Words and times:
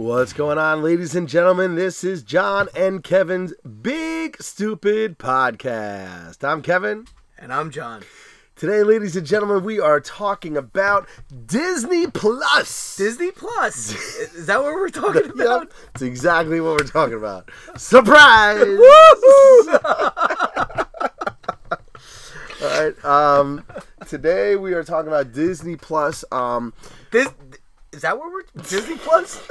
What's 0.00 0.32
going 0.32 0.56
on, 0.56 0.82
ladies 0.82 1.14
and 1.14 1.28
gentlemen? 1.28 1.74
This 1.74 2.02
is 2.02 2.22
John 2.22 2.70
and 2.74 3.04
Kevin's 3.04 3.52
Big 3.82 4.42
Stupid 4.42 5.18
Podcast. 5.18 6.42
I'm 6.42 6.62
Kevin. 6.62 7.04
And 7.38 7.52
I'm 7.52 7.70
John. 7.70 8.02
Today, 8.56 8.82
ladies 8.82 9.14
and 9.14 9.26
gentlemen, 9.26 9.62
we 9.62 9.78
are 9.78 10.00
talking 10.00 10.56
about 10.56 11.06
Disney 11.44 12.06
Plus. 12.06 12.96
Disney 12.96 13.30
Plus. 13.30 13.92
Is 14.34 14.46
that 14.46 14.62
what 14.62 14.72
we're 14.72 14.88
talking 14.88 15.26
about? 15.26 15.60
Yep, 15.68 15.72
it's 15.96 16.02
exactly 16.02 16.62
what 16.62 16.78
we're 16.78 16.86
talking 16.86 17.18
about. 17.18 17.50
Surprise! 17.76 18.62
All 22.62 22.68
right. 22.70 23.04
Um, 23.04 23.66
today 24.06 24.56
we 24.56 24.72
are 24.72 24.82
talking 24.82 25.08
about 25.08 25.32
Disney 25.32 25.76
Plus. 25.76 26.24
Um, 26.32 26.72
This 27.10 27.28
is 27.92 28.00
that 28.00 28.16
what 28.16 28.32
we're 28.32 28.62
Disney 28.62 28.96
Plus? 28.96 29.46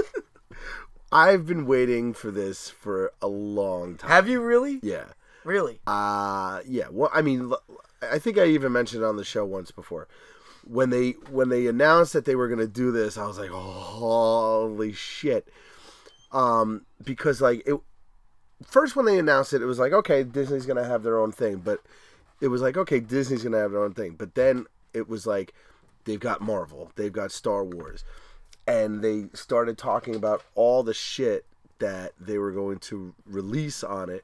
I've 1.12 1.46
been 1.46 1.66
waiting 1.66 2.14
for 2.14 2.32
this 2.32 2.70
for 2.70 3.12
a 3.22 3.28
long 3.28 3.98
time. 3.98 4.10
Have 4.10 4.30
you 4.30 4.42
really? 4.42 4.80
Yeah. 4.84 5.06
Really? 5.44 5.80
Uh 5.88 6.62
yeah. 6.68 6.88
Well, 6.92 7.10
I 7.14 7.22
mean, 7.22 7.52
I 8.02 8.20
think 8.20 8.38
I 8.38 8.46
even 8.46 8.72
mentioned 8.72 9.04
it 9.04 9.08
on 9.08 9.18
the 9.18 9.24
show 9.24 9.46
once 9.46 9.72
before. 9.72 10.08
When 10.66 10.90
they 10.90 11.12
when 11.32 11.50
they 11.50 11.68
announced 11.68 12.14
that 12.14 12.26
they 12.26 12.36
were 12.36 12.48
gonna 12.48 12.68
do 12.68 12.92
this, 12.92 13.18
I 13.18 13.26
was 13.26 13.40
like, 13.40 13.50
holy 13.50 14.94
shit. 14.94 15.48
Um, 16.32 16.86
because 17.04 17.42
like 17.42 17.64
it 17.66 17.76
first 18.64 18.96
when 18.96 19.06
they 19.06 19.18
announced 19.18 19.54
it, 19.54 19.62
it 19.62 19.66
was 19.66 19.80
like, 19.80 19.94
okay, 19.94 20.24
Disney's 20.24 20.66
gonna 20.66 20.84
have 20.84 21.04
their 21.04 21.18
own 21.18 21.32
thing, 21.32 21.58
but 21.58 21.80
it 22.42 22.50
was 22.50 22.62
like, 22.62 22.78
okay, 22.78 23.00
Disney's 23.00 23.44
gonna 23.44 23.60
have 23.60 23.72
their 23.72 23.84
own 23.84 23.94
thing. 23.94 24.12
But 24.12 24.36
then 24.36 24.66
it 24.94 25.10
was 25.10 25.26
like 25.26 25.54
they've 26.06 26.20
got 26.20 26.42
Marvel, 26.42 26.92
they've 26.96 27.12
got 27.12 27.32
Star 27.32 27.64
Wars, 27.64 28.04
and 28.70 29.02
they 29.04 29.26
started 29.34 29.78
talking 29.78 30.16
about 30.16 30.44
all 30.56 30.84
the 30.84 30.94
shit 30.94 31.46
that 31.80 32.12
they 32.20 32.38
were 32.38 32.52
going 32.52 32.78
to 32.78 33.14
release 33.26 33.84
on 33.84 34.10
it 34.10 34.24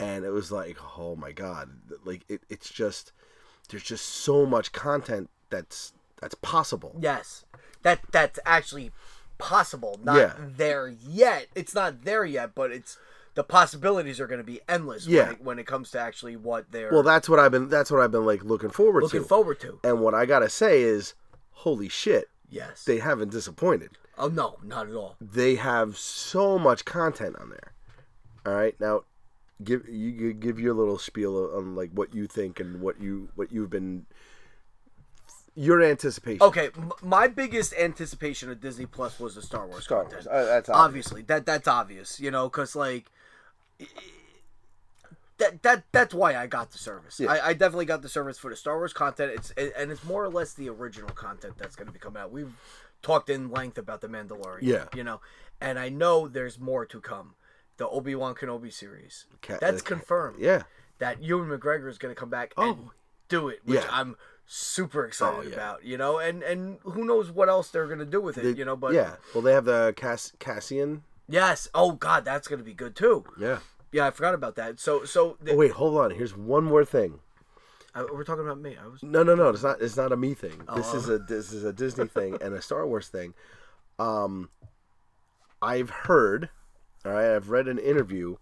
and 0.00 0.24
it 0.24 0.30
was 0.30 0.50
like 0.52 0.76
oh 0.98 1.16
my 1.16 1.32
god 1.32 1.70
like 2.04 2.22
it, 2.28 2.42
it's 2.48 2.70
just 2.70 3.12
there's 3.68 3.82
just 3.82 4.06
so 4.06 4.44
much 4.46 4.72
content 4.72 5.30
that's 5.50 5.92
that's 6.20 6.34
possible 6.36 6.96
Yes. 7.00 7.44
That 7.82 8.00
that's 8.10 8.40
actually 8.44 8.90
possible. 9.38 10.00
Not 10.02 10.16
Yeah. 10.16 10.32
there 10.38 10.88
yet. 10.88 11.46
It's 11.54 11.72
not 11.74 12.02
there 12.04 12.24
yet, 12.24 12.56
but 12.56 12.72
it's 12.72 12.98
the 13.34 13.44
possibilities 13.44 14.18
are 14.18 14.26
going 14.26 14.40
to 14.40 14.44
be 14.44 14.60
endless 14.68 15.06
Yeah. 15.06 15.26
when, 15.26 15.32
it, 15.34 15.44
when 15.44 15.58
it 15.60 15.66
comes 15.66 15.92
to 15.92 16.00
actually 16.00 16.34
what 16.34 16.72
they're 16.72 16.90
well 16.90 17.04
that's 17.04 17.28
what 17.28 17.38
i've 17.38 17.52
been 17.52 17.68
that's 17.68 17.88
what 17.92 18.00
i've 18.00 18.10
been 18.10 18.26
like 18.26 18.42
looking 18.42 18.70
forward 18.70 19.00
to. 19.02 19.04
looking 19.04 19.22
forward 19.22 19.60
to. 19.60 19.78
and 19.84 20.00
what 20.00 20.12
i 20.12 20.26
gotta 20.26 20.48
say 20.48 20.82
is 20.82 21.14
holy 21.52 21.88
shit 21.88 22.28
Yes. 22.50 22.84
they 22.84 22.98
haven't 22.98 23.30
disappointed 23.30 23.90
oh 24.16 24.28
no, 24.28 24.56
not 24.64 24.88
at 24.88 24.94
all. 24.94 25.16
they 25.20 25.56
have 25.56 25.96
so 25.98 26.58
much 26.58 26.84
content 26.84 27.36
on 27.40 27.50
there 27.50 27.72
all 28.46 28.54
right 28.54 28.78
now 28.80 29.02
give 29.62 29.88
you 29.88 30.32
give 30.32 30.58
your 30.60 30.72
little 30.74 30.98
spiel 30.98 31.50
on 31.54 31.74
like 31.74 31.90
what 31.92 32.14
you 32.14 32.26
think 32.26 32.60
and 32.60 32.80
what 32.80 33.00
you 33.00 33.28
what 33.34 33.50
you've 33.52 33.70
been 33.70 34.06
your 35.54 35.82
anticipation 35.82 36.40
Okay, 36.42 36.70
m- 36.76 36.92
my 37.02 37.26
biggest 37.26 37.74
anticipation 37.74 38.48
of 38.48 38.60
Disney 38.60 38.86
Plus 38.86 39.18
was 39.18 39.34
the 39.34 39.42
Star 39.42 39.66
Wars 39.66 39.82
Star 39.82 40.02
content. 40.04 40.24
Wars. 40.24 40.26
Uh, 40.28 40.44
that's 40.46 40.68
obvious. 40.68 40.84
obviously 40.84 41.22
that 41.22 41.44
that's 41.46 41.66
obvious 41.66 42.20
you 42.20 42.30
know 42.30 42.48
because 42.48 42.76
like 42.76 43.10
that 45.38 45.62
that 45.62 45.84
that's 45.92 46.12
why 46.14 46.36
i 46.36 46.46
got 46.46 46.70
the 46.72 46.78
service 46.78 47.18
Yeah. 47.20 47.30
I, 47.32 47.48
I 47.48 47.52
definitely 47.52 47.84
got 47.86 48.02
the 48.02 48.08
service 48.08 48.38
for 48.38 48.50
the 48.50 48.56
star 48.56 48.76
wars 48.76 48.92
content 48.92 49.32
it's 49.34 49.50
and 49.52 49.90
it's 49.90 50.04
more 50.04 50.24
or 50.24 50.28
less 50.28 50.54
the 50.54 50.68
original 50.68 51.10
content 51.10 51.54
that's 51.58 51.76
going 51.76 51.86
to 51.86 51.92
be 51.92 51.98
coming 51.98 52.20
out 52.20 52.30
we've 52.32 52.52
talked 53.02 53.30
in 53.30 53.50
length 53.50 53.78
about 53.78 54.00
the 54.00 54.08
mandalorian 54.08 54.58
Yeah. 54.62 54.84
you 54.94 55.04
know 55.04 55.20
and 55.60 55.78
i 55.78 55.88
know 55.88 56.28
there's 56.28 56.58
more 56.58 56.84
to 56.86 57.00
come 57.00 57.34
the 57.76 57.88
obi-wan 57.88 58.34
kenobi 58.34 58.72
series 58.72 59.26
that's 59.60 59.82
confirmed 59.82 60.38
yeah 60.40 60.62
that 60.98 61.22
ewan 61.22 61.48
mcgregor 61.48 61.88
is 61.88 61.98
going 61.98 62.14
to 62.14 62.18
come 62.18 62.30
back 62.30 62.52
Oh. 62.56 62.70
and 62.70 62.78
do 63.28 63.48
it 63.48 63.60
which 63.64 63.80
Yeah. 63.80 63.86
i'm 63.90 64.16
super 64.50 65.04
excited 65.04 65.38
Oh, 65.38 65.42
yeah. 65.48 65.54
about 65.54 65.84
you 65.84 65.96
know 65.98 66.18
and 66.18 66.42
and 66.42 66.78
who 66.82 67.04
knows 67.04 67.30
what 67.30 67.48
else 67.48 67.68
they're 67.68 67.86
going 67.86 67.98
to 67.98 68.04
do 68.06 68.20
with 68.20 68.38
it 68.38 68.42
They- 68.42 68.52
you 68.58 68.64
know 68.64 68.76
but 68.76 68.94
yeah 68.94 69.16
well 69.34 69.42
they 69.42 69.52
have 69.52 69.66
the 69.66 69.92
Cass- 69.96 70.32
cassian 70.38 71.02
Yes. 71.30 71.68
Oh 71.74 71.92
God, 71.92 72.24
that's 72.24 72.48
gonna 72.48 72.62
be 72.62 72.72
good 72.72 72.96
too. 72.96 73.22
yeah 73.38 73.58
Yeah, 73.92 74.06
I 74.06 74.10
forgot 74.10 74.34
about 74.34 74.56
that. 74.56 74.78
So, 74.80 75.04
so 75.04 75.36
Oh 75.48 75.56
wait, 75.56 75.72
hold 75.72 75.96
on. 75.98 76.10
Here's 76.10 76.36
one 76.36 76.64
more 76.64 76.84
thing. 76.84 77.20
uh, 77.94 78.04
we're 78.12 78.24
talking 78.24 78.44
about 78.44 78.60
me. 78.60 78.76
I 78.82 78.86
was. 78.86 79.02
No, 79.02 79.22
no, 79.22 79.34
no. 79.34 79.48
It's 79.48 79.62
not. 79.62 79.80
It's 79.80 79.96
not 79.96 80.12
a 80.12 80.16
me 80.16 80.34
thing. 80.34 80.60
This 80.76 80.92
Oh. 80.92 80.96
is 80.98 81.08
a 81.08 81.18
this 81.18 81.52
is 81.52 81.64
a 81.64 81.72
Disney 81.72 82.06
thing 82.06 82.36
and 82.42 82.54
a 82.54 82.60
Star 82.62 82.86
Wars 82.86 83.08
thing. 83.08 83.34
Um, 83.98 84.50
I've 85.62 85.90
heard. 85.90 86.50
All 87.04 87.12
right, 87.12 87.34
I've 87.34 87.48
read 87.50 87.68
an 87.68 87.78
interview. 87.78 88.36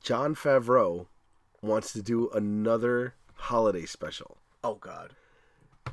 Jon 0.00 0.34
Favreau 0.34 1.06
wants 1.62 1.92
to 1.92 2.02
do 2.02 2.30
another 2.30 3.14
holiday 3.34 3.84
special. 3.86 4.38
Oh 4.62 4.74
God, 4.76 5.14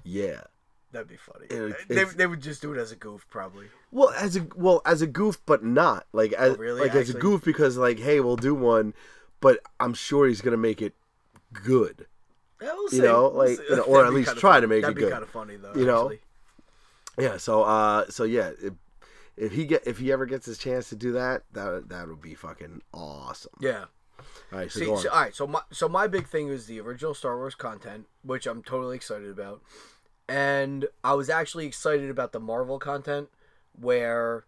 Yeah. 0.03 0.43
That'd 0.91 1.07
be 1.07 1.17
funny. 1.17 1.47
It- 1.49 1.87
they, 1.87 2.03
they 2.03 2.27
would 2.27 2.41
just 2.41 2.61
do 2.61 2.73
it 2.73 2.77
as 2.77 2.91
a 2.91 2.95
goof, 2.95 3.25
probably. 3.29 3.67
Well, 3.91 4.09
as 4.11 4.35
a 4.35 4.47
well 4.55 4.81
as 4.85 5.01
a 5.01 5.07
goof, 5.07 5.39
but 5.45 5.63
not 5.63 6.05
like 6.13 6.33
as 6.33 6.53
Oh, 6.53 6.57
really? 6.57 6.81
like 6.81 6.95
as 6.95 7.09
a 7.09 7.13
goof 7.17 7.43
because 7.43 7.77
like, 7.77 7.99
hey, 7.99 8.19
we'll 8.19 8.35
do 8.37 8.53
one, 8.55 8.93
but 9.39 9.59
I'm 9.79 9.93
sure 9.93 10.27
he's 10.27 10.41
gonna 10.41 10.57
make 10.57 10.81
it 10.81 10.93
good. 11.53 12.07
Yeah, 12.61 12.73
we'll 12.73 12.93
You 12.93 13.01
know, 13.01 13.21
We'll 13.23 13.47
like, 13.49 13.59
you 13.69 13.75
know, 13.77 13.81
or 13.87 14.05
at 14.05 14.13
least 14.13 14.37
try 14.37 14.51
funny. 14.53 14.61
to 14.61 14.67
make 14.67 14.81
That'd 14.83 14.97
it 14.97 15.01
good. 15.01 15.11
kind 15.11 15.23
of 15.23 15.29
funny 15.29 15.55
though. 15.57 15.73
You 15.73 15.85
know? 15.85 16.01
actually. 16.11 16.19
Yeah. 17.19 17.37
So 17.37 17.63
uh, 17.63 18.05
so 18.09 18.23
yeah, 18.23 18.51
if, 18.61 18.73
if 19.35 19.51
he 19.53 19.65
get 19.65 19.85
if 19.87 19.97
he 19.97 20.11
ever 20.11 20.25
gets 20.25 20.45
his 20.45 20.57
chance 20.57 20.89
to 20.89 20.95
do 20.95 21.11
that, 21.13 21.43
that 21.53 21.89
that 21.89 22.07
would 22.07 22.21
be 22.21 22.35
fucking 22.35 22.81
awesome. 22.93 23.51
Yeah. 23.59 23.85
All 24.53 24.59
right, 24.59 24.71
so 24.71 24.79
See, 24.79 24.85
so, 24.85 25.09
all 25.09 25.19
right. 25.21 25.33
So 25.35 25.47
my 25.47 25.61
so 25.71 25.89
my 25.89 26.05
big 26.07 26.27
thing 26.27 26.49
is 26.49 26.67
the 26.67 26.79
original 26.79 27.13
Star 27.15 27.35
Wars 27.37 27.55
content, 27.55 28.05
which 28.23 28.45
I'm 28.45 28.61
totally 28.61 28.95
excited 28.95 29.29
about, 29.29 29.61
and 30.27 30.87
I 31.03 31.13
was 31.13 31.29
actually 31.29 31.65
excited 31.65 32.09
about 32.09 32.31
the 32.31 32.39
Marvel 32.39 32.79
content, 32.79 33.29
where 33.79 34.45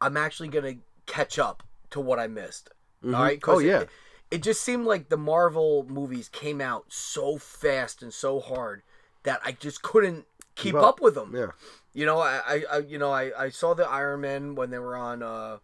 I'm 0.00 0.16
actually 0.16 0.48
gonna 0.48 0.76
catch 1.06 1.38
up 1.38 1.62
to 1.90 2.00
what 2.00 2.18
I 2.18 2.26
missed. 2.26 2.70
All 3.04 3.10
right. 3.10 3.40
Oh, 3.46 3.58
yeah. 3.58 3.80
It, 3.80 3.88
it 4.30 4.42
just 4.42 4.62
seemed 4.62 4.86
like 4.86 5.08
the 5.08 5.16
Marvel 5.16 5.84
movies 5.88 6.28
came 6.28 6.60
out 6.60 6.86
so 6.88 7.36
fast 7.36 8.02
and 8.02 8.12
so 8.14 8.40
hard 8.40 8.82
that 9.24 9.40
I 9.44 9.52
just 9.52 9.82
couldn't 9.82 10.24
keep 10.54 10.74
up. 10.74 10.84
up. 10.84 11.00
with 11.00 11.14
them. 11.14 11.32
yeah. 11.34 11.48
You 11.94 12.06
know, 12.06 12.20
I, 12.20 12.40
I, 12.46 12.64
I 12.72 12.78
you 12.78 12.96
know, 12.98 13.10
I, 13.12 13.30
I 13.38 13.48
saw 13.50 13.74
the 13.74 13.86
Iron 13.86 14.22
Man 14.22 14.54
when 14.54 14.70
they 14.70 14.78
were 14.78 14.96
on 14.96 15.22
uh, 15.22 15.58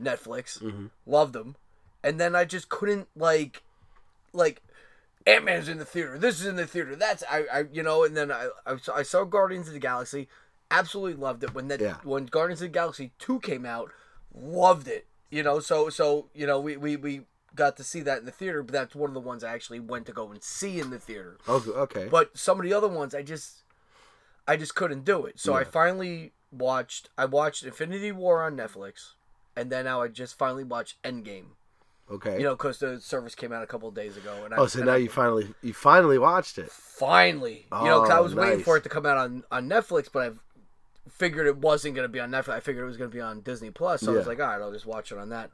Netflix, 0.00 0.60
Mm-hmm. 0.60 0.86
loved 1.06 1.32
them, 1.32 1.54
and 2.02 2.18
then 2.18 2.34
I 2.34 2.44
just 2.44 2.68
couldn't 2.68 3.06
like, 3.14 3.62
like, 4.32 4.62
Ant 5.26 5.44
Man's 5.44 5.68
in 5.68 5.78
the 5.78 5.84
theater. 5.84 6.18
This 6.18 6.40
is 6.40 6.46
in 6.46 6.56
the 6.56 6.66
theater. 6.66 6.96
That's 6.96 7.22
I, 7.30 7.44
I 7.52 7.64
you 7.72 7.82
know, 7.82 8.04
and 8.04 8.16
then 8.16 8.32
I, 8.32 8.48
I, 8.66 8.76
saw, 8.78 8.94
I 8.96 9.02
saw 9.02 9.24
Guardians 9.24 9.68
of 9.68 9.74
the 9.74 9.80
Galaxy, 9.80 10.28
absolutely 10.70 11.20
loved 11.20 11.44
it 11.44 11.54
when 11.54 11.68
that 11.68 11.80
Yeah. 11.80 11.96
when 12.02 12.26
Guardians 12.26 12.62
of 12.62 12.68
the 12.68 12.72
Galaxy 12.72 13.12
two 13.18 13.40
came 13.40 13.66
out, 13.66 13.90
loved 14.34 14.88
it. 14.88 15.06
You 15.30 15.42
know, 15.42 15.60
so 15.60 15.90
so 15.90 16.28
you 16.34 16.46
know 16.46 16.58
we 16.58 16.76
we 16.76 16.96
we 16.96 17.22
got 17.54 17.76
to 17.76 17.84
see 17.84 18.00
that 18.02 18.18
in 18.18 18.24
the 18.24 18.30
theater, 18.32 18.62
but 18.62 18.72
that's 18.72 18.94
one 18.94 19.10
of 19.10 19.14
the 19.14 19.20
ones 19.20 19.42
I 19.44 19.52
actually 19.52 19.80
went 19.80 20.06
to 20.06 20.12
go 20.12 20.30
and 20.30 20.42
see 20.42 20.80
in 20.80 20.90
the 20.90 20.98
theater. 20.98 21.36
Oh, 21.48 21.64
okay. 21.76 22.08
But 22.10 22.36
some 22.38 22.58
of 22.58 22.64
the 22.64 22.72
other 22.72 22.86
ones, 22.88 23.12
I 23.14 23.22
just, 23.22 23.64
I 24.46 24.56
just 24.56 24.76
couldn't 24.76 25.04
do 25.04 25.26
it. 25.26 25.40
So 25.40 25.54
I 25.54 25.64
finally 25.64 26.32
watched. 26.52 27.10
I 27.18 27.24
watched 27.24 27.64
Infinity 27.64 28.12
War 28.12 28.42
on 28.42 28.56
Netflix, 28.56 29.14
and 29.56 29.70
then 29.70 29.84
now 29.84 30.00
I 30.00 30.08
just 30.08 30.38
finally 30.38 30.64
watched 30.64 31.02
Endgame. 31.02 31.46
Okay. 32.10 32.38
You 32.38 32.44
know, 32.44 32.54
because 32.56 32.78
the 32.78 33.00
service 33.00 33.34
came 33.34 33.52
out 33.52 33.62
a 33.62 33.66
couple 33.66 33.88
of 33.88 33.94
days 33.94 34.16
ago, 34.16 34.34
and 34.44 34.54
I, 34.54 34.58
oh, 34.58 34.66
so 34.66 34.82
now 34.84 34.92
I- 34.94 34.96
you 34.98 35.08
finally 35.08 35.54
you 35.62 35.72
finally 35.72 36.18
watched 36.18 36.58
it. 36.58 36.70
finally, 36.70 37.66
you 37.70 37.78
know, 37.84 38.00
'cause 38.00 38.10
I 38.10 38.18
Oh, 38.18 38.22
was 38.22 38.34
waiting 38.34 38.64
for 38.64 38.76
it 38.76 38.82
to 38.84 38.88
come 38.88 39.06
out 39.06 39.16
on 39.18 39.44
on 39.50 39.68
Netflix, 39.68 40.08
but 40.12 40.32
I 40.32 40.36
figured 41.10 41.46
it 41.46 41.56
wasn't 41.58 41.94
going 41.94 42.04
to 42.04 42.12
be 42.12 42.20
on 42.20 42.30
Netflix. 42.30 42.50
I 42.50 42.60
figured 42.60 42.84
it 42.84 42.88
was 42.88 42.96
going 42.96 43.10
to 43.10 43.14
be 43.14 43.20
on 43.20 43.40
Disney 43.40 43.70
Plus. 43.70 44.02
So 44.02 44.12
I 44.12 44.16
was 44.16 44.26
like, 44.26 44.40
all 44.40 44.46
right, 44.48 44.60
I'll 44.60 44.72
just 44.72 44.86
watch 44.86 45.12
it 45.12 45.18
on 45.18 45.28
that. 45.30 45.50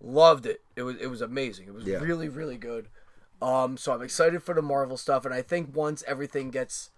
Loved 0.00 0.46
it. 0.46 0.60
It 0.76 0.82
was 0.82 0.96
it 0.96 1.08
was 1.08 1.20
amazing. 1.20 1.66
It 1.68 1.74
was 1.74 1.84
Yeah. 1.84 1.98
really 1.98 2.28
really 2.28 2.56
good. 2.58 2.88
Um, 3.40 3.76
so 3.76 3.92
I'm 3.92 4.02
excited 4.02 4.42
for 4.42 4.54
the 4.54 4.62
Marvel 4.62 4.96
stuff, 4.96 5.24
and 5.24 5.32
I 5.32 5.42
think 5.42 5.74
once 5.74 6.02
everything 6.06 6.50
gets 6.50 6.90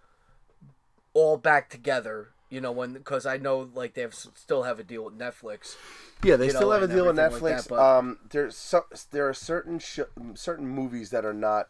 all 1.13 1.37
back 1.37 1.69
together, 1.69 2.31
you 2.51 2.61
know, 2.61 2.73
when 2.73 2.93
because 2.93 3.25
I 3.27 3.37
know 3.39 3.71
like 3.75 3.95
they 3.95 4.03
have 4.03 4.15
still 4.15 4.65
have 4.65 4.79
a 4.79 4.85
deal 4.85 5.05
with 5.05 5.19
Netflix. 5.19 5.77
Yeah, 6.23 6.37
they 6.37 6.47
you 6.47 6.51
still 6.51 6.63
know, 6.69 6.71
have 6.73 6.83
a 6.83 6.89
deal 6.89 7.07
with 7.07 7.19
everything 7.19 7.45
like 7.45 7.55
Netflix. 7.55 7.63
that, 7.63 7.69
but- 7.69 7.99
um, 7.99 8.19
there's 8.31 8.57
so, 8.57 8.85
there 9.11 9.29
are 9.29 9.35
certain 9.35 9.79
sh- 9.79 10.01
certain 10.35 10.67
movies 10.69 11.11
that 11.11 11.25
are 11.25 11.33
not 11.33 11.69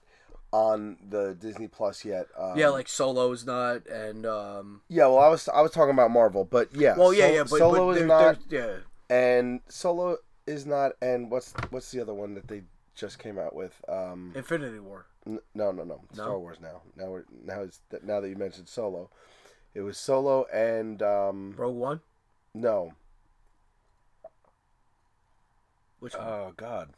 on 0.53 0.97
the 1.09 1.35
Disney 1.39 1.69
Plus 1.69 2.05
yet. 2.05 2.27
Um, 2.37 2.59
yeah, 2.59 2.69
like 2.71 2.89
Solo's 2.89 3.47
not, 3.47 3.87
and 3.87 4.27
um, 4.27 4.81
yeah. 4.89 5.07
Well, 5.07 5.19
I 5.21 5.29
was 5.29 5.49
I 5.49 5.61
was 5.61 5.71
talking 5.71 5.93
about 5.95 6.11
Marvel, 6.11 6.45
but 6.45 6.69
yeah. 6.75 6.97
well, 6.97 7.15
yeah, 7.15 7.27
Sol- 7.27 7.35
yeah, 7.35 7.43
but, 7.43 7.59
Solo 7.59 7.87
but 7.87 7.91
is 7.93 7.99
there- 7.99 8.07
not, 8.09 8.39
there's- 8.49 8.83
and 9.09 9.61
Solo 9.69 10.17
is 10.47 10.67
not, 10.67 10.93
and 11.01 11.31
what's 11.31 11.53
what's 11.71 11.91
the 11.93 12.01
other 12.01 12.15
one 12.15 12.35
that 12.35 12.49
they 12.49 12.63
just 12.97 13.19
came 13.21 13.39
out 13.39 13.55
with? 13.55 13.81
Um, 13.89 14.33
Infinity 14.35 14.81
War. 14.81 15.07
N- 15.27 15.39
No, 15.55 15.71
no, 15.71 15.85
no. 15.85 16.01
Star 16.15 16.29
No? 16.31 16.39
Wars 16.41 16.59
now. 16.61 16.83
Now 16.97 17.07
we're 17.11 17.25
now 17.45 17.61
it's 17.61 17.81
now 18.03 18.21
that 18.21 18.29
you 18.29 18.37
mentioned 18.37 18.69
Solo, 18.69 19.11
it 19.75 19.81
was 19.83 19.99
Solo 19.99 20.45
and 20.53 21.03
um 21.03 21.55
Rogue 21.57 21.77
One. 21.77 22.01
no. 22.55 22.95
Which 25.99 26.15
one? 26.15 26.27
Oh 26.27 26.53
God. 26.57 26.91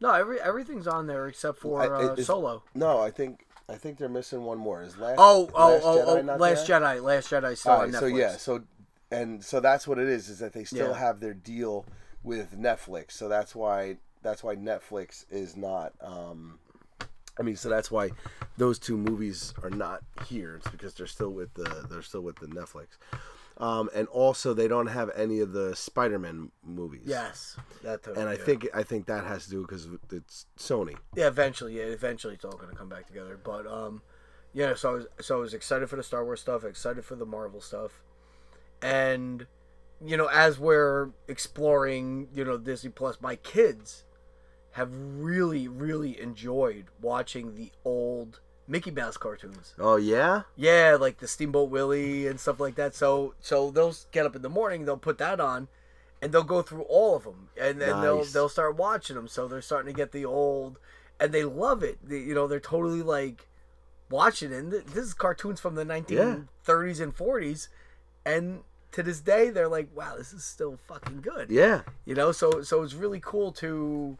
no, 0.00 0.12
every 0.12 0.40
everything's 0.40 0.86
on 0.86 1.06
there 1.06 1.26
except 1.26 1.58
for 1.58 1.82
I- 1.82 2.04
uh, 2.04 2.16
Solo. 2.16 2.62
No, 2.74 3.00
I 3.00 3.10
think 3.10 3.46
I 3.68 3.76
think 3.76 3.98
they're 3.98 4.08
missing 4.10 4.42
one 4.42 4.58
more. 4.58 4.82
Is 4.82 4.96
last? 4.98 5.16
Oh, 5.18 5.48
oh, 5.54 5.68
Last 5.72 5.82
oh, 5.84 5.96
Jedi 5.96 6.28
oh! 6.34 6.36
Last 6.36 6.66
there? 6.66 6.80
Jedi, 6.80 7.02
Last 7.02 7.30
Jedi, 7.30 7.56
still 7.56 7.72
All 7.72 7.80
on 7.80 7.92
Netflix. 7.92 7.98
so 8.00 8.06
yeah, 8.06 8.36
so 8.36 8.62
and 9.10 9.42
so 9.44 9.60
that's 9.60 9.88
what 9.88 9.98
it 9.98 10.08
is. 10.08 10.28
Is 10.28 10.38
that 10.40 10.52
they 10.52 10.64
still 10.64 10.90
Yeah. 10.90 10.98
have 10.98 11.20
their 11.20 11.32
deal 11.34 11.86
with 12.22 12.58
Netflix. 12.58 13.12
So 13.12 13.28
that's 13.28 13.54
why 13.54 13.96
that's 14.22 14.42
why 14.44 14.54
Netflix 14.56 15.24
is 15.30 15.56
not. 15.56 15.94
Um, 16.02 16.58
I 17.38 17.42
mean, 17.42 17.56
so 17.56 17.68
that's 17.68 17.90
why 17.90 18.10
those 18.56 18.78
two 18.78 18.96
movies 18.96 19.54
are 19.62 19.70
not 19.70 20.00
here. 20.28 20.56
It's 20.56 20.70
because 20.70 20.94
they're 20.94 21.06
still 21.06 21.30
with 21.30 21.52
the 21.54 21.86
they're 21.90 22.02
still 22.02 22.20
with 22.20 22.36
the 22.36 22.46
Netflix. 22.46 22.88
Um, 23.56 23.88
and 23.94 24.08
also, 24.08 24.52
they 24.52 24.66
don't 24.66 24.88
have 24.88 25.10
any 25.14 25.38
of 25.38 25.52
the 25.52 25.76
Spider-Man 25.76 26.50
movies. 26.64 27.02
yes, 27.04 27.56
that 27.84 28.02
too. 28.02 28.12
and 28.14 28.28
I 28.28 28.32
yeah. 28.32 28.44
think 28.44 28.68
I 28.74 28.82
think 28.82 29.06
that 29.06 29.24
has 29.24 29.44
to 29.44 29.50
do 29.50 29.62
because 29.62 29.88
it's 30.10 30.46
Sony. 30.58 30.96
yeah, 31.14 31.28
eventually, 31.28 31.76
yeah, 31.76 31.84
eventually 31.84 32.34
it's 32.34 32.44
all 32.44 32.56
gonna 32.56 32.74
come 32.74 32.88
back 32.88 33.06
together. 33.06 33.38
But 33.42 33.66
um, 33.66 34.02
yeah, 34.52 34.74
so 34.74 34.90
I 34.90 34.92
was 34.94 35.06
so 35.20 35.36
I 35.36 35.40
was 35.40 35.54
excited 35.54 35.88
for 35.88 35.96
the 35.96 36.02
Star 36.02 36.24
Wars 36.24 36.40
stuff, 36.40 36.64
excited 36.64 37.04
for 37.04 37.14
the 37.14 37.26
Marvel 37.26 37.60
stuff, 37.60 38.02
and 38.82 39.46
you 40.04 40.16
know, 40.16 40.26
as 40.26 40.58
we're 40.58 41.10
exploring, 41.28 42.28
you 42.34 42.44
know, 42.44 42.58
Disney 42.58 42.90
Plus, 42.90 43.20
my 43.20 43.36
kids 43.36 44.04
have 44.74 44.90
really, 44.92 45.66
really 45.68 46.20
enjoyed 46.20 46.84
watching 47.00 47.54
the 47.54 47.70
old 47.84 48.40
Mickey 48.66 48.90
Mouse 48.90 49.16
cartoons. 49.16 49.74
Oh 49.78 49.96
yeah, 49.96 50.42
Yeah, 50.56 50.96
like 51.00 51.18
the 51.18 51.28
Steamboat 51.28 51.68
Willie 51.70 52.26
and 52.26 52.38
stuff 52.40 52.60
like 52.60 52.74
that. 52.76 52.94
So 52.94 53.34
so 53.40 53.70
they'll 53.70 53.94
get 54.12 54.26
up 54.26 54.36
in 54.36 54.42
the 54.42 54.48
morning, 54.48 54.84
they'll 54.84 54.96
put 54.96 55.18
that 55.18 55.38
on, 55.40 55.68
and 56.22 56.32
they'll 56.32 56.42
go 56.42 56.62
through 56.62 56.82
all 56.82 57.16
of 57.16 57.24
them, 57.24 57.48
and 57.60 57.80
then 57.80 57.90
they'll 58.02 58.24
they'll 58.32 58.48
start 58.48 58.76
watching 58.76 59.16
them. 59.16 59.28
So 59.28 59.46
they're 59.48 59.60
starting 59.62 59.92
to 59.92 59.96
get 59.96 60.12
the 60.12 60.24
old, 60.24 60.78
and 61.20 61.32
they 61.32 61.44
love 61.44 61.82
it. 61.82 61.98
They, 62.02 62.18
you 62.18 62.34
know, 62.34 62.46
they're 62.46 62.58
totally 62.60 63.02
like 63.02 63.48
watching 64.10 64.50
it. 64.52 64.56
And 64.56 64.70
th- 64.72 64.86
this 64.86 65.04
is 65.04 65.14
cartoons 65.14 65.60
from 65.60 65.74
the 65.74 65.84
1930s 65.84 67.00
and 67.00 67.16
40s, 67.16 67.68
and 68.24 68.60
to 68.92 69.02
this 69.02 69.20
day 69.20 69.50
they're 69.50 69.68
like, 69.68 69.88
wow, 69.94 70.16
this 70.16 70.32
is 70.32 70.44
still 70.44 70.78
fucking 70.88 71.20
good. 71.20 71.50
yeah, 71.50 71.82
You 72.06 72.14
know, 72.14 72.32
so 72.32 72.62
so 72.62 72.82
it's 72.82 72.94
really 72.94 73.20
cool 73.20 73.52
to, 73.52 74.16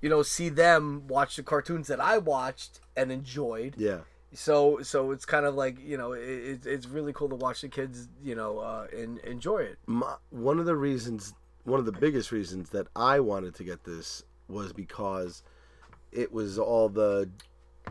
you 0.00 0.08
know, 0.08 0.22
see 0.22 0.48
them 0.48 1.06
watch 1.08 1.36
the 1.36 1.42
cartoons 1.42 1.88
that 1.88 2.00
I 2.00 2.18
watched 2.18 2.80
and 2.96 3.10
enjoyed 3.10 3.74
yeah. 3.78 4.00
so 4.32 4.80
so 4.82 5.10
it's 5.10 5.24
kind 5.24 5.46
of 5.46 5.54
like 5.54 5.76
you 5.82 5.96
know 5.96 6.12
it, 6.12 6.20
it, 6.28 6.66
it's 6.66 6.86
really 6.86 7.12
cool 7.12 7.28
to 7.28 7.34
watch 7.36 7.60
the 7.62 7.68
kids 7.68 8.08
you 8.22 8.34
know 8.34 8.58
uh 8.58 8.86
and 8.96 9.18
enjoy 9.20 9.58
it 9.58 9.78
my, 9.86 10.14
one 10.30 10.58
of 10.58 10.66
the 10.66 10.76
reasons, 10.76 11.34
one 11.64 11.78
of 11.80 11.86
the 11.86 11.92
biggest 11.92 12.32
reasons 12.32 12.70
that 12.70 12.86
I 12.96 13.20
wanted 13.20 13.54
to 13.56 13.64
get 13.64 13.84
this 13.84 14.22
was 14.48 14.72
because 14.72 15.42
it 16.12 16.32
was 16.32 16.58
all 16.58 16.88
the 16.88 17.28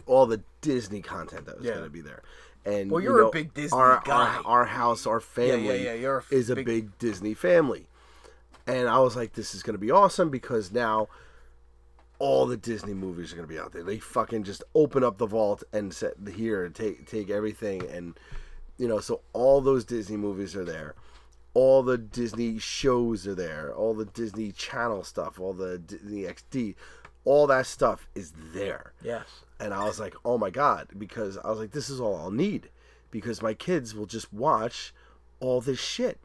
all 0.05 0.25
the 0.25 0.41
Disney 0.61 1.01
content 1.01 1.45
that 1.45 1.57
was 1.57 1.65
Yeah. 1.65 1.73
going 1.73 1.83
to 1.85 1.89
be 1.89 2.01
there. 2.01 2.21
And 2.65 2.89
Well, 2.91 3.01
you 3.01 3.09
you're 3.09 3.21
a 3.21 3.29
big 3.29 3.53
Disney 3.53 3.77
our, 3.77 4.01
guy. 4.03 4.37
Our, 4.43 4.59
our 4.61 4.65
house, 4.65 5.05
our 5.05 5.19
family, 5.19 5.83
yeah, 5.85 5.93
you're 5.93 6.17
a 6.17 6.21
f- 6.21 6.31
is 6.31 6.49
a 6.49 6.55
big- 6.55 6.65
big 6.65 6.97
Disney 6.97 7.33
family, 7.35 7.87
and 8.65 8.89
I 8.89 8.97
was 8.99 9.15
like, 9.15 9.33
this 9.33 9.53
is 9.53 9.61
going 9.61 9.75
to 9.75 9.79
be 9.79 9.91
awesome 9.91 10.29
because 10.29 10.71
now 10.71 11.07
all 12.19 12.45
the 12.45 12.57
Disney 12.57 12.93
movies 12.93 13.31
are 13.31 13.35
going 13.35 13.47
to 13.47 13.53
be 13.53 13.59
out 13.59 13.71
there. 13.73 13.83
They 13.83 13.99
fucking 13.99 14.43
just 14.43 14.63
open 14.73 15.03
up 15.03 15.17
the 15.17 15.25
vault 15.25 15.63
and 15.73 15.93
set 15.93 16.13
here 16.35 16.65
and 16.65 16.73
take 16.73 17.09
take 17.09 17.29
everything 17.29 17.87
and 17.89 18.17
you 18.77 18.87
know, 18.87 18.99
so 18.99 19.21
all 19.33 19.61
those 19.61 19.85
Disney 19.85 20.17
movies 20.17 20.55
are 20.55 20.65
there. 20.65 20.95
All 21.53 21.81
the 21.83 21.97
Disney 21.97 22.59
shows 22.59 23.25
are 23.25 23.35
there. 23.35 23.73
All 23.73 23.93
the 23.93 24.05
Disney 24.05 24.51
Channel 24.51 25.03
stuff, 25.05 25.39
all 25.39 25.53
the 25.53 25.77
Disney 25.77 26.23
XD, 26.23 26.75
all 27.23 27.47
that 27.47 27.65
stuff 27.65 28.07
is 28.15 28.33
there. 28.53 28.93
yes 29.01 29.25
And 29.59 29.73
I 29.73 29.85
was 29.85 29.99
like, 29.99 30.15
"Oh 30.25 30.37
my 30.37 30.49
god," 30.49 30.89
because 30.97 31.37
I 31.37 31.49
was 31.49 31.59
like, 31.59 31.71
"This 31.71 31.89
is 31.89 32.01
all 32.01 32.17
I'll 32.17 32.31
need." 32.31 32.69
Because 33.11 33.41
my 33.41 33.53
kids 33.53 33.95
will 33.95 34.05
just 34.05 34.33
watch 34.33 34.93
all 35.39 35.61
this 35.61 35.79
shit. 35.79 36.19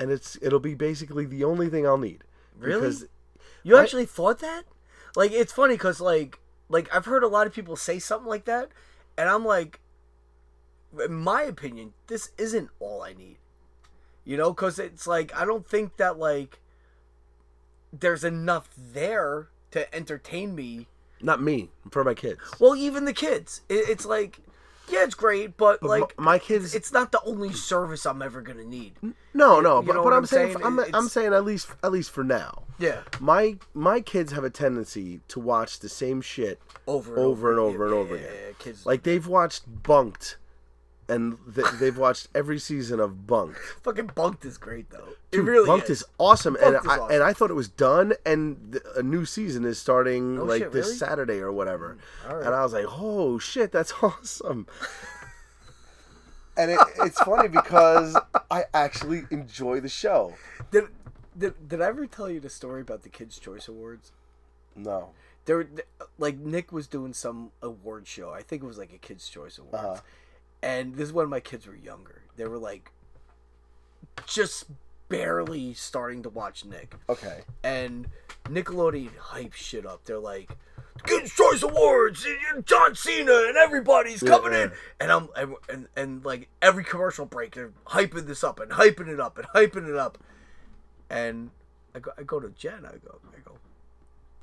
And 0.00 0.10
it's 0.10 0.36
it'll 0.42 0.58
be 0.58 0.74
basically 0.74 1.24
the 1.24 1.44
only 1.44 1.68
thing 1.68 1.86
I'll 1.86 1.96
need. 1.96 2.24
Really? 2.58 2.80
Because 2.80 3.06
you 3.62 3.76
I- 3.76 3.82
actually 3.82 4.06
thought 4.06 4.40
that 4.40 4.64
like 5.16 5.32
it's 5.32 5.52
funny 5.52 5.74
because 5.74 6.00
like 6.00 6.38
like 6.68 6.88
i've 6.94 7.04
heard 7.04 7.22
a 7.22 7.28
lot 7.28 7.46
of 7.46 7.54
people 7.54 7.76
say 7.76 7.98
something 7.98 8.28
like 8.28 8.44
that 8.44 8.70
and 9.16 9.28
i'm 9.28 9.44
like 9.44 9.80
in 11.04 11.14
my 11.14 11.42
opinion 11.42 11.92
this 12.06 12.30
isn't 12.38 12.68
all 12.80 13.02
i 13.02 13.12
need. 13.12 13.36
You 14.24 14.36
know 14.36 14.52
because 14.52 14.78
it's 14.78 15.06
like 15.06 15.34
i 15.36 15.44
don't 15.44 15.66
think 15.66 15.96
that 15.98 16.18
like 16.18 16.60
there's 17.92 18.24
enough 18.24 18.68
there 18.76 19.48
to 19.70 19.94
entertain 19.94 20.54
me. 20.54 20.88
Not 21.20 21.42
me, 21.42 21.70
for 21.90 22.04
my 22.04 22.14
kids. 22.14 22.40
well 22.58 22.76
even 22.76 23.04
the 23.04 23.12
kids. 23.12 23.62
It, 23.68 23.88
it's 23.88 24.04
like 24.04 24.40
yeah 24.90 25.02
it's 25.04 25.14
great 25.14 25.56
but, 25.56 25.80
But 25.80 25.88
like 25.88 26.18
my 26.18 26.38
kids 26.38 26.74
it's 26.74 26.92
not 26.92 27.12
the 27.12 27.20
only 27.24 27.52
service 27.52 28.04
i'm 28.06 28.20
ever 28.22 28.40
gonna 28.42 28.64
need 28.64 28.92
No, 29.32 29.60
no, 29.60 29.80
you 29.80 29.86
but, 29.86 29.94
but 29.96 30.04
what 30.04 30.12
I'm, 30.12 30.18
I'm 30.20 30.26
saying, 30.26 30.52
saying? 30.54 30.64
I'm, 30.66 30.78
I'm 30.94 31.08
saying 31.08 31.32
at 31.32 31.44
least 31.44 31.68
at 31.82 31.90
least 31.92 32.10
for 32.10 32.22
now. 32.24 32.62
yeah 32.78 33.00
My 33.20 33.56
my 33.74 34.00
kids 34.00 34.32
have 34.32 34.44
a 34.44 34.50
tendency 34.50 35.20
to 35.28 35.40
watch 35.40 35.80
the 35.80 35.88
same 35.88 36.20
shit 36.20 36.60
over 36.86 37.18
over 37.18 37.50
and 37.50 37.58
over 37.60 37.84
and 37.86 37.94
Yeah, 37.94 38.00
over 38.00 38.14
yeah, 38.16 38.20
again. 38.22 38.34
yeah, 38.48 38.52
kids 38.58 38.86
Like 38.86 39.02
they've 39.02 39.26
watched 39.26 39.62
Bunked, 39.82 40.36
and 41.08 41.38
th- 41.54 41.66
they've 41.78 41.96
watched 41.98 42.28
every 42.34 42.58
season 42.58 43.00
of 43.00 43.26
Bunked. 43.26 43.58
fucking 43.82 44.10
bunked 44.14 44.44
is 44.44 44.56
great 44.58 44.90
though 44.90 45.08
it 45.32 45.38
really 45.38 45.66
Bunked 45.66 45.90
is. 45.90 46.02
is, 46.02 46.04
awesome, 46.18 46.56
and 46.62 46.76
is 46.76 46.86
I 46.86 46.98
awesome. 46.98 47.10
and 47.14 47.22
I 47.22 47.32
thought 47.32 47.50
it 47.50 47.54
was 47.54 47.68
done, 47.68 48.12
and 48.24 48.72
th- 48.72 48.84
a 48.96 49.02
new 49.02 49.24
season 49.24 49.64
is 49.64 49.78
starting 49.78 50.38
Oh, 50.38 50.44
like 50.44 50.62
shit, 50.62 50.72
this 50.72 50.86
really? 50.86 50.96
Saturday 50.98 51.38
or 51.40 51.50
whatever. 51.52 51.98
all 52.28 52.36
right. 52.36 52.46
And 52.46 52.54
I 52.54 52.62
was 52.62 52.72
like, 52.72 52.86
"Oh 52.88 53.38
shit, 53.38 53.72
that's 53.72 53.92
awesome!" 54.02 54.66
and 56.56 56.70
it, 56.70 56.78
it's 56.98 57.18
funny 57.20 57.48
because 57.48 58.16
I 58.50 58.64
actually 58.72 59.24
enjoy 59.30 59.80
the 59.80 59.88
show. 59.88 60.34
Did, 60.70 60.84
did 61.36 61.68
did 61.68 61.80
I 61.80 61.86
ever 61.86 62.06
tell 62.06 62.30
you 62.30 62.38
the 62.40 62.50
story 62.50 62.80
about 62.80 63.02
the 63.02 63.08
Kids 63.08 63.38
Choice 63.38 63.66
Awards? 63.68 64.12
No, 64.76 65.10
There, 65.44 65.66
like 66.18 66.36
Nick 66.38 66.72
was 66.72 66.86
doing 66.88 67.12
some 67.12 67.50
award 67.62 68.06
show. 68.08 68.30
I 68.30 68.42
think 68.42 68.62
it 68.62 68.66
was 68.66 68.78
like 68.78 68.92
a 68.92 68.98
Kids 68.98 69.28
Choice 69.28 69.58
Awards, 69.58 69.74
Uh-huh. 69.84 70.00
And 70.64 70.94
this 70.96 71.08
is 71.08 71.12
when 71.12 71.28
my 71.28 71.40
kids 71.40 71.66
were 71.66 71.76
younger. 71.76 72.22
They 72.36 72.46
were 72.46 72.58
like 72.58 72.90
just 74.26 74.64
barely 75.08 75.74
starting 75.74 76.22
to 76.22 76.30
watch 76.30 76.64
Nick, 76.64 76.94
okay, 77.08 77.42
and 77.62 78.08
Nickelodeon 78.46 79.16
hype 79.16 79.52
shit 79.52 79.86
up. 79.86 80.04
They're 80.04 80.18
like. 80.18 80.50
Kids 81.02 81.34
Choice 81.34 81.62
Awards, 81.62 82.24
and 82.54 82.64
John 82.64 82.94
Cena, 82.94 83.32
and 83.48 83.56
everybody's 83.58 84.22
coming 84.22 84.54
in, 84.54 84.70
and 85.00 85.12
I'm 85.12 85.28
and, 85.36 85.56
and 85.68 85.88
and 85.96 86.24
like 86.24 86.48
every 86.62 86.84
commercial 86.84 87.26
break, 87.26 87.54
they're 87.56 87.72
hyping 87.88 88.26
this 88.26 88.42
up 88.42 88.58
and 88.58 88.70
hyping 88.70 89.08
it 89.08 89.20
up 89.20 89.36
and 89.36 89.46
hyping 89.48 89.88
it 89.88 89.96
up, 89.96 90.16
and 91.10 91.50
I 91.94 91.98
go, 91.98 92.12
I 92.16 92.22
go 92.22 92.40
to 92.40 92.48
Jen. 92.50 92.86
I 92.86 92.92
go, 93.04 93.18
I 93.36 93.40
go, 93.44 93.56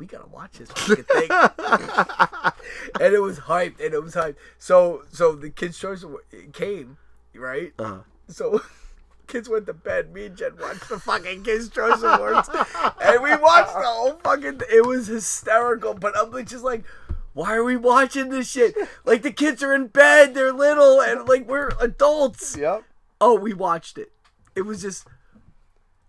we 0.01 0.07
gotta 0.07 0.27
watch 0.29 0.53
this 0.53 0.71
fucking 0.71 1.03
thing. 1.03 1.29
and 2.99 3.13
it 3.13 3.21
was 3.21 3.41
hyped, 3.41 3.79
and 3.79 3.93
it 3.93 4.01
was 4.01 4.15
hyped. 4.15 4.37
So, 4.57 5.03
so 5.11 5.33
the 5.33 5.51
Kids 5.51 5.77
Choice 5.77 6.03
it 6.31 6.53
came, 6.53 6.97
right? 7.35 7.71
uh-huh. 7.77 7.99
So, 8.27 8.63
kids 9.27 9.47
went 9.47 9.67
to 9.67 9.73
bed. 9.75 10.11
Me 10.11 10.25
and 10.25 10.35
Jen 10.35 10.57
watched 10.59 10.89
the 10.89 10.97
fucking 10.97 11.43
Kids 11.43 11.69
Choice 11.69 12.01
Awards, 12.01 12.49
and 12.99 13.21
we 13.21 13.29
watched 13.35 13.75
the 13.75 13.83
whole 13.85 14.13
fucking. 14.23 14.61
It 14.73 14.87
was 14.87 15.05
hysterical, 15.05 15.93
but 15.93 16.17
I'm 16.17 16.33
just 16.45 16.63
like. 16.63 16.83
Why 17.33 17.53
are 17.53 17.63
we 17.63 17.77
watching 17.77 18.27
this 18.27 18.51
shit? 18.51 18.75
Like 19.05 19.21
the 19.21 19.31
kids 19.31 19.63
are 19.63 19.73
in 19.73 19.87
bed, 19.87 20.33
they're 20.33 20.51
little, 20.51 20.99
and 20.99 21.29
like 21.29 21.47
we're 21.47 21.71
adults. 21.79 22.57
yep. 22.57 22.83
Oh, 23.21 23.39
we 23.39 23.53
watched 23.53 23.97
it. 23.97 24.11
It 24.53 24.63
was 24.63 24.81
just 24.81 25.07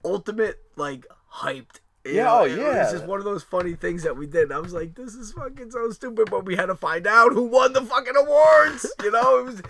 ultimate 0.05 0.59
like 0.75 1.07
hyped. 1.35 1.79
You 2.05 2.15
Yeah, 2.15 2.25
know, 2.25 2.41
oh, 2.41 2.45
yeah. 2.45 2.83
was 2.85 2.93
just 2.93 3.07
one 3.07 3.19
of 3.19 3.25
those 3.25 3.43
funny 3.45 3.75
things 3.75 4.03
that 4.03 4.17
we 4.17 4.27
did. 4.27 4.51
I 4.51 4.59
was 4.59 4.73
like, 4.73 4.95
this 4.95 5.15
is 5.15 5.33
fucking 5.33 5.71
so 5.71 5.91
stupid, 5.91 6.31
but 6.31 6.45
we 6.45 6.57
had 6.57 6.67
to 6.67 6.75
find 6.75 7.07
out 7.07 7.33
who 7.33 7.45
won 7.45 7.73
the 7.73 7.83
fucking 7.83 8.17
awards. 8.17 8.93
You 9.03 9.11
know, 9.13 9.39
it 9.39 9.45
was. 9.45 9.63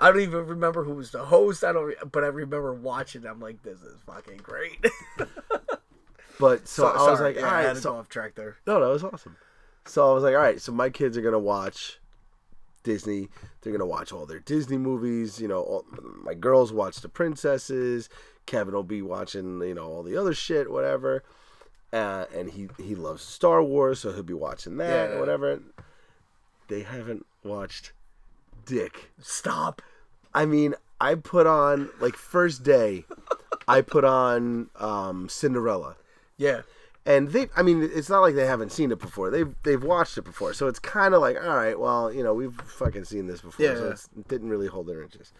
I 0.00 0.12
don't 0.12 0.20
even 0.20 0.46
remember 0.46 0.84
who 0.84 0.92
was 0.94 1.10
the 1.10 1.24
host. 1.24 1.64
I 1.64 1.72
don't, 1.72 1.84
re- 1.86 1.96
but 2.12 2.22
I 2.22 2.28
remember 2.28 2.72
watching. 2.74 3.26
I'm 3.26 3.40
like, 3.40 3.62
this 3.62 3.80
is 3.82 4.00
fucking 4.06 4.38
great. 4.38 4.84
But 6.40 6.68
so, 6.68 6.86
I 6.86 6.92
was 7.10 7.18
sorry, 7.18 7.34
like, 7.34 7.36
yeah, 7.42 7.48
all 7.48 7.54
I 7.54 7.62
had 7.62 7.74
to 7.76 7.80
so 7.80 7.92
go 7.92 7.98
off 7.98 8.08
track 8.08 8.34
there. 8.36 8.58
No, 8.66 8.80
that 8.80 8.86
was 8.88 9.02
awesome. 9.02 9.36
So 9.86 10.08
I 10.08 10.14
was 10.14 10.22
like, 10.22 10.34
all 10.34 10.40
right, 10.40 10.60
so 10.60 10.70
my 10.70 10.88
kids 10.90 11.16
are 11.16 11.20
gonna 11.22 11.38
watch 11.38 11.98
Disney. 12.84 13.28
They're 13.60 13.72
gonna 13.72 13.86
watch 13.86 14.12
all 14.12 14.24
their 14.26 14.38
Disney 14.38 14.78
movies. 14.78 15.40
You 15.40 15.48
know, 15.48 15.60
all, 15.62 15.84
my 16.22 16.34
girls 16.34 16.72
watch 16.72 16.98
the 17.00 17.08
princesses. 17.08 18.08
Kevin 18.46 18.72
will 18.74 18.84
be 18.84 19.02
watching, 19.02 19.60
you 19.62 19.74
know, 19.74 19.86
all 19.90 20.02
the 20.02 20.16
other 20.16 20.32
shit, 20.32 20.70
whatever. 20.70 21.24
Uh, 21.92 22.26
and 22.34 22.50
he 22.50 22.68
he 22.78 22.94
loves 22.94 23.22
Star 23.22 23.62
Wars, 23.62 24.00
so 24.00 24.12
he'll 24.12 24.22
be 24.22 24.34
watching 24.34 24.76
that 24.76 25.10
or 25.12 25.20
whatever. 25.20 25.60
They 26.68 26.82
haven't 26.82 27.24
watched 27.42 27.92
Dick. 28.66 29.10
Stop. 29.20 29.80
I 30.34 30.44
mean, 30.44 30.74
I 31.00 31.14
put 31.14 31.46
on 31.46 31.88
like 32.00 32.14
first 32.16 32.62
day, 32.62 33.04
I 33.66 33.80
put 33.80 34.04
on 34.04 34.68
um, 34.76 35.28
Cinderella 35.30 35.96
Yeah. 36.36 36.62
and 37.06 37.28
they 37.28 37.48
I 37.56 37.62
mean 37.62 37.82
it's 37.94 38.10
not 38.10 38.20
like 38.20 38.34
they 38.34 38.44
haven't 38.46 38.70
seen 38.72 38.92
it 38.92 38.98
before. 38.98 39.30
They've 39.30 39.54
they've 39.62 39.82
watched 39.82 40.18
it 40.18 40.22
before, 40.26 40.52
so 40.52 40.66
it's 40.68 40.78
kind 40.78 41.14
of 41.14 41.22
like 41.22 41.36
all 41.42 41.56
right, 41.56 41.78
well 41.80 42.12
you 42.12 42.22
know 42.22 42.34
we've 42.34 42.54
fucking 42.54 43.04
seen 43.04 43.26
this 43.28 43.40
before, 43.40 43.64
Yeah, 43.64 43.74
so 43.76 43.84
yeah. 43.86 43.90
it's, 43.92 44.08
it 44.18 44.28
didn't 44.28 44.50
really 44.50 44.66
hold 44.66 44.88
their 44.88 45.02
interest. 45.02 45.32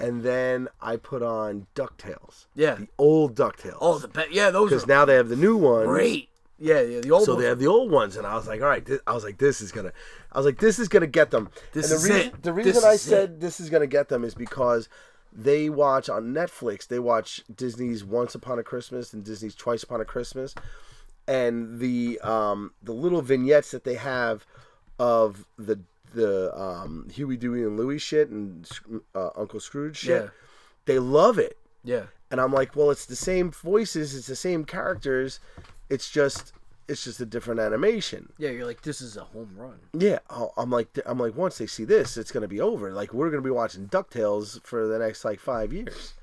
And 0.00 0.22
then 0.22 0.68
I 0.80 0.96
put 0.96 1.22
on 1.22 1.66
Ducktales, 1.74 2.46
Yeah. 2.54 2.74
the 2.76 2.88
old 2.98 3.34
Ducktales. 3.34 3.78
Oh, 3.80 3.98
the 3.98 4.08
be- 4.08 4.24
yeah, 4.32 4.50
those 4.50 4.70
because 4.70 4.86
now 4.86 5.04
they 5.04 5.14
have 5.14 5.28
the 5.28 5.36
new 5.36 5.56
ones. 5.56 5.86
great. 5.86 6.28
Yeah, 6.58 6.80
yeah, 6.82 7.00
the 7.00 7.10
old 7.10 7.20
ones. 7.20 7.26
So 7.26 7.32
ones. 7.32 7.42
they 7.42 7.48
have 7.48 7.58
the 7.58 7.66
old 7.66 7.90
ones, 7.90 8.16
and 8.16 8.26
I 8.26 8.34
was 8.36 8.46
like, 8.46 8.60
all 8.62 8.68
right. 8.68 8.84
This, 8.84 9.00
I 9.06 9.12
was 9.12 9.24
like, 9.24 9.38
this 9.38 9.60
is 9.60 9.72
gonna. 9.72 9.92
I 10.32 10.38
was 10.38 10.46
like, 10.46 10.58
this 10.58 10.78
is 10.78 10.88
gonna 10.88 11.06
get 11.08 11.30
them. 11.30 11.48
This 11.72 11.90
and 11.90 12.00
the 12.00 12.04
is 12.04 12.10
reason, 12.10 12.28
it. 12.34 12.42
The 12.42 12.52
This 12.52 12.66
reason 12.66 12.84
I 12.84 12.92
is 12.92 13.02
said 13.02 13.40
this 13.40 13.58
is 13.60 13.70
gonna 13.70 13.86
get 13.88 14.08
them 14.08 14.24
is 14.24 14.34
because 14.34 14.88
they 15.32 15.68
watch 15.68 16.08
on 16.08 16.32
Netflix. 16.32 16.86
They 16.86 17.00
watch 17.00 17.42
Disney's 17.54 18.04
Once 18.04 18.34
Upon 18.36 18.58
a 18.60 18.62
Christmas 18.62 19.12
and 19.12 19.24
Disney's 19.24 19.54
Twice 19.56 19.82
Upon 19.82 20.00
a 20.00 20.04
Christmas, 20.04 20.54
and 21.26 21.80
the 21.80 22.20
um 22.20 22.72
the 22.82 22.92
little 22.92 23.20
vignettes 23.20 23.72
that 23.72 23.82
they 23.84 23.94
have 23.96 24.46
of 24.98 25.46
the 25.58 25.80
the 26.12 26.56
um 26.58 27.08
Huey, 27.12 27.36
Dewey, 27.36 27.62
and 27.62 27.76
Louie 27.78 27.98
shit 27.98 28.28
and 28.30 28.68
uh, 29.14 29.30
Uncle 29.36 29.60
Scrooge 29.60 29.96
shit. 29.96 30.22
Yeah. 30.24 30.28
They 30.86 30.98
love 30.98 31.38
it. 31.38 31.56
yeah. 31.82 32.04
And 32.30 32.40
I'm 32.40 32.52
like, 32.52 32.74
well, 32.74 32.90
it's 32.90 33.06
the 33.06 33.14
same 33.16 33.52
voices, 33.52 34.14
it's 34.16 34.26
the 34.26 34.34
same 34.34 34.64
characters, 34.64 35.38
it's 35.88 36.10
just 36.10 36.52
it's 36.88 37.04
just 37.04 37.20
a 37.20 37.24
different 37.26 37.60
animation. 37.60 38.32
Yeah, 38.38 38.50
you're 38.50 38.66
like, 38.66 38.82
this 38.82 39.00
is 39.00 39.16
a 39.16 39.24
home 39.24 39.52
run. 39.56 39.78
Yeah, 39.94 40.18
I'll- 40.28 40.52
I'm 40.58 40.68
like, 40.70 40.88
I'm 41.06 41.18
like, 41.18 41.34
once 41.36 41.56
they 41.58 41.66
see 41.66 41.84
this, 41.84 42.16
it's 42.16 42.30
gonna 42.32 42.48
be 42.48 42.60
over. 42.60 42.92
Like 42.92 43.14
we're 43.14 43.30
gonna 43.30 43.40
be 43.42 43.50
watching 43.50 43.86
Ducktales 43.88 44.60
for 44.66 44.86
the 44.86 44.98
next 44.98 45.24
like 45.24 45.38
five 45.40 45.72
years. 45.72 46.14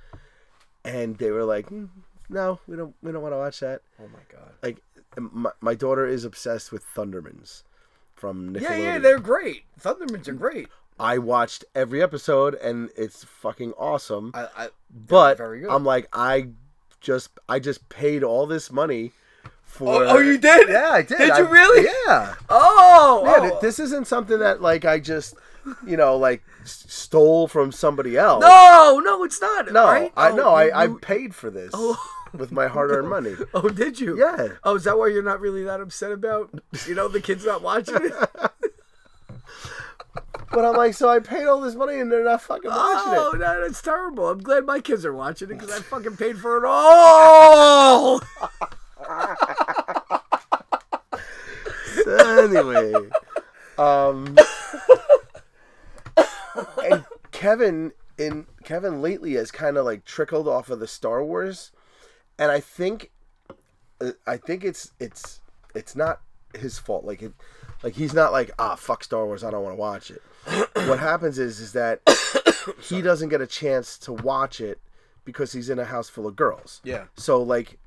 And 0.84 1.18
they 1.18 1.32
were 1.32 1.44
like, 1.46 1.68
"Mm, 1.70 1.90
no, 2.30 2.60
we 2.68 2.76
don't, 2.76 2.94
we 3.04 3.12
don't 3.12 3.22
want 3.22 3.34
to 3.34 3.38
watch 3.38 3.60
that. 3.62 3.82
Oh 4.00 4.08
my 4.08 4.20
god. 4.32 4.52
Like, 4.64 4.82
my, 5.18 5.52
my 5.62 5.76
daughter 5.76 6.06
is 6.08 6.26
obsessed 6.26 6.72
with 6.72 6.84
Thundermans 6.96 7.64
from 8.22 8.54
Nickelodeon. 8.54 8.62
Yeah, 8.62 8.75
yeah, 8.78 9.00
they're 9.00 9.20
great. 9.20 9.63
Thundermans 9.82 10.28
are 10.28 10.34
great. 10.34 10.70
I 11.00 11.18
watched 11.18 11.66
every 11.74 12.04
episode, 12.04 12.54
and 12.54 12.92
it's 12.96 13.24
fucking 13.24 13.74
awesome. 13.74 14.32
I, 14.36 14.48
I 14.56 14.68
but. 15.08 15.40
I'm 15.42 15.84
like, 15.84 16.08
I 16.13 16.50
just, 17.01 17.32
I 17.50 17.58
just 17.58 17.90
paid 17.90 18.24
all 18.24 18.46
this 18.46 18.72
money 18.72 19.12
for. 19.63 20.04
Oh, 20.04 20.08
oh, 20.10 20.20
you 20.20 20.38
did? 20.38 20.70
Yeah, 20.70 20.90
I 20.92 21.01
did. 21.01 21.18
Did 21.18 21.36
you 21.38 21.48
really? 21.48 21.88
Yeah. 22.06 22.36
oh, 22.50 23.24
Yeah, 23.25 23.50
oh. 23.54 23.60
this 23.60 23.80
isn't 23.80 24.06
something 24.06 24.38
that 24.38 24.62
like 24.62 24.86
I 24.86 25.00
just, 25.00 25.34
you 25.88 25.98
know, 25.98 26.16
like 26.18 26.44
stole 26.63 27.48
from 27.48 27.72
somebody 27.72 28.16
else. 28.18 28.42
no, 28.44 29.01
no, 29.04 29.24
it's 29.24 29.42
not. 29.42 29.72
no, 29.72 29.86
right? 29.86 30.13
I 30.16 30.30
Oh, 30.30 30.36
know. 30.36 30.50
I, 30.54 30.66
you- 30.86 30.96
I 30.96 31.00
paid 31.01 31.34
for 31.34 31.50
this 31.50 31.72
Oh. 31.74 31.98
With 32.34 32.52
my 32.52 32.68
hard-earned 32.68 33.10
money. 33.18 33.36
Oh, 33.54 33.70
did 33.70 34.00
you? 34.00 34.18
Yeah. 34.18 34.50
Oh, 34.64 34.76
is 34.76 34.84
that 34.86 34.98
why 34.98 35.08
you're 35.08 35.24
not 35.24 35.40
really 35.40 35.64
that 35.64 35.82
upset 35.82 36.12
about? 36.12 36.50
You 36.88 36.96
know, 36.96 37.08
the 37.08 37.22
kids 37.22 37.46
not 37.46 37.62
watching 37.62 37.96
it. 38.02 38.14
But 40.54 40.66
I'm 40.66 40.76
like, 40.76 40.94
so 40.96 41.08
I 41.08 41.20
paid 41.20 41.46
all 41.46 41.62
this 41.62 41.76
money 41.76 41.98
and 42.00 42.12
they're 42.12 42.26
not 42.26 42.42
fucking 42.42 42.70
watching 42.70 43.14
it. 43.14 43.18
Oh, 43.18 43.32
it. 43.32 43.40
no, 43.40 43.62
that's 43.62 43.82
terrible. 43.82 44.30
I'm 44.30 44.42
glad 44.42 44.66
my 44.66 44.82
kids 44.82 45.06
are 45.06 45.14
watching 45.14 45.50
it 45.50 45.54
because 45.58 45.72
I 45.72 45.82
fucking 45.82 46.18
paid 46.18 46.38
for 46.38 46.58
it 46.58 46.66
all. 46.68 48.22
anyway, 52.38 52.94
um, 53.78 54.38
and 56.84 57.06
Kevin 57.32 57.94
in 58.18 58.46
Kevin 58.64 59.02
lately 59.02 59.34
has 59.34 59.52
kind 59.52 59.78
of 59.78 59.86
like 59.86 60.06
trickled 60.06 60.48
off 60.48 60.70
of 60.70 60.80
the 60.80 60.88
Star 60.88 61.24
Wars, 61.24 61.72
and 62.40 62.52
I 62.52 62.60
think, 62.60 63.12
I 64.26 64.38
think 64.38 64.64
it's 64.64 64.92
it's 65.00 65.42
it's 65.76 65.96
not 65.96 66.22
his 66.58 66.80
fault. 66.80 67.06
Like 67.06 67.22
it, 67.22 67.34
like 67.84 67.94
he's 67.96 68.14
not 68.14 68.32
like 68.32 68.52
ah 68.60 68.76
fuck 68.76 69.04
Star 69.04 69.26
Wars. 69.26 69.44
I 69.44 69.52
don't 69.52 69.64
want 69.64 69.76
to 69.76 69.80
watch 69.80 70.12
it. 70.12 70.22
what 70.88 71.00
happens 71.00 71.38
is 71.40 71.60
is 71.60 71.74
that 71.74 72.02
he 72.82 73.02
doesn't 73.02 73.30
get 73.30 73.42
a 73.42 73.48
chance 73.48 73.98
to 74.00 74.14
watch 74.14 74.60
it 74.60 74.80
because 75.26 75.52
he's 75.54 75.70
in 75.70 75.78
a 75.80 75.86
house 75.86 76.10
full 76.10 76.28
of 76.28 76.36
girls. 76.36 76.82
Yeah. 76.84 77.06
So 77.16 77.42
like 77.42 77.78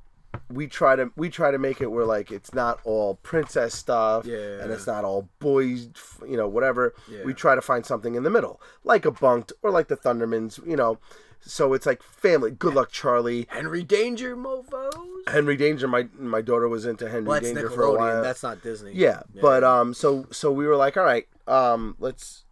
we 0.51 0.67
try 0.67 0.97
to 0.97 1.11
we 1.17 1.29
try 1.31 1.51
to 1.51 1.59
make 1.59 1.81
it 1.81 1.87
where 1.91 2.05
like 2.05 2.31
it's 2.33 2.53
not 2.55 2.81
all 2.85 3.17
princess 3.23 3.75
stuff 3.75 4.27
Yeah. 4.27 4.61
and 4.63 4.73
it's 4.73 4.87
not 4.87 5.05
all 5.05 5.29
boys 5.39 5.89
you 6.27 6.37
know 6.37 6.49
whatever 6.49 6.95
Yeah. 7.09 7.23
we 7.25 7.35
try 7.35 7.55
to 7.55 7.61
find 7.61 7.87
something 7.87 8.17
in 8.17 8.25
the 8.25 8.31
middle 8.31 8.61
like 8.83 9.05
a 9.05 9.13
bunked 9.13 9.53
or 9.63 9.71
like 9.71 9.87
the 9.87 9.97
thundermans 9.97 10.65
you 10.67 10.75
know 10.75 10.99
so 11.47 11.73
it's 11.75 11.87
like 11.87 12.03
family. 12.03 12.51
Good 12.51 12.75
luck 12.75 12.91
charlie. 12.91 13.47
Henry 13.51 13.83
Danger, 13.83 14.37
mofos. 14.37 14.93
henry 15.29 15.57
danger 15.57 15.89
my 15.89 16.07
my 16.19 16.41
daughter 16.43 16.69
was 16.69 16.85
into 16.87 17.09
henry 17.09 17.25
Well, 17.29 17.41
danger 17.41 17.71
for 17.71 17.85
a 17.85 17.93
while. 17.93 18.23
That's 18.23 18.43
not 18.43 18.63
Disney. 18.63 18.93
yeah, 18.95 19.23
but 19.41 19.65
um 19.65 19.95
so 19.95 20.27
so 20.31 20.53
we 20.53 20.67
were 20.67 20.77
like 20.77 20.97
all 20.97 21.05
right 21.05 21.27
um 21.47 21.97
let's 21.99 22.45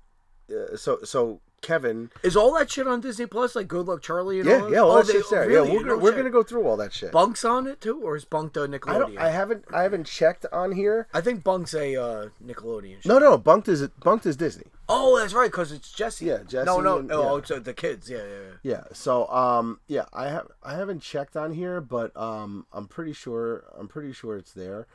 uh, 0.50 0.76
so 0.76 0.98
so 1.04 1.40
kevin 1.62 2.10
is 2.22 2.36
all 2.36 2.52
that 2.58 2.70
shit 2.70 2.86
on 2.86 3.00
Disney 3.00 3.26
Plus? 3.26 3.54
Like 3.56 3.68
Good 3.68 3.86
Luck 3.86 4.02
Charlie 4.02 4.40
and 4.40 4.48
yeah 4.48 4.60
all? 4.60 4.72
yeah 4.72 4.78
all 4.80 4.90
oh, 4.92 5.02
that 5.02 5.12
shit's 5.12 5.30
there 5.30 5.46
really? 5.48 5.68
yeah 5.68 5.74
we're, 5.74 5.80
No 5.82 5.88
gonna, 5.90 6.02
we're 6.02 6.16
gonna 6.16 6.30
go 6.30 6.42
through 6.42 6.66
all 6.66 6.76
that 6.76 6.92
shit 6.92 7.12
Bunk's 7.12 7.44
on 7.44 7.66
it 7.66 7.80
too, 7.80 8.00
or 8.02 8.16
is 8.16 8.24
Bunk 8.24 8.52
the 8.52 8.62
I 8.62 8.66
Nickelodeon? 8.66 8.98
don't 8.98 9.18
I 9.18 9.30
haven't 9.30 9.64
I 9.72 9.82
haven't 9.82 10.04
checked 10.06 10.44
on 10.52 10.72
here 10.72 11.08
I 11.14 11.20
think 11.20 11.42
Bunk's 11.42 11.72
a 11.74 11.96
uh, 11.96 12.28
Nickelodeon. 12.44 13.02
Show. 13.02 13.08
no 13.08 13.18
no 13.18 13.38
bunked 13.38 13.68
is 13.68 13.86
bunked 14.02 14.26
is 14.26 14.36
disney 14.36 14.66
Oh, 14.94 15.18
that's 15.18 15.32
right, 15.32 15.50
because 15.50 15.72
it's 15.72 15.90
Jesse. 15.90 16.26
Yeah, 16.26 16.38
Jesse 16.46 16.66
No, 16.66 16.78
no, 16.80 16.98
and- 16.98 17.08
no. 17.08 17.22
yeah. 17.22 17.28
Oh, 17.50 17.56
uh, 17.56 17.58
the 17.60 17.72
kids. 17.72 18.10
Yeah, 18.10 18.18
yeah, 18.18 18.24
yeah. 18.24 18.54
Yeah. 18.62 18.82
So 18.92 19.26
um 19.28 19.80
yeah, 19.86 20.04
I 20.12 20.26
have 20.28 20.48
I 20.62 20.74
haven't 20.74 21.00
checked 21.00 21.34
on 21.34 21.52
here, 21.54 21.80
but 21.80 22.14
um 22.16 22.66
I'm 22.72 22.88
pretty 22.88 23.14
sure 23.14 23.64
I'm 23.78 23.88
pretty 23.88 24.12
sure 24.12 24.36
it's 24.36 24.52
there. 24.52 24.86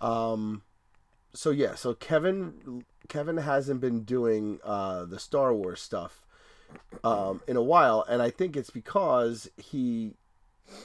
Um 0.00 0.62
so 1.32 1.50
yeah, 1.50 1.74
so 1.74 1.94
Kevin 1.94 2.84
Kevin 3.10 3.36
hasn't 3.36 3.80
been 3.80 4.04
doing 4.04 4.60
uh 4.64 5.04
the 5.04 5.18
Star 5.18 5.52
Wars 5.52 5.82
stuff 5.82 6.24
um 7.04 7.42
in 7.46 7.56
a 7.56 7.62
while 7.62 8.04
and 8.08 8.22
I 8.22 8.30
think 8.30 8.56
it's 8.56 8.70
because 8.70 9.50
he 9.58 10.14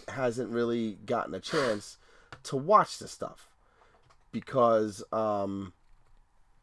hasn't 0.09 0.49
really 0.49 0.97
gotten 1.05 1.33
a 1.33 1.39
chance 1.39 1.97
to 2.43 2.57
watch 2.57 2.97
the 2.97 3.07
stuff 3.07 3.49
because 4.31 5.03
um 5.13 5.71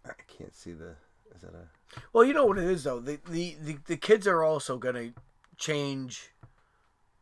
I 0.04 0.10
can't 0.26 0.54
see 0.54 0.72
the 0.72 0.96
is 1.34 1.42
that 1.42 1.54
a 1.54 2.00
Well, 2.12 2.24
you 2.24 2.34
know 2.34 2.46
what 2.46 2.58
it 2.58 2.64
is 2.64 2.84
though. 2.84 3.00
The 3.00 3.18
the 3.28 3.56
the, 3.60 3.78
the 3.86 3.96
kids 3.96 4.26
are 4.26 4.42
also 4.42 4.78
gonna 4.78 5.12
change. 5.56 6.30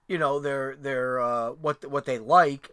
You 0.09 0.19
know 0.19 0.41
their 0.41 0.77
their 0.77 1.21
uh, 1.21 1.51
what 1.51 1.85
what 1.89 2.05
they 2.05 2.19
like 2.19 2.71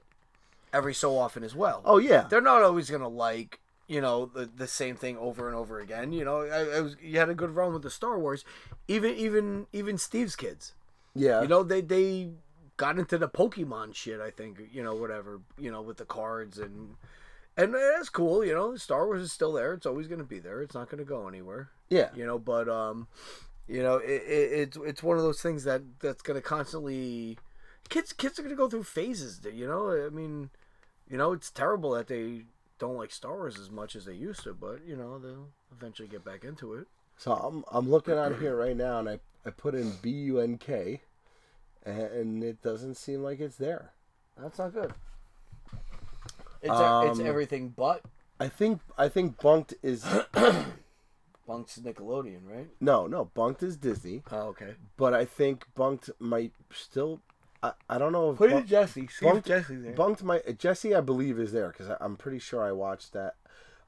every 0.74 0.94
so 0.94 1.18
often 1.18 1.44
as 1.44 1.56
well. 1.56 1.82
Oh 1.86 1.98
yeah. 1.98 2.28
They're 2.30 2.42
not 2.42 2.64
always 2.64 2.90
gonna 2.90 3.08
like 3.08 3.60
you 3.88 4.02
know 4.02 4.26
the 4.26 4.50
the 4.54 4.68
same 4.68 4.96
thing 4.96 5.18
over 5.18 5.48
and 5.48 5.56
over 5.56 5.80
again. 5.80 6.12
You 6.12 6.26
know, 6.26 6.42
I, 6.42 6.78
I 6.78 6.82
was 6.82 6.96
you 7.02 7.20
had 7.20 7.30
a 7.30 7.36
good 7.36 7.56
run 7.56 7.74
with 7.74 7.84
the 7.84 7.90
Star 7.90 8.20
Wars, 8.20 8.44
even 8.88 9.16
even 9.16 9.68
even 9.74 9.98
Steve's 9.98 10.36
kids. 10.36 10.74
Yeah. 11.16 11.42
You 11.42 11.48
know 11.48 11.64
they 11.64 11.82
they 11.82 12.30
got 12.78 13.00
into 13.00 13.18
the 13.18 13.30
Pokemon 13.30 13.96
shit. 13.96 14.20
I 14.20 14.30
think 14.30 14.60
you 14.72 14.84
know 14.84 14.96
whatever 14.96 15.42
you 15.58 15.72
know 15.72 15.82
with 15.82 15.98
the 15.98 16.06
cards 16.06 16.58
and. 16.58 16.96
And 17.60 17.74
that's 17.74 18.10
cool, 18.10 18.46
you 18.46 18.54
know. 18.54 18.76
Star 18.76 19.08
Wars 19.08 19.24
is 19.24 19.32
still 19.32 19.52
there. 19.52 19.74
It's 19.74 19.88
always 19.88 20.06
going 20.06 20.20
to 20.20 20.24
be 20.24 20.38
there. 20.38 20.62
It's 20.62 20.76
not 20.76 20.92
going 20.92 21.00
to 21.00 21.10
go 21.10 21.28
anywhere 21.28 21.72
yeah. 21.90 22.10
you 22.16 22.26
know 22.26 22.38
but 22.38 22.68
um 22.70 23.08
you 23.68 23.82
know 23.82 23.98
it, 23.98 24.24
it, 24.28 24.52
it's 24.52 24.78
it's 24.86 25.04
one 25.04 25.18
of 25.18 25.24
those 25.24 25.42
things 25.42 25.64
that 25.64 25.82
that's 26.00 26.22
gonna 26.22 26.42
constantly 26.42 27.38
kids 27.90 28.14
kids 28.14 28.40
are 28.40 28.44
gonna 28.44 28.56
go 28.56 28.70
through 28.70 28.84
phases 28.84 29.40
you 29.54 29.68
know 29.68 30.06
i 30.06 30.10
mean 30.10 30.50
you 31.10 31.18
know 31.18 31.32
it's 31.32 31.52
terrible 31.52 31.92
that 31.92 32.08
they 32.08 32.44
don't 32.80 32.98
like 32.98 33.12
star 33.12 33.36
wars 33.36 33.58
as 33.60 33.70
much 33.72 33.96
as 33.96 34.06
they 34.06 34.14
used 34.14 34.44
to 34.44 34.54
but 34.54 34.80
you 34.86 34.96
know 34.96 35.18
they'll 35.20 35.50
eventually 35.72 36.08
get 36.08 36.24
back 36.24 36.44
into 36.44 36.74
it 36.74 36.88
So 37.18 37.34
I'm 37.34 37.64
I'm 37.72 37.90
looking 37.90 38.14
on 38.18 38.40
here 38.40 38.56
right 38.56 38.76
now, 38.78 39.00
and 39.00 39.10
I 39.10 39.20
I 39.46 39.50
put 39.50 39.74
in 39.76 39.94
B 40.02 40.10
U 40.32 40.40
N 40.40 40.58
K, 40.58 41.02
and 41.86 42.44
it 42.44 42.62
doesn't 42.62 42.96
seem 42.96 43.24
like 43.24 43.40
it's 43.40 43.56
there. 43.58 43.92
that's 44.38 44.60
not 44.60 44.74
good 44.74 44.94
it's, 46.62 46.74
it's 46.74 47.20
Um, 47.20 47.26
everything 47.26 47.70
but 47.70 48.02
I 48.40 48.48
think 48.50 48.82
I 48.98 49.10
think 49.10 49.40
Bunked 49.40 49.74
is 49.82 50.04
Bunk's 51.48 51.80
Nickelodeon, 51.80 52.42
right? 52.46 52.68
no 52.82 53.08
no 53.08 53.26
Bunked 53.26 53.64
is 53.64 53.78
Disney, 53.78 54.24
Oh, 54.32 54.48
okay. 54.50 54.76
but 54.98 55.14
I 55.14 55.26
think 55.26 55.66
Bunked 55.76 56.10
might 56.20 56.52
still. 56.72 57.22
I, 57.90 57.96
I 57.96 57.98
don't 57.98 58.12
know 58.12 58.32
if 58.32 58.38
Put 58.38 58.50
Bunk- 58.52 58.64
in 58.64 58.68
Jesse. 58.68 59.08
See 59.08 59.26
Bunked, 59.26 59.40
if 59.40 59.46
Jesse's 59.46 59.84
there. 59.84 59.94
Bunked 59.94 60.24
might 60.24 60.58
Jesse 60.60 60.96
I 60.96 61.02
believe 61.02 61.40
is 61.40 61.52
there 61.52 61.70
because 61.70 61.90
I'm 62.00 62.16
pretty 62.16 62.40
sure 62.40 62.64
I 62.64 62.72
watched 62.72 63.14
that. 63.14 63.36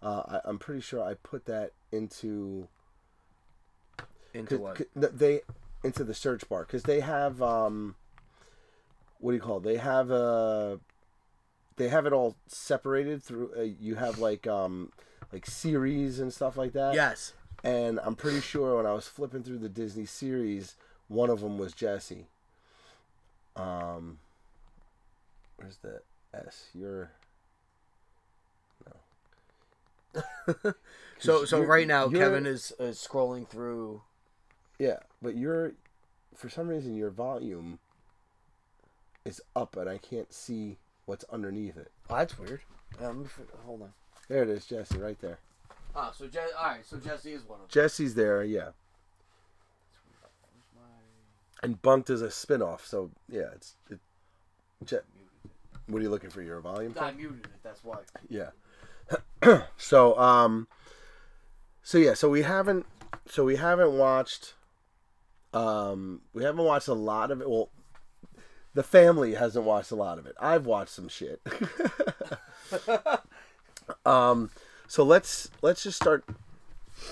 Uh, 0.01 0.24
I, 0.27 0.39
I'm 0.50 0.57
pretty 0.59 0.81
sure 0.81 1.03
I 1.03 1.13
put 1.15 1.45
that 1.45 1.71
into 1.91 2.67
Into 4.33 4.57
Cause, 4.57 4.59
what? 4.59 4.75
'cause 4.75 5.09
they 5.13 5.41
into 5.83 6.03
the 6.03 6.13
search 6.13 6.48
bar 6.50 6.63
because 6.65 6.83
they 6.83 7.00
have 7.00 7.41
um 7.41 7.95
what 9.19 9.31
do 9.31 9.36
you 9.36 9.41
call 9.41 9.57
it? 9.57 9.63
they 9.63 9.77
have 9.77 10.12
uh 10.12 10.77
they 11.77 11.88
have 11.89 12.05
it 12.05 12.13
all 12.13 12.36
separated 12.48 13.24
through 13.24 13.51
uh, 13.57 13.62
you 13.62 13.95
have 13.95 14.19
like 14.19 14.45
um 14.45 14.91
like 15.31 15.45
series 15.45 16.19
and 16.19 16.33
stuff 16.33 16.57
like 16.57 16.74
that 16.74 16.93
yes. 16.93 17.33
and 17.63 18.00
i'm 18.03 18.15
pretty 18.15 18.41
sure 18.41 18.75
when 18.77 18.86
i 18.86 18.91
was 18.93 19.07
flipping 19.07 19.41
through 19.41 19.57
the 19.57 19.69
disney 19.69 20.05
series 20.05 20.75
one 21.07 21.29
of 21.29 21.39
them 21.39 21.57
was 21.57 21.71
jesse 21.74 22.27
um 23.56 24.20
where's 25.58 25.77
the 25.77 26.01
s 26.34 26.70
you're 26.74 27.12
So 31.20 31.46
so 31.46 31.62
right 31.62 31.88
now 31.88 32.08
Kevin 32.10 32.46
is, 32.46 32.72
is 32.79 32.98
scrolling 32.98 33.48
through. 33.48 34.01
Yeah, 34.79 35.00
but 35.22 35.36
your 35.36 35.74
for 36.34 36.50
some 36.50 36.68
reason 36.70 36.96
your 36.96 37.10
volume 37.10 37.79
is 39.25 39.41
up 39.56 39.75
and 39.75 39.89
I 39.89 39.98
can't 39.98 40.34
see 40.34 40.77
what's 41.06 41.25
underneath 41.25 41.75
it. 41.77 41.91
Oh, 42.10 42.15
that's 42.15 42.39
weird. 42.39 42.62
Fi- 42.98 43.44
hold 43.65 43.82
on. 43.82 43.94
There 44.29 44.44
it 44.44 44.50
is, 44.50 44.65
Jesse, 44.65 44.98
right 44.98 45.20
there. 45.20 45.39
Ah, 45.96 46.12
so 46.15 46.27
Je- 46.27 46.39
all 46.58 46.68
right, 46.68 46.86
so 46.86 46.98
Jesse 46.98 47.34
is 47.34 47.44
one 47.44 47.60
of 47.60 47.70
them. 47.70 47.70
Jesse's 47.70 48.15
there, 48.15 48.44
yeah. 48.44 48.70
And 51.62 51.82
Bunked 51.82 52.10
as 52.10 52.22
a 52.22 52.32
spin-off, 52.32 52.86
so 52.86 53.12
yeah, 53.30 53.48
it's 53.54 53.75
it, 53.89 54.00
Je- 54.86 54.98
What 55.88 56.00
are 56.00 56.01
you 56.04 56.10
looking 56.10 56.30
for? 56.30 56.42
Your 56.42 56.62
volume? 56.62 56.96
I 57.00 57.12
muted 57.12 57.46
it. 57.46 57.51
That's 57.63 57.84
why. 57.84 57.98
Yeah. 58.30 58.51
so 59.78 60.18
um 60.18 60.68
so 61.84 61.98
yeah, 61.98 62.13
so 62.13 62.30
we 62.30 62.44
haven't 62.44 62.86
so 63.28 63.44
we 63.44 63.58
haven't 63.58 63.98
watched 63.98 64.54
um 65.54 66.22
we 66.34 66.44
haven't 66.44 66.63
watched 66.63 66.88
a 66.88 66.94
lot 66.94 67.32
of 67.32 67.42
it. 67.42 67.50
Well, 67.50 67.70
the 68.74 68.84
family 68.84 69.34
hasn't 69.34 69.66
watched 69.66 69.92
a 69.92 69.96
lot 69.96 70.18
of 70.20 70.25
it. 70.28 70.36
I've 70.39 70.66
watched 70.66 70.92
some 70.92 71.10
shit. 71.10 71.42
um 74.06 74.50
so 74.88 75.04
let's 75.04 75.50
let's 75.62 75.84
just 75.84 75.98
start 75.98 76.24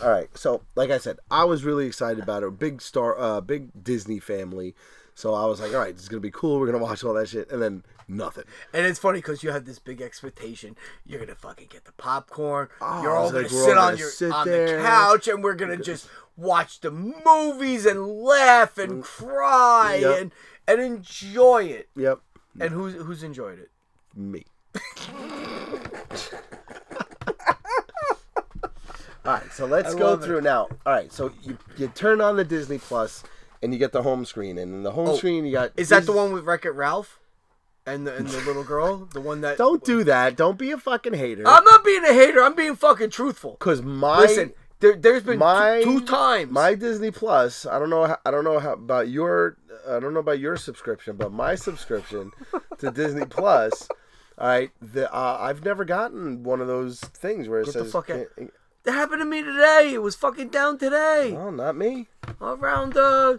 all 0.04 0.10
right. 0.10 0.30
So, 0.38 0.64
like 0.76 0.90
I 0.92 0.98
said, 0.98 1.18
I 1.32 1.44
was 1.46 1.64
really 1.64 1.86
excited 1.88 2.22
about 2.24 2.44
it. 2.44 2.60
Big 2.60 2.82
star 2.82 3.18
uh 3.20 3.42
big 3.42 3.84
Disney 3.84 4.20
family. 4.20 4.76
So 5.16 5.34
I 5.34 5.46
was 5.46 5.60
like, 5.60 5.74
all 5.74 5.80
right, 5.80 5.94
this 5.96 6.04
is 6.04 6.10
going 6.10 6.22
to 6.22 6.28
be 6.28 6.30
cool. 6.32 6.60
We're 6.60 6.68
going 6.68 6.78
to 6.78 6.84
watch 6.84 7.04
all 7.04 7.16
that 7.16 7.28
shit 7.28 7.52
and 7.52 7.60
then 7.60 7.84
nothing. 8.08 8.44
And 8.72 8.86
it's 8.86 9.00
funny 9.00 9.18
because 9.18 9.42
you 9.42 9.50
have 9.52 9.66
this 9.66 9.80
big 9.80 10.00
expectation. 10.00 10.76
You're 11.08 11.20
gonna 11.20 11.34
fucking 11.34 11.68
get 11.72 11.86
the 11.86 11.92
popcorn. 11.94 12.68
Oh, 12.82 13.02
You're 13.02 13.16
all 13.18 13.32
gonna 13.32 13.42
like, 13.44 13.50
sit 13.52 13.78
all 13.78 13.86
on 13.86 13.92
gonna 13.94 13.98
your 13.98 14.10
sit 14.12 14.32
on 14.32 14.48
there. 14.48 14.78
the 14.78 14.84
couch, 14.88 15.28
and 15.28 15.44
we're 15.44 15.56
gonna 15.56 15.78
just 15.78 16.08
watch 16.38 16.80
the 16.82 16.92
movies 16.92 17.86
and 17.88 18.08
laugh 18.08 18.78
and 18.78 19.04
cry 19.04 19.98
Mm. 19.98 20.02
Yep. 20.02 20.22
and 20.22 20.32
and 20.68 20.82
enjoy 20.82 21.64
it. 21.64 21.90
Yep. 21.96 22.20
And 22.60 22.72
who's 22.72 22.94
who's 22.96 23.24
enjoyed 23.24 23.58
it? 23.60 23.72
me. 24.16 24.46
All 29.28 29.34
right, 29.34 29.52
so 29.52 29.66
let's 29.66 29.94
I 29.94 29.98
go 30.00 30.06
love 30.12 30.24
it. 30.24 30.26
through 30.26 30.42
now. 30.42 30.68
All 30.86 30.94
right, 30.94 31.12
so 31.12 31.32
you, 31.44 31.58
you 31.78 31.88
turn 31.90 32.22
on 32.22 32.38
the 32.38 32.46
Disney 32.46 32.78
Plus 32.78 33.24
and 33.62 33.74
you 33.74 33.80
get 33.80 33.92
the 33.92 34.02
home 34.04 34.24
screen, 34.26 34.58
and 34.58 34.74
in 34.74 34.84
the 34.84 34.92
home 34.92 35.10
Oh, 35.10 35.16
screen 35.18 35.46
you 35.46 35.52
got. 35.52 35.72
Is 35.78 35.90
that 35.90 36.06
the 36.06 36.12
one 36.14 36.32
with 36.32 36.46
Wreck 36.46 36.66
It 36.66 36.72
Ralph? 36.72 37.20
And 37.86 38.06
the, 38.06 38.16
and 38.18 38.28
the 38.28 38.42
little 38.42 38.66
girl, 38.66 39.08
the 39.14 39.22
one 39.22 39.40
that 39.42 39.58
Don't 39.58 39.82
do 39.84 40.04
that. 40.04 40.36
Don't 40.36 40.58
be 40.58 40.72
a 40.72 40.78
fucking 40.78 41.14
hater. 41.14 41.44
I'm 41.48 41.64
not 41.64 41.86
being 41.86 42.04
a 42.04 42.12
hater. 42.14 42.44
I'm 42.44 42.54
being 42.54 42.76
fucking 42.76 43.12
truthful. 43.12 43.52
Because 43.60 43.82
my 43.82 44.20
Listen, 44.20 44.54
there, 44.82 44.96
there's 44.98 45.24
been 45.24 45.40
my- 45.40 45.82
two, 45.84 46.02
two 46.02 46.06
times. 46.06 46.52
my 46.52 46.76
Disney 46.76 47.12
Plus. 47.12 47.66
I 47.66 47.80
don't 47.80 47.90
know. 47.90 48.06
How, 48.08 48.18
I 48.26 48.32
don't 48.32 48.44
know 48.44 48.60
how 48.60 48.74
about 48.74 49.08
your. 49.08 49.58
I 49.90 50.00
don't 50.02 50.14
know 50.14 50.20
about 50.20 50.40
your 50.40 50.58
subscription, 50.58 51.16
but 51.16 51.32
my 51.32 51.56
subscription 51.56 52.32
to 52.80 52.92
Disney 52.92 53.26
Plus. 53.26 53.88
All 54.38 54.48
right, 54.48 54.70
the, 54.82 55.12
uh, 55.12 55.38
I've 55.40 55.64
never 55.64 55.84
gotten 55.86 56.44
one 56.44 56.60
of 56.62 56.68
those 56.68 57.00
things 57.00 57.48
where 57.48 57.62
it 57.62 57.66
Get 57.66 57.74
the 57.76 57.84
says. 57.86 57.92
That 58.88 58.94
happened 58.94 59.20
to 59.22 59.26
me 59.26 59.44
today. 59.44 59.92
It 59.94 60.02
was 60.02 60.16
fucking 60.16 60.50
down 60.50 60.78
today. 60.80 61.36
Oh, 61.38 61.52
not 61.52 61.76
me. 61.76 62.08
around 62.42 62.98
uh 62.98 63.38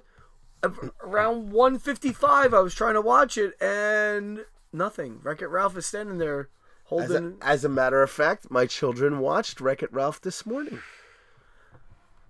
around 1.04 1.52
155 1.52 2.52
i 2.52 2.58
was 2.58 2.74
trying 2.74 2.94
to 2.94 3.00
watch 3.00 3.38
it 3.38 3.52
and 3.62 4.44
nothing 4.72 5.20
wreck 5.22 5.40
it 5.40 5.46
ralph 5.46 5.76
is 5.76 5.86
standing 5.86 6.18
there 6.18 6.40
As 6.40 6.48
holding 6.86 7.36
a, 7.40 7.44
as 7.44 7.64
a 7.64 7.68
matter 7.68 8.02
of 8.02 8.10
fact, 8.10 8.50
my 8.50 8.66
children 8.66 9.20
watched 9.20 9.60
Wreck 9.60 9.84
It 9.84 9.92
Ralph 9.92 10.20
this 10.20 10.44
morning. 10.44 10.80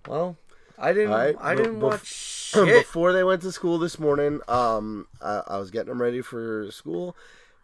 well 0.07 0.37
i 0.77 0.93
didn't 0.93 1.09
right, 1.09 1.35
i 1.41 1.55
didn't 1.55 1.77
bef- 1.79 1.91
watch 1.91 2.05
shit 2.05 2.67
Before 2.85 3.13
they 3.13 3.23
went 3.23 3.41
to 3.41 3.51
school 3.51 3.79
this 3.79 3.97
morning, 3.99 4.41
um, 4.47 5.07
I, 5.21 5.41
I 5.47 5.57
was 5.57 5.71
getting 5.71 5.89
them 5.89 6.01
ready 6.01 6.21
for 6.21 6.69
school, 6.71 7.15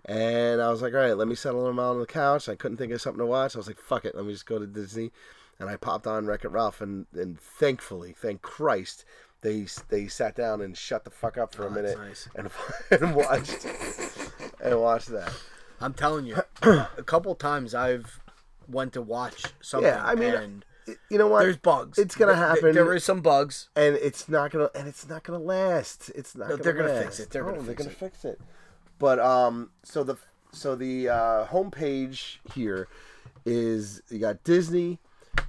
and 0.06 0.62
I 0.62 0.70
was 0.70 0.82
like, 0.84 0.94
all 0.94 1.00
right, 1.00 1.18
let 1.18 1.28
me 1.28 1.34
settle 1.36 1.66
them 1.66 1.80
out 1.80 1.92
on 1.96 2.00
the 2.00 2.06
couch. 2.06 2.48
I 2.48 2.54
couldn't 2.56 2.78
think 2.78 2.92
of 2.94 3.02
something 3.02 3.18
to 3.20 3.26
watch. 3.26 3.56
I 3.56 3.58
was 3.58 3.66
like, 3.66 3.80
fuck 3.80 4.06
it, 4.06 4.14
let 4.16 4.26
me 4.26 4.32
just 4.34 4.46
go 4.46 4.60
to 4.60 4.68
Disney, 4.68 5.12
and 5.60 5.70
I 5.70 5.76
popped 5.78 6.08
on 6.08 6.26
Wreck 6.26 6.44
It 6.46 6.50
Ralph, 6.50 6.82
and, 6.82 7.06
and 7.14 7.40
thankfully, 7.40 8.14
thank 8.18 8.42
Christ, 8.42 9.06
they 9.42 9.68
they 9.90 10.08
sat 10.08 10.36
down 10.36 10.62
and 10.62 10.76
shut 10.78 11.04
the 11.04 11.10
fuck 11.12 11.38
up 11.38 11.54
for 11.54 11.64
a 11.64 11.72
Oh, 11.72 11.74
that's 11.74 11.96
minute 11.96 11.98
nice. 11.98 12.30
and 12.36 12.50
and 13.02 13.16
watched 13.16 13.66
and 14.64 14.80
watched 14.82 15.10
that. 15.10 15.32
i'm 15.82 15.94
telling 15.94 16.26
you 16.26 16.38
a 16.64 17.04
couple 17.06 17.36
times 17.36 17.76
i've 17.76 18.20
went 18.68 18.94
to 18.94 19.02
watch 19.02 19.44
something 19.62 19.88
Yeah, 19.92 20.04
I 20.04 20.16
mean, 20.16 20.34
and 20.34 20.66
You 21.10 21.18
know 21.20 21.28
what? 21.28 21.42
there's 21.42 21.58
bugs 21.58 22.00
It's 22.00 22.16
gonna 22.16 22.36
happen. 22.36 22.74
there 22.74 22.92
is 22.96 23.04
some 23.04 23.22
bugs 23.22 23.70
and 23.76 23.96
it's 23.96 24.28
not 24.28 24.50
gonna 24.52 24.70
and 24.74 24.88
it's 24.88 25.08
not 25.08 25.24
gonna 25.24 25.38
last. 25.40 26.10
It's 26.16 26.36
not. 26.36 26.50
No, 26.50 26.58
gonna 26.58 26.64
they're 26.64 26.74
gonna 26.74 27.04
fix 27.04 27.20
it. 27.20 27.30
They're 27.30 27.44
No, 27.44 27.52
gonna 27.52 27.62
they're 27.64 27.76
fix 27.76 27.84
gonna 27.84 27.92
it. 27.92 28.00
fix 28.00 28.26
it. 28.26 28.42
But 28.98 29.20
um, 29.20 29.70
so 29.84 30.04
the 30.04 30.16
so 30.52 30.76
the 30.76 31.10
uh, 31.10 31.46
homepage 31.48 32.38
here 32.56 32.88
is 33.46 34.02
you 34.10 34.18
got 34.20 34.44
Disney, 34.44 35.00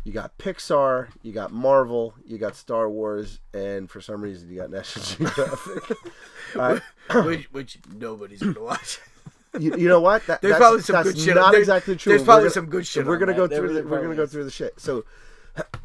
you 0.04 0.12
got 0.12 0.36
Pixar, 0.38 1.08
you 1.22 1.32
got 1.32 1.52
Marvel, 1.52 2.14
you 2.24 2.38
got 2.38 2.54
Star 2.56 2.88
Wars, 2.88 3.40
and 3.52 3.90
for 3.90 4.00
some 4.00 4.20
reason 4.20 4.48
you 4.50 4.58
got 4.58 4.70
National 4.70 5.04
Geographic. 5.28 5.96
Right. 6.54 6.80
which, 7.24 7.52
which 7.52 7.78
nobody's 7.92 8.40
gonna 8.40 8.60
watch 8.62 9.00
you, 9.58 9.76
you 9.76 9.88
know 9.88 10.00
what? 10.00 10.24
That, 10.26 10.40
There's 10.40 10.52
that's, 10.52 10.60
probably 10.60 10.82
some 10.82 11.02
good 11.02 11.18
shit 11.18 11.34
Not 11.34 11.46
on- 11.46 11.50
there- 11.52 11.60
exactly 11.60 11.96
true. 11.96 12.12
there's 12.12 12.22
probably 12.22 12.42
gonna- 12.44 12.50
some 12.54 12.66
good 12.66 12.86
shit 12.86 13.04
We're 13.04 13.18
gonna 13.18 13.32
that. 13.32 13.36
go 13.38 13.46
There 13.48 13.58
through. 13.58 13.74
The, 13.74 13.82
we're 13.88 14.00
gonna 14.00 14.14
go 14.14 14.26
through 14.26 14.44
the 14.44 14.50
shit. 14.50 14.78
So 14.80 15.04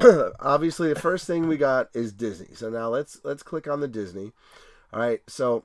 obviously, 0.40 0.92
the 0.92 1.00
first 1.00 1.26
thing 1.26 1.48
we 1.48 1.56
got 1.56 1.88
is 1.94 2.12
Disney. 2.12 2.48
So 2.54 2.68
now 2.70 2.88
let's 2.88 3.20
let's 3.24 3.42
click 3.42 3.66
on 3.66 3.80
the 3.80 3.88
Disney. 3.88 4.32
All 4.92 5.00
right. 5.00 5.20
So 5.26 5.64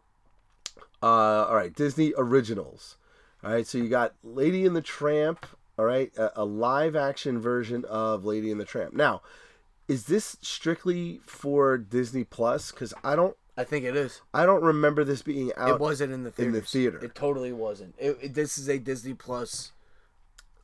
uh, 1.03 1.45
all 1.45 1.55
right, 1.55 1.73
Disney 1.75 2.13
originals. 2.17 2.97
All 3.43 3.51
right. 3.51 3.67
So 3.67 3.77
you 3.77 3.87
got 3.89 4.13
Lady 4.23 4.65
and 4.65 4.75
the 4.75 4.81
Tramp. 4.81 5.45
All 5.77 5.85
right, 5.85 6.11
a, 6.17 6.41
a 6.41 6.45
live 6.45 6.95
action 6.95 7.39
version 7.39 7.85
of 7.85 8.25
Lady 8.25 8.51
and 8.51 8.59
the 8.59 8.65
Tramp. 8.65 8.93
Now, 8.93 9.21
is 9.87 10.05
this 10.05 10.37
strictly 10.41 11.21
for 11.25 11.77
Disney 11.77 12.23
Plus? 12.23 12.71
Because 12.71 12.93
I 13.03 13.15
don't. 13.15 13.37
i 13.57 13.63
think 13.63 13.85
it 13.85 13.95
is 13.95 14.21
I 14.33 14.45
don't 14.45 14.63
remember 14.63 15.03
this 15.03 15.21
being 15.21 15.51
out. 15.55 15.69
it 15.69 15.79
wasn't 15.79 16.13
in 16.13 16.23
the 16.23 16.29
in 16.29 16.33
theater 16.33 16.51
the 16.51 16.61
theater. 16.61 16.99
it 17.03 17.15
totally 17.15 17.53
wasn't 17.53 17.95
it, 17.97 18.17
it- 18.21 18.33
this 18.33 18.57
is 18.57 18.67
a 18.69 18.77
disney 18.77 19.13
plus 19.15 19.71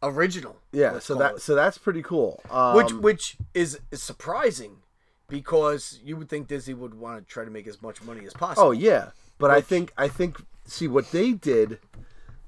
original 0.03 0.57
Yeah, 0.71 0.99
so 0.99 1.15
that 1.15 1.35
it. 1.35 1.41
so 1.41 1.55
that's 1.55 1.77
pretty 1.77 2.01
cool. 2.03 2.41
Um, 2.51 2.75
which 2.75 2.91
which 2.93 3.37
is, 3.53 3.79
is 3.91 4.03
surprising 4.03 4.77
because 5.29 5.99
you 6.03 6.17
would 6.17 6.29
think 6.29 6.47
Disney 6.47 6.73
would 6.73 6.93
want 6.93 7.25
to 7.25 7.33
try 7.33 7.45
to 7.45 7.49
make 7.51 7.67
as 7.67 7.81
much 7.81 8.03
money 8.03 8.25
as 8.25 8.33
possible. 8.33 8.67
oh 8.67 8.71
yeah, 8.71 9.11
but 9.37 9.49
I 9.49 9.61
think 9.61 9.93
I 9.97 10.07
think 10.07 10.43
see 10.65 10.87
what 10.87 11.11
they 11.11 11.31
did, 11.31 11.79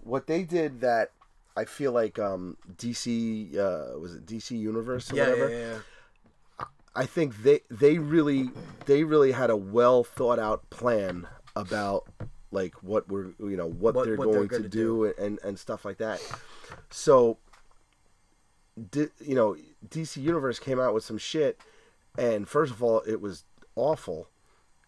what 0.04 0.28
they 0.28 0.44
did 0.44 0.82
that 0.82 1.12
I 1.58 1.66
feel 1.66 1.92
like 1.92 2.20
um, 2.20 2.58
DC 2.76 3.58
uh, 3.58 3.98
was 4.00 4.16
it 4.16 4.26
DC 4.26 4.52
Universe 4.58 5.12
or 5.12 5.16
yeah, 5.16 5.30
whatever. 5.30 5.50
yeah, 5.50 5.58
yeah. 5.58 5.80
I 6.96 7.06
think 7.06 7.44
they 7.44 7.62
they 7.70 7.98
really 7.98 8.50
they 8.86 9.04
really 9.04 9.32
had 9.32 9.50
a 9.50 9.58
well 9.58 10.04
thought 10.04 10.40
out 10.40 10.70
plan 10.70 11.28
about 11.56 12.06
like 12.52 12.76
what 12.84 13.08
we're 13.10 13.34
you 13.40 13.58
know 13.58 13.68
what, 13.68 13.96
What- 13.96 14.06
they're 14.06 14.16
what 14.16 14.32
they're 14.32 14.46
going 14.46 14.50
to 14.50 14.58
gonna 14.58 14.70
do, 14.70 15.06
and 15.18 15.40
and 15.44 15.60
stuff 15.60 15.86
like 15.86 15.98
that. 15.98 16.22
So, 16.90 17.38
di, 18.92 19.08
you 19.20 19.36
know, 19.36 19.56
DC 19.88 20.22
Universe 20.22 20.60
came 20.60 20.80
out 20.80 20.94
with 20.94 21.04
some 21.04 21.18
shit, 21.18 21.60
and 22.18 22.48
first 22.48 22.72
of 22.72 22.82
all, 22.82 23.02
it 23.02 23.22
was 23.22 23.44
awful. 23.76 24.30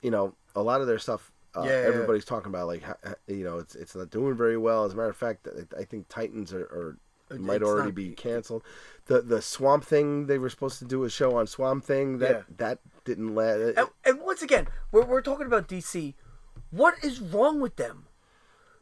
You 0.01 0.12
know, 0.12 0.36
a 0.56 0.62
lot 0.62 0.82
of 0.82 0.88
their 0.88 0.99
stuff. 0.99 1.32
Uh, 1.58 1.63
Yeah, 1.65 1.72
everybody's 1.86 2.26
talking 2.26 2.50
about 2.50 2.67
like 2.67 2.84
you 3.28 3.43
know 3.43 3.58
it's 3.58 3.76
it's 3.76 3.96
not 3.96 4.10
doing 4.10 4.36
very 4.36 4.58
well. 4.58 4.86
As 4.86 4.93
a 4.93 4.96
matter 4.96 5.10
of 5.10 5.17
fact, 5.17 5.48
I- 5.78 5.84
think 5.84 6.08
Titans 6.10 6.54
are, 6.54 6.62
are 6.63 6.98
might 7.38 7.56
It's 7.62 7.65
already 7.65 7.88
not- 7.88 7.96
be 7.96 8.10
canceled. 8.12 8.63
The 9.06 9.22
the 9.22 9.41
Swamp 9.41 9.84
Thing 9.84 10.28
they 10.28 10.38
were 10.38 10.50
supposed 10.50 10.80
to 10.80 10.86
do 10.86 11.04
a 11.04 11.10
show 11.10 11.36
on 11.38 11.48
Swamp 11.48 11.84
Thing 11.84 12.20
that 12.20 12.32
Yeah. 12.32 12.41
that 12.58 12.80
didn't 13.06 13.36
let. 13.36 13.60
And, 13.60 13.88
and 14.06 14.22
once 14.22 14.41
again, 14.41 14.67
we're, 14.91 15.06
we're 15.06 15.22
talking 15.22 15.46
about 15.48 15.67
DC. 15.67 16.13
What 16.72 16.96
is 17.04 17.20
wrong 17.22 17.60
with 17.62 17.76
them? 17.78 18.08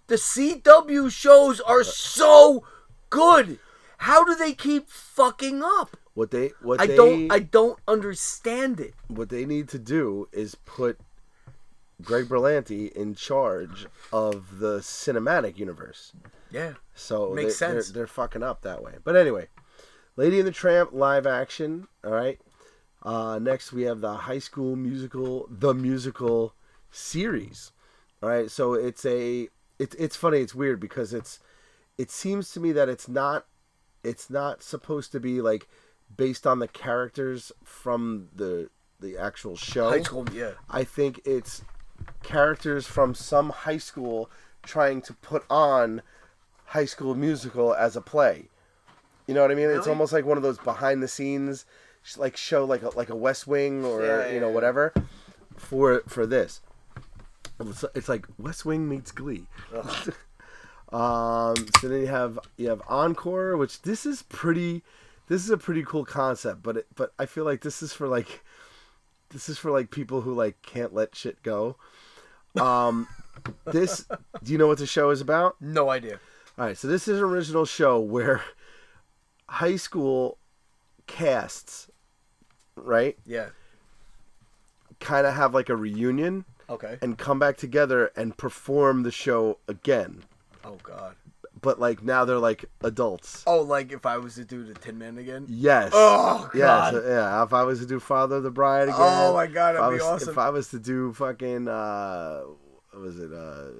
The 0.08 0.16
CW 0.18 1.10
shows 1.12 1.60
are 1.62 1.84
so 1.84 2.64
good. 3.10 3.60
How 4.00 4.24
do 4.24 4.36
they 4.36 4.54
keep 4.54 4.90
fucking 4.90 5.64
up? 5.64 5.98
What 6.14 6.32
they 6.32 6.52
what 6.62 6.80
I 6.80 6.88
they 6.88 6.96
don't 6.96 7.32
I 7.32 7.40
don't 7.40 7.80
understand 7.88 8.80
it. 8.80 8.94
what 9.08 9.30
they 9.30 9.46
need 9.46 9.68
to 9.70 9.80
do 9.80 10.28
is 10.32 10.56
put 10.56 11.00
Greg 12.02 12.26
Berlanti 12.26 12.92
in 12.92 13.16
charge 13.16 13.88
of 14.12 14.60
the 14.60 14.80
cinematic 14.80 15.58
universe. 15.58 16.14
Yeah. 16.52 16.74
So 16.94 17.34
Makes 17.34 17.60
they, 17.60 17.68
sense. 17.68 17.90
They're, 17.90 18.02
they're 18.02 18.08
fucking 18.08 18.44
up 18.44 18.62
that 18.62 18.84
way. 18.84 18.96
But 19.04 19.16
anyway, 19.16 19.48
Lady 20.16 20.40
and 20.40 20.48
the 20.48 20.52
Tramp 20.52 20.92
live 20.94 21.26
action. 21.26 21.88
All 22.04 22.12
right. 22.12 22.40
Uh, 23.04 23.40
next 23.40 23.72
we 23.72 23.84
have 23.84 24.02
the 24.02 24.14
High 24.14 24.40
School 24.40 24.76
Musical, 24.76 25.48
the 25.50 25.74
musical 25.74 26.56
series. 26.92 27.72
All 28.22 28.30
right. 28.30 28.50
So 28.50 28.74
it's 28.74 29.06
a 29.06 29.48
it's 29.80 29.96
it's 29.96 30.16
funny. 30.16 30.40
It's 30.40 30.56
weird 30.56 30.80
because 30.80 31.14
it's 31.14 31.40
it 31.98 32.12
seems 32.12 32.52
to 32.52 32.60
me 32.60 32.72
that 32.72 32.90
it's 32.90 33.08
not 33.08 33.46
it's 34.04 34.30
not 34.30 34.64
supposed 34.64 35.12
to 35.12 35.20
be 35.20 35.42
like 35.42 35.68
based 36.16 36.46
on 36.46 36.60
the 36.60 36.68
characters 36.68 37.52
from 37.64 38.30
the 38.34 38.70
the 39.00 39.18
actual 39.18 39.56
show. 39.56 39.90
High 39.90 40.02
school, 40.02 40.26
yeah. 40.34 40.52
I 40.70 40.84
think 40.84 41.22
it's 41.26 41.64
characters 42.24 42.88
from 42.88 43.14
some 43.16 43.50
high 43.50 43.78
school 43.78 44.30
trying 44.64 45.02
to 45.04 45.14
put 45.14 45.44
on 45.50 46.02
High 46.68 46.86
School 46.86 47.16
Musical 47.16 47.74
as 47.74 47.96
a 47.96 48.02
play. 48.02 48.50
You 49.28 49.34
know 49.34 49.42
what 49.42 49.52
I 49.52 49.56
mean? 49.56 49.66
It's 49.70 49.80
Really? 49.80 49.90
almost 49.92 50.14
like 50.14 50.26
one 50.26 50.38
of 50.38 50.44
those 50.44 50.58
behind 50.60 51.02
the 51.04 51.08
scenes, 51.08 51.66
sh- 52.04 52.18
like 52.18 52.36
show 52.38 52.66
like 52.66 52.82
a, 52.84 52.90
like 52.90 53.10
a 53.10 53.16
West 53.16 53.48
Wing 53.48 53.84
or 53.86 54.04
Yeah, 54.04 54.30
you 54.32 54.40
know 54.40 54.50
yeah, 54.50 54.54
whatever, 54.54 54.94
for 55.58 56.02
for 56.08 56.26
this. 56.26 56.62
It's, 57.60 57.86
it's 57.96 58.10
like 58.10 58.26
West 58.38 58.66
Wing 58.66 58.88
meets 58.90 59.12
Glee. 59.12 59.46
Um, 60.92 61.56
so 61.80 61.88
then 61.90 62.02
you 62.02 62.08
have 62.08 62.40
you 62.58 62.70
have 62.70 62.82
Encore, 62.88 63.58
which 63.58 63.82
this 63.82 64.06
is 64.06 64.22
pretty. 64.24 64.84
This 65.28 65.44
is 65.44 65.50
a 65.50 65.58
pretty 65.58 65.84
cool 65.84 66.06
concept, 66.06 66.62
but 66.62 66.78
it, 66.78 66.88
but 66.96 67.12
I 67.18 67.26
feel 67.26 67.44
like 67.44 67.62
this 67.62 67.82
is 67.82 67.92
for 67.92 68.08
like, 68.08 68.44
this 69.30 69.50
is 69.50 69.58
for 69.58 69.72
like 69.72 69.92
people 69.92 70.22
who 70.22 70.34
like 70.34 70.62
can't 70.62 70.94
let 70.94 71.16
shit 71.16 71.42
go. 71.44 71.76
Um, 72.60 73.08
this. 73.66 74.06
Do 74.44 74.52
you 74.52 74.58
know 74.58 74.68
what 74.68 74.78
the 74.78 74.86
show 74.88 75.10
is 75.10 75.22
about? 75.22 75.56
No 75.62 75.90
idea. 75.90 76.20
All 76.58 76.66
right, 76.66 76.78
so 76.78 76.88
this 76.88 77.08
is 77.08 77.18
an 77.18 77.24
original 77.26 77.66
show 77.66 78.00
where 78.00 78.42
high 79.50 79.76
school 79.76 80.38
casts, 81.06 81.90
right, 82.76 83.18
Yeah. 83.26 83.50
kind 85.02 85.28
of 85.28 85.34
have 85.36 85.54
like 85.54 85.68
a 85.70 85.76
reunion 85.76 86.46
Okay. 86.70 86.98
and 87.02 87.18
come 87.18 87.40
back 87.40 87.58
together 87.58 88.12
and 88.16 88.38
perform 88.38 89.04
the 89.04 89.12
show 89.12 89.58
again. 89.68 90.24
Oh 90.64 90.78
God. 90.82 91.16
But 91.62 91.80
like 91.80 92.04
now 92.04 92.26
they're 92.26 92.38
like 92.38 92.66
adults. 92.82 93.44
Oh, 93.48 93.62
like 93.62 93.92
if 93.92 94.06
I 94.06 94.18
was 94.18 94.36
to 94.36 94.46
do 94.46 94.64
the 94.64 94.74
Tin 94.74 94.98
Man 94.98 95.18
again. 95.18 95.46
Yes. 95.48 95.92
Oh, 95.94 96.50
Yes. 96.54 96.92
God. 96.92 97.04
Yeah. 97.06 97.44
If 97.44 97.54
I 97.54 97.64
was 97.64 97.80
to 97.80 97.86
do 97.86 98.00
Father 98.00 98.36
of 98.38 98.44
the 98.44 98.52
Bride 98.52 98.84
again. 98.84 98.96
Oh, 98.98 99.34
my 99.34 99.48
God, 99.48 99.76
that'd 99.76 99.90
be 99.90 99.94
was, 99.96 100.04
awesome. 100.04 100.30
If 100.30 100.38
I 100.38 100.50
was 100.50 100.70
to 100.70 100.80
do 100.80 101.14
fucking 101.14 101.68
uh, 101.68 102.42
what 102.92 103.02
was 103.02 103.20
it 103.20 103.32
uh, 103.34 103.72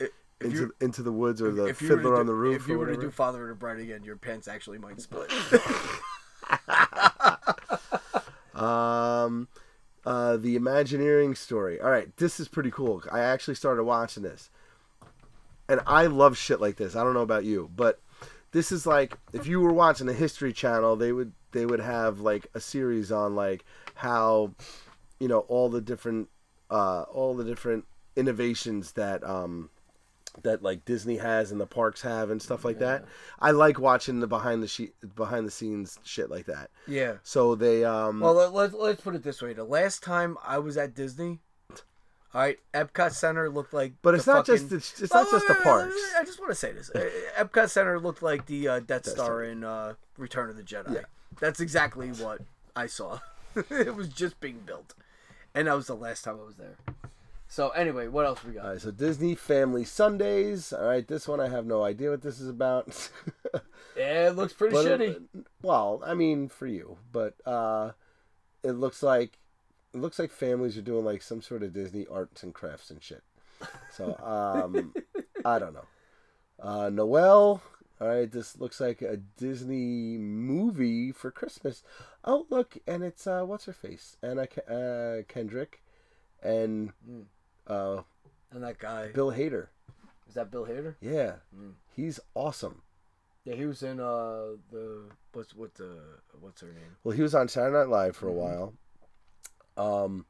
If 0.00 0.10
into 0.40 0.72
into 0.80 1.02
the 1.02 1.12
woods 1.12 1.40
or 1.40 1.52
the 1.52 1.66
if 1.66 1.80
you 1.82 1.88
were 1.88 1.96
to 1.96 2.02
Fiddler 2.02 2.20
on 2.20 2.26
the 2.26 2.34
Roof? 2.34 2.62
if 2.62 2.68
you 2.68 2.78
were 2.78 2.86
to 2.86 2.96
do 3.00 3.10
Father 3.10 3.42
of 3.42 3.48
the 3.50 3.54
Bride 3.54 3.78
again, 3.78 4.02
your 4.02 4.16
pants 4.16 4.48
actually 4.48 4.78
might 4.78 5.00
split. 5.00 5.30
Um, 8.54 9.48
uh, 10.06 10.36
the 10.38 10.56
Imagineering 10.56 11.34
story. 11.34 11.80
All 11.80 11.90
right, 11.90 12.16
this 12.16 12.40
is 12.40 12.48
pretty 12.48 12.70
cool. 12.70 13.02
I 13.12 13.20
actually 13.20 13.54
started 13.54 13.84
watching 13.84 14.22
this, 14.22 14.50
and 15.68 15.80
I 15.86 16.06
love 16.06 16.36
shit 16.36 16.60
like 16.60 16.76
this. 16.76 16.96
I 16.96 17.02
don't 17.04 17.14
know 17.14 17.20
about 17.20 17.44
you, 17.44 17.70
but 17.74 18.00
this 18.52 18.72
is 18.72 18.86
like 18.86 19.16
if 19.32 19.46
you 19.46 19.60
were 19.60 19.72
watching 19.72 20.06
the 20.06 20.12
History 20.14 20.52
Channel, 20.52 20.96
they 20.96 21.12
would 21.12 21.32
they 21.52 21.66
would 21.66 21.80
have 21.80 22.20
like 22.20 22.46
a 22.54 22.60
series 22.60 23.10
on 23.10 23.34
like 23.34 23.64
how, 23.94 24.52
you 25.18 25.28
know, 25.28 25.40
all 25.40 25.68
the 25.68 25.80
different 25.80 26.28
uh, 26.70 27.02
all 27.02 27.34
the 27.34 27.44
different 27.44 27.84
innovations 28.16 28.92
that 28.92 29.22
um 29.24 29.70
that 30.42 30.62
like 30.62 30.84
Disney 30.84 31.16
has 31.16 31.50
and 31.50 31.60
the 31.60 31.66
parks 31.66 32.02
have 32.02 32.30
and 32.30 32.40
stuff 32.42 32.64
like 32.64 32.78
that. 32.80 33.04
I 33.40 33.52
like 33.52 33.78
watching 33.78 34.20
the 34.20 34.26
behind 34.26 34.62
the 34.62 34.68
sheet 34.68 34.94
behind 35.14 35.46
the 35.46 35.50
scenes 35.50 35.98
shit 36.02 36.30
like 36.30 36.46
that. 36.46 36.70
yeah. 36.86 37.14
So 37.22 37.54
they 37.54 37.84
um 37.84 38.20
Well, 38.20 38.34
let, 38.34 38.52
let, 38.52 38.74
let's 38.74 39.00
put 39.00 39.14
it 39.14 39.22
this 39.22 39.40
way: 39.40 39.52
the 39.54 39.64
last 39.64 40.02
time 40.02 40.36
I 40.46 40.58
was 40.58 40.76
at 40.76 40.94
Disney, 40.94 41.40
all 42.34 42.40
right, 42.42 42.58
Epcot 42.74 43.12
Center 43.12 43.48
looked 43.48 43.72
like. 43.72 43.94
But 44.02 44.14
it's 44.14 44.26
not 44.26 44.46
fucking- 44.46 44.68
just 44.68 44.72
it's, 44.72 45.02
it's 45.02 45.12
not 45.14 45.26
Oh, 45.28 45.30
just 45.32 45.48
the 45.48 45.54
parks. 45.54 45.94
I 46.18 46.24
just 46.24 46.38
want 46.38 46.50
to 46.50 46.54
say 46.56 46.72
this: 46.72 46.90
Uh, 46.90 47.08
Epcot 47.38 47.70
Center 47.70 47.98
looked 47.98 48.22
like 48.22 48.46
the 48.46 48.68
uh, 48.68 48.80
Death, 48.80 49.06
Star, 49.06 49.14
Star. 49.26 49.44
in 49.44 49.64
uh, 49.64 49.94
Return 50.18 50.50
of 50.50 50.56
the 50.56 50.62
Jedi. 50.62 50.94
Yeah. 50.94 51.00
That's 51.40 51.60
exactly 51.60 52.08
what 52.10 52.40
I 52.74 52.86
saw. 52.86 53.20
it 53.70 53.94
was 53.94 54.08
just 54.08 54.38
being 54.40 54.60
built, 54.66 54.94
and 55.54 55.66
that 55.68 55.74
was 55.74 55.86
the 55.86 55.96
last 55.96 56.24
time 56.24 56.38
I 56.40 56.44
was 56.44 56.56
there. 56.56 56.76
So 57.48 57.68
anyway, 57.70 58.08
what 58.08 58.26
else 58.26 58.42
we 58.44 58.52
got? 58.54 58.64
All 58.64 58.70
right, 58.72 58.80
so 58.80 58.90
Disney 58.90 59.34
Family 59.36 59.84
Sundays. 59.84 60.72
All 60.72 60.84
right, 60.84 61.06
this 61.06 61.28
one 61.28 61.38
I 61.40 61.48
have 61.48 61.64
no 61.64 61.84
idea 61.84 62.10
what 62.10 62.20
this 62.22 62.40
is 62.40 62.48
about. 62.48 63.08
yeah, 63.96 64.26
it 64.28 64.36
looks 64.36 64.52
pretty 64.52 64.74
But, 64.74 64.86
uh, 64.86 64.98
shitty. 64.98 65.24
well, 65.62 66.02
I 66.04 66.14
mean 66.14 66.48
for 66.48 66.66
you, 66.66 66.98
but 67.12 67.34
uh, 67.46 67.92
it 68.64 68.72
looks 68.72 69.02
like 69.02 69.38
it 69.96 70.00
looks 70.02 70.18
like 70.18 70.30
families 70.30 70.76
are 70.76 70.82
doing 70.82 71.04
like 71.04 71.22
some 71.22 71.40
sort 71.42 71.62
of 71.62 71.72
Disney 71.72 72.06
arts 72.10 72.42
and 72.42 72.52
crafts 72.54 72.90
and 72.90 73.02
shit. 73.02 73.22
So 73.92 74.14
um, 74.22 74.94
I 75.44 75.58
don't 75.58 75.72
know. 75.74 75.86
Uh, 76.60 76.90
Noel. 76.90 77.62
All 77.98 78.08
right, 78.08 78.30
this 78.30 78.58
looks 78.58 78.78
like 78.78 79.00
a 79.00 79.16
Disney 79.16 80.18
movie 80.18 81.12
for 81.12 81.30
Christmas. 81.30 81.82
Oh, 82.26 82.46
look, 82.50 82.76
and 82.86 83.02
it's 83.02 83.26
uh, 83.26 83.42
what's 83.44 83.64
her 83.64 83.72
face, 83.72 84.18
Anna 84.22 84.46
Ke- 84.46 84.68
uh, 84.70 85.22
Kendrick, 85.32 85.82
and 86.42 86.92
Mm. 87.10 87.24
uh, 87.66 88.02
and 88.52 88.62
that 88.62 88.78
guy 88.78 89.12
Bill 89.12 89.32
Hader. 89.32 89.68
is 90.28 90.34
that 90.34 90.50
Bill 90.50 90.66
Hader? 90.66 90.96
Yeah, 91.00 91.36
Mm. 91.58 91.72
he's 91.94 92.20
awesome. 92.34 92.82
Yeah, 93.44 93.54
he 93.54 93.64
was 93.64 93.82
in 93.82 93.98
uh 93.98 94.56
the 94.70 95.04
what's 95.32 95.54
what 95.54 95.72
the 95.76 95.96
what's 96.38 96.60
her 96.60 96.68
name? 96.72 96.96
Well, 97.02 97.16
he 97.16 97.22
was 97.22 97.34
on 97.34 97.48
Saturday 97.48 97.78
Night 97.78 97.88
Live 97.88 98.14
for 98.16 98.28
a 98.28 98.32
Mhm. 98.32 98.34
while. 98.34 98.74
Um, 99.76 100.26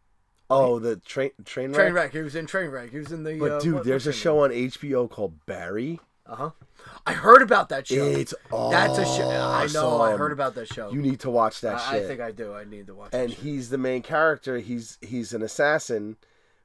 oh, 0.50 0.78
the 0.78 0.96
train 0.96 1.30
train 1.44 1.72
wreck. 1.72 1.92
Trainwreck. 1.92 2.12
He 2.12 2.18
was 2.20 2.34
in 2.34 2.46
train 2.46 2.70
wreck. 2.70 2.90
He 2.90 2.98
was 2.98 3.12
in 3.12 3.24
the. 3.24 3.38
But 3.38 3.52
uh, 3.52 3.60
dude, 3.60 3.74
what- 3.74 3.84
there's 3.84 4.06
a 4.06 4.12
show 4.12 4.40
on 4.44 4.50
HBO 4.50 5.08
called 5.10 5.44
Barry. 5.46 6.00
Uh 6.28 6.34
huh. 6.34 6.50
I 7.06 7.12
heard 7.12 7.40
about 7.40 7.68
that 7.68 7.86
show. 7.86 8.04
It's 8.04 8.34
awesome. 8.50 8.72
That's 8.72 8.98
a 8.98 9.04
show. 9.16 9.28
I 9.30 9.68
know. 9.72 10.00
I 10.02 10.16
heard 10.16 10.32
about 10.32 10.56
that 10.56 10.66
show. 10.72 10.90
You 10.90 11.00
need 11.00 11.20
to 11.20 11.30
watch 11.30 11.60
that 11.60 11.76
I, 11.76 11.92
shit. 11.92 12.04
I 12.04 12.06
think 12.08 12.20
I 12.20 12.30
do. 12.32 12.52
I 12.52 12.64
need 12.64 12.88
to 12.88 12.94
watch. 12.94 13.10
and 13.12 13.30
he's 13.30 13.70
the 13.70 13.78
main 13.78 14.02
character. 14.02 14.58
He's 14.58 14.98
he's 15.00 15.32
an 15.32 15.42
assassin 15.42 16.16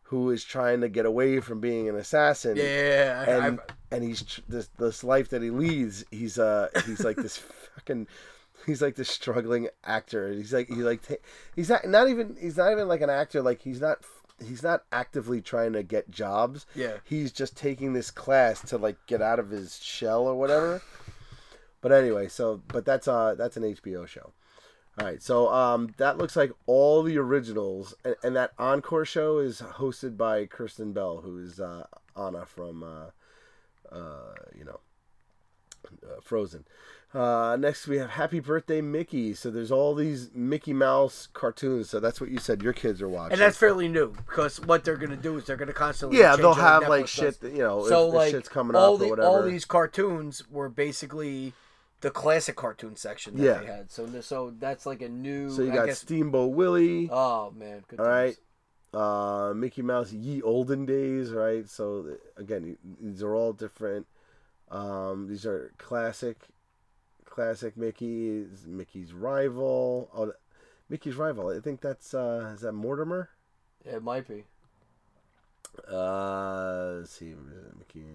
who 0.03 0.31
is 0.31 0.43
trying 0.43 0.81
to 0.81 0.89
get 0.89 1.05
away 1.05 1.39
from 1.41 1.59
being 1.59 1.87
an 1.87 1.95
assassin. 1.95 2.57
Yeah. 2.57 3.23
I- 3.27 3.31
and 3.31 3.59
I- 3.59 3.73
and 3.95 4.03
he's 4.03 4.23
tr- 4.23 4.41
this 4.49 4.67
this 4.79 5.03
life 5.03 5.29
that 5.29 5.43
he 5.43 5.51
leads. 5.51 6.05
He's 6.09 6.39
uh 6.39 6.69
he's 6.87 7.03
like 7.03 7.17
this 7.17 7.37
fucking 7.75 8.07
he's 8.65 8.81
like 8.81 8.95
this 8.95 9.09
struggling 9.09 9.69
actor. 9.83 10.31
He's 10.31 10.53
like 10.53 10.67
he 10.67 10.75
like 10.75 11.01
he's 11.55 11.69
not 11.69 11.85
not 11.87 12.09
even 12.09 12.37
he's 12.39 12.57
not 12.57 12.71
even 12.71 12.87
like 12.87 13.01
an 13.01 13.09
actor. 13.09 13.41
Like 13.41 13.61
he's 13.61 13.81
not 13.81 13.99
he's 14.45 14.63
not 14.63 14.83
actively 14.91 15.41
trying 15.41 15.73
to 15.73 15.83
get 15.83 16.09
jobs. 16.09 16.65
yeah. 16.75 16.97
He's 17.03 17.31
just 17.31 17.55
taking 17.55 17.93
this 17.93 18.11
class 18.11 18.61
to 18.69 18.77
like 18.77 18.97
get 19.05 19.21
out 19.21 19.39
of 19.39 19.49
his 19.49 19.81
shell 19.83 20.23
or 20.27 20.35
whatever. 20.35 20.81
But 21.81 21.91
anyway, 21.91 22.27
so 22.27 22.61
but 22.67 22.85
that's 22.85 23.07
uh 23.07 23.33
that's 23.35 23.57
an 23.57 23.63
HBO 23.63 24.07
show. 24.07 24.33
All 24.99 25.05
right, 25.07 25.21
so 25.21 25.51
um 25.51 25.93
that 25.97 26.19
looks 26.19 26.35
like 26.35 26.51
all 26.67 27.01
the 27.01 27.17
originals, 27.17 27.95
and, 28.05 28.15
and 28.23 28.35
that 28.35 28.51
encore 28.59 29.03
show 29.03 29.39
is 29.39 29.61
hosted 29.61 30.15
by 30.15 30.45
Kristen 30.45 30.93
Bell, 30.93 31.21
who 31.21 31.39
is 31.39 31.59
uh, 31.59 31.87
Anna 32.15 32.45
from 32.45 32.83
uh, 32.83 33.95
uh 33.95 34.35
you 34.55 34.63
know 34.63 34.79
uh, 36.03 36.21
Frozen. 36.21 36.65
Uh, 37.13 37.57
next 37.59 37.87
we 37.87 37.97
have 37.97 38.11
Happy 38.11 38.39
Birthday 38.39 38.79
Mickey. 38.79 39.33
So 39.33 39.51
there's 39.51 39.71
all 39.71 39.93
these 39.93 40.31
Mickey 40.33 40.71
Mouse 40.71 41.27
cartoons. 41.33 41.89
So 41.89 41.99
that's 41.99 42.21
what 42.21 42.31
you 42.31 42.39
said 42.39 42.61
your 42.61 42.71
kids 42.73 43.01
are 43.01 43.09
watching. 43.09 43.33
And 43.33 43.41
that's 43.41 43.57
fairly 43.57 43.89
new 43.89 44.13
because 44.27 44.61
what 44.61 44.85
they're 44.85 44.95
gonna 44.95 45.17
do 45.17 45.35
is 45.37 45.43
they're 45.45 45.57
gonna 45.57 45.73
constantly 45.73 46.19
yeah, 46.19 46.35
they'll 46.37 46.53
have 46.53 46.87
like 46.87 47.07
shit. 47.07 47.41
That, 47.41 47.51
you 47.51 47.59
know, 47.59 47.85
So 47.85 48.03
if, 48.03 48.09
if 48.09 48.15
like 48.15 48.31
shit's 48.31 48.49
coming 48.49 48.75
all 48.77 48.93
up 48.93 48.99
the 48.99 49.05
or 49.07 49.09
whatever. 49.09 49.27
all 49.27 49.43
these 49.43 49.65
cartoons 49.65 50.49
were 50.49 50.69
basically 50.69 51.51
the 51.99 52.11
classic 52.11 52.55
cartoon 52.55 52.95
section 52.95 53.35
that 53.37 53.43
Yeah. 53.43 53.57
they 53.59 53.65
had. 53.65 53.91
So 53.91 54.07
so 54.21 54.53
that's 54.57 54.85
like 54.85 55.01
a 55.01 55.09
new. 55.09 55.49
so 55.51 55.63
you 55.63 55.71
got 55.73 55.87
guess, 55.87 55.99
Steamboat 55.99 56.53
Willie. 56.53 57.09
Oh 57.11 57.51
man. 57.51 57.83
Good 57.89 57.99
All 57.99 58.07
right. 58.07 58.37
uh, 58.93 59.53
Mickey 59.53 59.81
Mouse 59.81 60.13
Ye 60.13 60.41
Olden 60.41 60.85
Days, 60.85 61.31
right? 61.31 61.67
So 61.67 62.05
again, 62.37 62.77
these 63.01 63.21
are 63.21 63.35
all 63.35 63.51
different. 63.51 64.07
Um, 64.69 65.27
these 65.27 65.45
are 65.45 65.73
classic, 65.77 66.37
classic 67.31 67.77
Mickey's 67.77 68.67
Mickey's 68.67 69.13
rival. 69.13 70.09
Oh, 70.13 70.33
Mickey's 70.89 71.15
rival. 71.15 71.49
I 71.49 71.61
think 71.61 71.81
that's 71.81 72.13
uh, 72.13 72.51
is 72.53 72.61
that 72.61 72.73
Mortimer. 72.73 73.29
Yeah, 73.85 73.95
it 73.95 74.03
might 74.03 74.27
be. 74.27 74.43
Uh, 75.89 76.95
let's 76.97 77.11
see, 77.11 77.33
Mickey, 77.79 78.05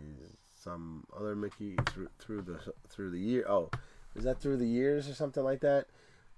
some 0.54 1.04
other 1.18 1.34
Mickey 1.34 1.74
through 1.86 2.08
through 2.18 2.42
the 2.42 2.60
through 2.88 3.10
the 3.10 3.18
year. 3.18 3.44
Oh, 3.48 3.70
is 4.14 4.24
that 4.24 4.40
through 4.40 4.58
the 4.58 4.68
years 4.68 5.08
or 5.08 5.14
something 5.14 5.42
like 5.42 5.60
that? 5.60 5.86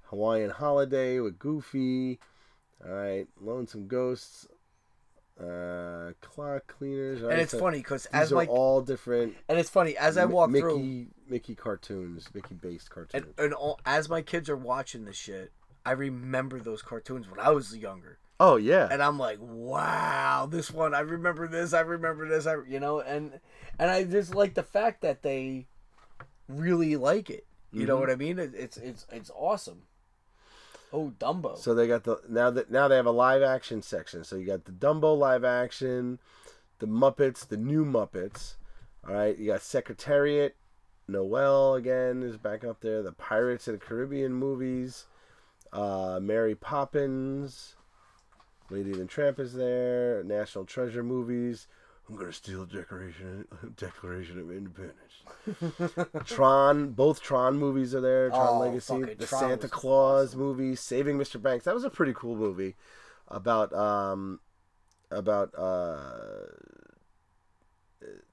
Hawaiian 0.04 0.50
Holiday 0.50 1.18
with 1.18 1.38
Goofy. 1.38 2.20
All 2.86 2.94
right, 2.94 3.26
Lonesome 3.40 3.88
Ghosts. 3.88 4.46
Uh, 5.40 6.12
Clock 6.20 6.66
Cleaners. 6.66 7.22
And 7.22 7.40
it's 7.40 7.54
funny 7.54 7.78
because 7.78 8.06
as 8.06 8.32
are 8.32 8.36
my 8.36 8.46
all 8.46 8.80
different. 8.80 9.36
and 9.48 9.58
it's 9.58 9.70
funny 9.70 9.96
as 9.96 10.16
I 10.16 10.24
walk 10.24 10.50
Mickey 10.50 10.60
through 10.60 11.06
Mickey 11.28 11.54
cartoons, 11.54 12.28
Mickey 12.34 12.54
based 12.54 12.90
cartoons. 12.90 13.24
and, 13.38 13.46
and 13.46 13.54
all, 13.54 13.78
as 13.86 14.08
my 14.08 14.20
kids 14.20 14.48
are 14.50 14.56
watching 14.56 15.04
this 15.04 15.16
shit, 15.16 15.52
I 15.86 15.92
remember 15.92 16.58
those 16.58 16.82
cartoons 16.82 17.30
when 17.30 17.38
I 17.38 17.50
was 17.50 17.76
younger, 17.76 18.18
oh 18.40 18.56
yeah, 18.56 18.88
and 18.90 19.00
I'm 19.00 19.16
like, 19.18 19.38
wow, 19.40 20.48
this 20.50 20.72
one 20.72 20.92
I 20.92 21.00
remember 21.00 21.46
this, 21.46 21.72
I 21.72 21.80
remember 21.80 22.28
this, 22.28 22.46
I 22.46 22.56
you 22.66 22.80
know, 22.80 23.00
and 23.00 23.38
and 23.78 23.90
I 23.90 24.04
just 24.04 24.34
like 24.34 24.54
the 24.54 24.64
fact 24.64 25.02
that 25.02 25.22
they 25.22 25.68
really 26.48 26.96
like 26.96 27.30
it. 27.30 27.46
You 27.70 27.86
know 27.86 27.98
what 27.98 28.10
I 28.10 28.16
mean? 28.16 28.38
It, 28.38 28.54
it's 28.54 28.76
it's 28.76 29.06
it's 29.12 29.30
awesome. 29.36 29.82
Oh, 30.92 31.12
Dumbo. 31.18 31.58
So 31.58 31.74
they 31.74 31.86
got 31.86 32.04
the 32.04 32.20
now 32.28 32.50
that 32.50 32.70
now 32.70 32.88
they 32.88 32.96
have 32.96 33.06
a 33.06 33.10
live 33.10 33.42
action 33.42 33.82
section. 33.82 34.24
So 34.24 34.36
you 34.36 34.46
got 34.46 34.64
the 34.64 34.72
Dumbo 34.72 35.16
live 35.16 35.44
action, 35.44 36.18
the 36.78 36.86
Muppets, 36.86 37.46
the 37.46 37.56
new 37.56 37.84
Muppets. 37.84 38.54
All 39.06 39.14
right, 39.14 39.36
you 39.38 39.46
got 39.46 39.62
Secretariat, 39.62 40.56
Noel 41.06 41.74
again 41.74 42.22
is 42.22 42.36
back 42.36 42.64
up 42.64 42.80
there. 42.80 43.02
The 43.02 43.12
Pirates 43.12 43.68
of 43.68 43.78
the 43.78 43.84
Caribbean 43.84 44.32
movies, 44.32 45.06
uh, 45.72 46.18
Mary 46.22 46.54
Poppins, 46.54 47.76
Lady 48.70 48.92
and 48.92 49.00
the 49.00 49.06
Tramp 49.06 49.38
is 49.38 49.54
there. 49.54 50.22
National 50.24 50.64
Treasure 50.64 51.02
movies. 51.02 51.66
I'm 52.08 52.16
gonna 52.16 52.32
steal 52.32 52.64
Declaration 52.64 53.46
Declaration 53.76 54.38
of 54.40 54.50
Independence. 54.50 56.04
Tron, 56.26 56.90
both 56.90 57.20
Tron 57.20 57.58
movies 57.58 57.94
are 57.94 58.00
there. 58.00 58.30
Tron 58.30 58.48
Oh, 58.48 58.58
Legacy, 58.60 59.14
the 59.14 59.26
Tron 59.26 59.40
Santa 59.40 59.68
Claus 59.68 60.34
movie, 60.34 60.74
Saving 60.74 61.18
Mr. 61.18 61.40
Banks. 61.40 61.64
That 61.66 61.74
was 61.74 61.84
a 61.84 61.90
pretty 61.90 62.14
cool 62.14 62.34
movie 62.36 62.76
about 63.28 63.72
um 63.74 64.40
about 65.10 65.54
uh 65.54 65.96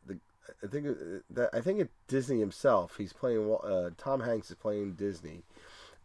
the 0.05 0.19
I 0.63 0.67
think 0.67 0.87
that 1.31 1.49
I 1.53 1.59
think 1.59 1.79
it 1.81 1.89
Disney 2.07 2.39
himself. 2.39 2.95
He's 2.97 3.11
playing 3.13 3.57
uh, 3.63 3.89
Tom 3.97 4.21
Hanks 4.21 4.49
is 4.49 4.55
playing 4.55 4.93
Disney, 4.93 5.43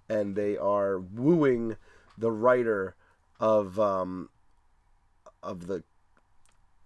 and 0.08 0.34
they 0.34 0.56
are 0.56 0.98
wooing 0.98 1.76
the 2.18 2.32
writer 2.32 2.96
of 3.38 3.78
um 3.78 4.28
of 5.42 5.68
the 5.68 5.84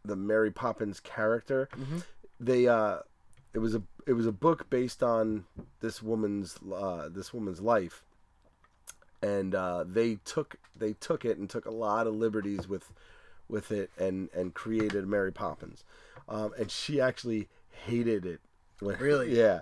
the 0.04 0.16
Mary 0.16 0.50
Poppins 0.50 1.00
character. 1.00 1.68
They 2.40 2.66
uh 2.68 2.98
it 3.52 3.58
was 3.58 3.74
a 3.74 3.82
it 4.06 4.12
was 4.12 4.26
a 4.26 4.32
book 4.32 4.68
based 4.70 5.02
on 5.02 5.44
this 5.80 6.02
woman's 6.02 6.58
uh 6.74 7.08
this 7.10 7.32
woman's 7.32 7.60
life 7.60 8.02
and 9.22 9.54
uh 9.54 9.84
they 9.86 10.16
took 10.24 10.56
they 10.76 10.92
took 10.94 11.24
it 11.24 11.38
and 11.38 11.48
took 11.48 11.64
a 11.66 11.70
lot 11.70 12.06
of 12.06 12.14
liberties 12.14 12.68
with 12.68 12.92
with 13.48 13.70
it 13.72 13.90
and 13.98 14.28
and 14.34 14.54
created 14.54 15.06
Mary 15.06 15.32
Poppins. 15.32 15.84
Um 16.28 16.52
and 16.58 16.70
she 16.70 17.00
actually 17.00 17.48
hated 17.86 18.26
it. 18.26 18.40
When, 18.80 18.96
Really? 18.98 19.36
Yeah. 19.36 19.60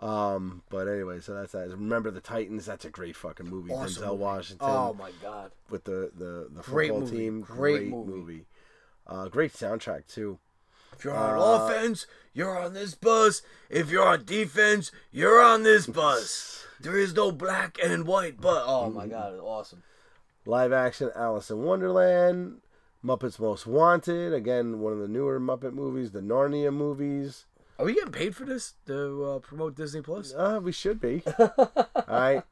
Um 0.00 0.62
but 0.68 0.86
anyway, 0.88 1.20
so 1.20 1.34
that's 1.34 1.52
that. 1.52 1.70
Remember 1.70 2.10
the 2.10 2.20
Titans, 2.20 2.66
that's 2.66 2.84
a 2.84 2.90
great 2.90 3.16
fucking 3.16 3.48
movie. 3.48 3.72
Awesome 3.72 4.02
Denzel 4.02 4.08
movie. 4.10 4.22
Washington 4.22 4.66
Oh 4.68 4.94
my 4.94 5.10
god. 5.22 5.52
with 5.70 5.84
the 5.84 6.10
the 6.16 6.48
the 6.50 6.62
Great 6.62 6.88
football 6.88 7.00
movie. 7.06 7.16
team. 7.16 7.40
Great 7.40 7.88
movie. 7.88 8.10
movie. 8.10 8.44
Uh, 9.08 9.28
great 9.28 9.52
soundtrack 9.52 10.06
too. 10.06 10.38
If 10.92 11.04
you're 11.04 11.14
on 11.16 11.38
Uh, 11.38 11.64
offense, 11.66 12.06
you're 12.34 12.58
on 12.58 12.74
this 12.74 12.94
bus. 12.94 13.42
If 13.70 13.90
you're 13.90 14.06
on 14.06 14.24
defense, 14.24 14.90
you're 15.10 15.40
on 15.40 15.62
this 15.62 15.86
bus. 15.86 16.54
There 16.80 16.96
is 16.96 17.12
no 17.12 17.32
black 17.32 17.76
and 17.82 18.06
white 18.06 18.40
but 18.40 18.62
oh 18.64 18.88
my 18.88 19.08
god, 19.08 19.32
it's 19.32 19.42
awesome. 19.42 19.82
Live 20.46 20.72
action 20.72 21.10
Alice 21.16 21.50
in 21.50 21.64
Wonderland, 21.64 22.60
Muppets 23.04 23.40
Most 23.40 23.66
Wanted. 23.66 24.32
Again, 24.32 24.78
one 24.78 24.92
of 24.92 25.00
the 25.00 25.08
newer 25.08 25.40
Muppet 25.40 25.72
movies. 25.72 26.12
The 26.12 26.20
Narnia 26.20 26.72
movies. 26.72 27.46
Are 27.80 27.84
we 27.84 27.94
getting 27.94 28.12
paid 28.12 28.36
for 28.36 28.44
this 28.44 28.74
to 28.86 29.24
uh, 29.24 29.38
promote 29.40 29.74
Disney 29.74 30.02
Plus? 30.02 30.32
Uh, 30.32 30.60
we 30.62 30.70
should 30.70 31.00
be. 31.00 31.22
All 31.38 31.80
right. 32.06 32.42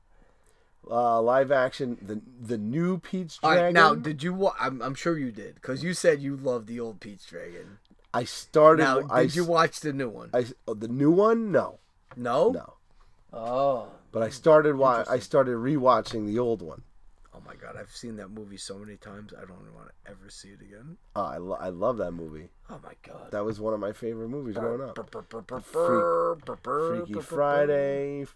Uh, 0.88 1.20
live 1.20 1.50
action. 1.50 1.98
The 2.00 2.20
the 2.40 2.58
new 2.58 2.98
Pete's 2.98 3.38
All 3.42 3.50
Dragon. 3.50 3.64
right, 3.64 3.74
now 3.74 3.94
did 3.94 4.22
you? 4.22 4.32
Wa- 4.32 4.54
I'm, 4.60 4.80
I'm 4.80 4.94
sure 4.94 5.18
you 5.18 5.32
did 5.32 5.56
because 5.56 5.82
you 5.82 5.94
said 5.94 6.20
you 6.20 6.36
loved 6.36 6.68
the 6.68 6.78
old 6.78 7.00
Pete's 7.00 7.26
Dragon. 7.26 7.78
I 8.14 8.24
started. 8.24 8.82
Now, 8.84 9.00
did 9.00 9.10
I, 9.10 9.20
you 9.22 9.44
watch 9.44 9.80
the 9.80 9.92
new 9.92 10.08
one? 10.08 10.30
I 10.32 10.46
oh, 10.68 10.74
the 10.74 10.88
new 10.88 11.10
one? 11.10 11.50
No, 11.50 11.78
no. 12.16 12.50
no. 12.50 12.74
Oh. 13.32 13.88
But 14.12 14.22
I 14.22 14.30
started. 14.30 14.76
Wa- 14.76 15.04
I 15.10 15.18
started 15.18 15.56
rewatching 15.56 16.26
the 16.26 16.38
old 16.38 16.62
one. 16.62 16.82
Oh 17.34 17.42
my 17.44 17.54
god, 17.54 17.76
I've 17.78 17.94
seen 17.94 18.16
that 18.16 18.28
movie 18.28 18.56
so 18.56 18.78
many 18.78 18.96
times. 18.96 19.34
I 19.36 19.40
don't 19.40 19.74
want 19.74 19.88
to 19.88 20.10
ever 20.10 20.30
see 20.30 20.48
it 20.48 20.62
again. 20.62 20.96
Uh, 21.14 21.24
I 21.24 21.36
lo- 21.36 21.58
I 21.60 21.68
love 21.68 21.98
that 21.98 22.12
movie. 22.12 22.48
Oh 22.70 22.80
my 22.82 22.94
god. 23.02 23.32
That 23.32 23.44
was 23.44 23.60
one 23.60 23.74
of 23.74 23.80
my 23.80 23.92
favorite 23.92 24.28
movies 24.28 24.56
growing 24.56 24.80
up. 24.80 24.96
Freaky 26.62 27.20
Friday. 27.20 28.26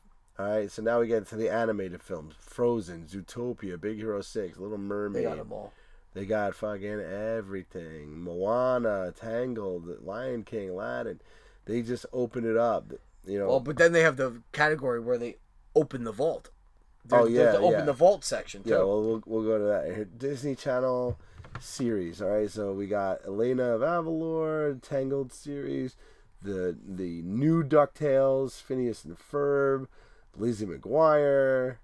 All 0.41 0.47
right, 0.57 0.71
so 0.71 0.81
now 0.83 1.01
we 1.01 1.07
get 1.07 1.27
to 1.29 1.37
the 1.37 1.51
animated 1.51 2.03
films: 2.03 2.35
Frozen, 2.39 3.07
Zootopia, 3.07 3.79
Big 3.81 3.99
Hero 3.99 4.23
Six, 4.23 4.59
Little 4.59 4.79
Mermaid. 4.79 5.23
They 5.25 5.29
got 5.29 5.37
them 5.37 5.53
all. 5.53 5.73
They 6.15 6.25
got 6.25 6.55
fucking 6.55 7.01
everything: 7.01 8.23
Moana, 8.23 9.13
Tangled, 9.19 10.03
Lion 10.05 10.45
King, 10.45 10.71
Aladdin. 10.71 11.21
They 11.67 11.83
just 11.83 12.07
open 12.13 12.49
it 12.49 12.57
up. 12.57 12.93
You 13.27 13.39
know, 13.39 13.49
Well, 13.49 13.61
but 13.61 13.77
then 13.77 13.93
they 13.93 14.01
have 14.01 14.17
the 14.17 14.41
category 14.53 14.99
where 15.01 15.19
they 15.19 15.37
open 15.77 16.05
the 16.05 16.13
vault. 16.13 16.49
Oh, 17.13 17.25
There's- 17.27 17.31
yeah, 17.31 17.43
there's 17.43 17.55
the 17.57 17.61
open 17.61 17.79
yeah. 17.81 17.85
the 17.85 17.93
vault 17.93 18.25
section 18.25 18.63
too. 18.63 18.71
yeah. 18.71 18.77
Well, 18.79 19.03
we'll 19.03 19.23
we'll 19.27 19.43
go 19.45 19.59
to 19.59 19.65
that 19.65 20.19
Disney 20.19 20.55
Channel 20.55 21.19
series. 21.61 22.23
All 22.23 22.29
right, 22.31 22.51
so 22.51 22.73
we 22.73 22.87
got 22.87 23.25
Elena 23.27 23.75
of 23.77 23.83
Avalor, 23.83 24.81
Tangled 24.81 25.33
series, 25.35 25.97
the 26.43 26.77
the 26.83 27.21
new 27.23 27.63
Ducktales, 27.63 28.61
Phineas 28.63 29.05
and 29.05 29.17
Ferb, 29.19 29.87
Lizzie 30.37 30.67
McGuire. 30.67 31.77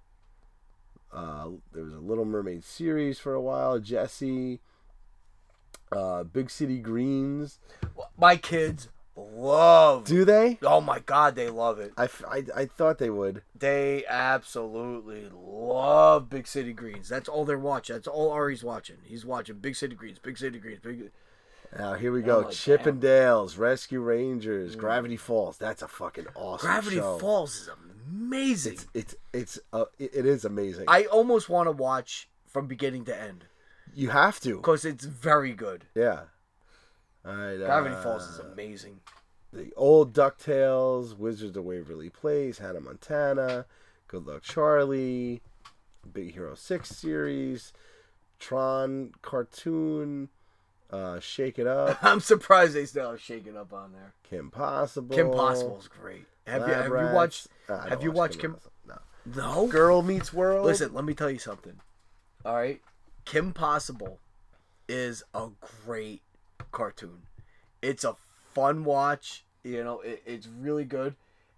Uh, 1.13 1.49
there 1.73 1.83
was 1.83 1.93
a 1.93 1.99
Little 1.99 2.25
Mermaid 2.25 2.63
series 2.63 3.19
for 3.19 3.33
a 3.33 3.41
while. 3.41 3.79
Jesse. 3.79 4.59
Uh, 5.91 6.23
Big 6.23 6.49
City 6.49 6.79
Greens. 6.79 7.59
My 8.17 8.35
kids 8.35 8.89
love. 9.15 10.03
Do 10.05 10.25
they? 10.25 10.59
Oh 10.61 10.81
my 10.81 10.99
god, 10.99 11.35
they 11.35 11.49
love 11.49 11.79
it. 11.79 11.93
I 11.97 12.09
I 12.55 12.65
thought 12.65 12.97
they 12.97 13.09
would. 13.09 13.41
They 13.55 14.03
absolutely 14.07 15.29
love 15.33 16.29
Big 16.29 16.45
City 16.47 16.73
Greens. 16.73 17.07
That's 17.09 17.29
all 17.29 17.45
they're 17.45 17.57
watching. 17.57 17.95
That's 17.95 18.07
all 18.07 18.31
Ari's 18.31 18.63
watching. 18.63 18.97
He's 19.03 19.25
watching 19.25 19.59
Big 19.59 19.75
City 19.75 19.95
Greens, 19.95 20.19
Big 20.19 20.37
City 20.37 20.59
Greens, 20.59 20.79
Big. 20.83 21.11
Now 21.77 21.95
here 21.95 22.11
we 22.11 22.21
go. 22.21 22.39
like, 22.39 22.51
Chip 22.51 22.81
damn. 22.81 22.89
and 22.89 23.01
Dale's 23.01 23.57
Rescue 23.57 24.01
Rangers, 24.01 24.75
Gravity 24.75 25.17
Falls. 25.17 25.57
That's 25.57 25.81
a 25.81 25.87
fucking 25.87 26.27
awesome 26.35 26.67
Gravity 26.67 26.97
show. 26.97 27.17
Falls 27.17 27.55
is 27.55 27.67
amazing. 27.67 27.86
It's 28.71 28.85
it's 28.93 29.15
it's 29.33 29.59
uh, 29.73 29.85
it, 29.99 30.25
is 30.25 30.45
amazing. 30.45 30.85
I 30.87 31.05
almost 31.05 31.49
want 31.49 31.67
to 31.67 31.71
watch 31.71 32.29
from 32.47 32.67
beginning 32.67 33.05
to 33.05 33.19
end 33.19 33.45
you 33.97 34.09
have 34.09 34.39
to. 34.41 34.55
because 34.57 34.85
it's 34.85 35.05
very 35.05 35.53
good. 35.53 35.85
Yeah. 35.95 36.21
All 37.25 37.35
right. 37.35 37.57
Gravity 37.57 37.95
uh, 37.95 38.03
Falls 38.03 38.23
is 38.23 38.39
amazing. 38.39 38.99
the 39.51 39.73
old 39.75 40.13
Ducktales, 40.13 41.17
Wizards 41.17 41.57
of 41.57 41.63
Waverly 41.63 42.09
Place, 42.09 42.59
Hannah 42.59 42.79
Montana, 42.79 43.65
Good 44.07 44.27
Luck 44.27 44.43
Charlie, 44.43 45.41
Big 46.13 46.33
Hero 46.33 46.55
Six 46.55 46.89
series, 46.89 47.73
Tron 48.39 49.11
cartoon, 49.21 50.29
uh, 50.91 51.19
Shake 51.19 51.57
It 51.57 51.67
Up, 51.67 51.97
I'm 52.03 52.19
surprised 52.19 52.73
they 52.73 52.85
still 52.85 53.11
have 53.11 53.21
Shaken 53.21 53.57
Up 53.57 53.73
on 53.73 53.93
there. 53.93 54.13
Kim 54.23 54.51
Possible. 54.51 55.15
Kim 55.15 55.31
Possible's 55.31 55.87
great. 55.87 56.25
Have 56.47 56.67
you 56.67 56.73
have 56.73 56.89
Rats. 56.91 57.09
you 57.09 57.15
watched? 57.15 57.47
Have 57.89 58.03
you 58.03 58.11
watch 58.11 58.31
watched 58.31 58.39
Kim? 58.39 58.53
Possible. 58.53 58.71
No. 58.87 58.97
No. 59.35 59.67
Girl 59.67 60.01
Meets 60.01 60.33
World. 60.33 60.65
Listen, 60.65 60.93
let 60.93 61.03
me 61.05 61.13
tell 61.13 61.29
you 61.29 61.39
something. 61.39 61.79
All 62.45 62.55
right, 62.55 62.81
Kim 63.25 63.51
Possible 63.53 64.19
is 64.87 65.23
a 65.33 65.49
great 65.85 66.21
cartoon. 66.71 67.23
It's 67.81 68.03
a 68.03 68.15
fun 68.53 68.83
watch. 68.85 69.43
You 69.63 69.83
know, 69.83 69.99
it, 69.99 70.23
it's 70.25 70.47
really 70.47 70.85
good, 70.85 71.15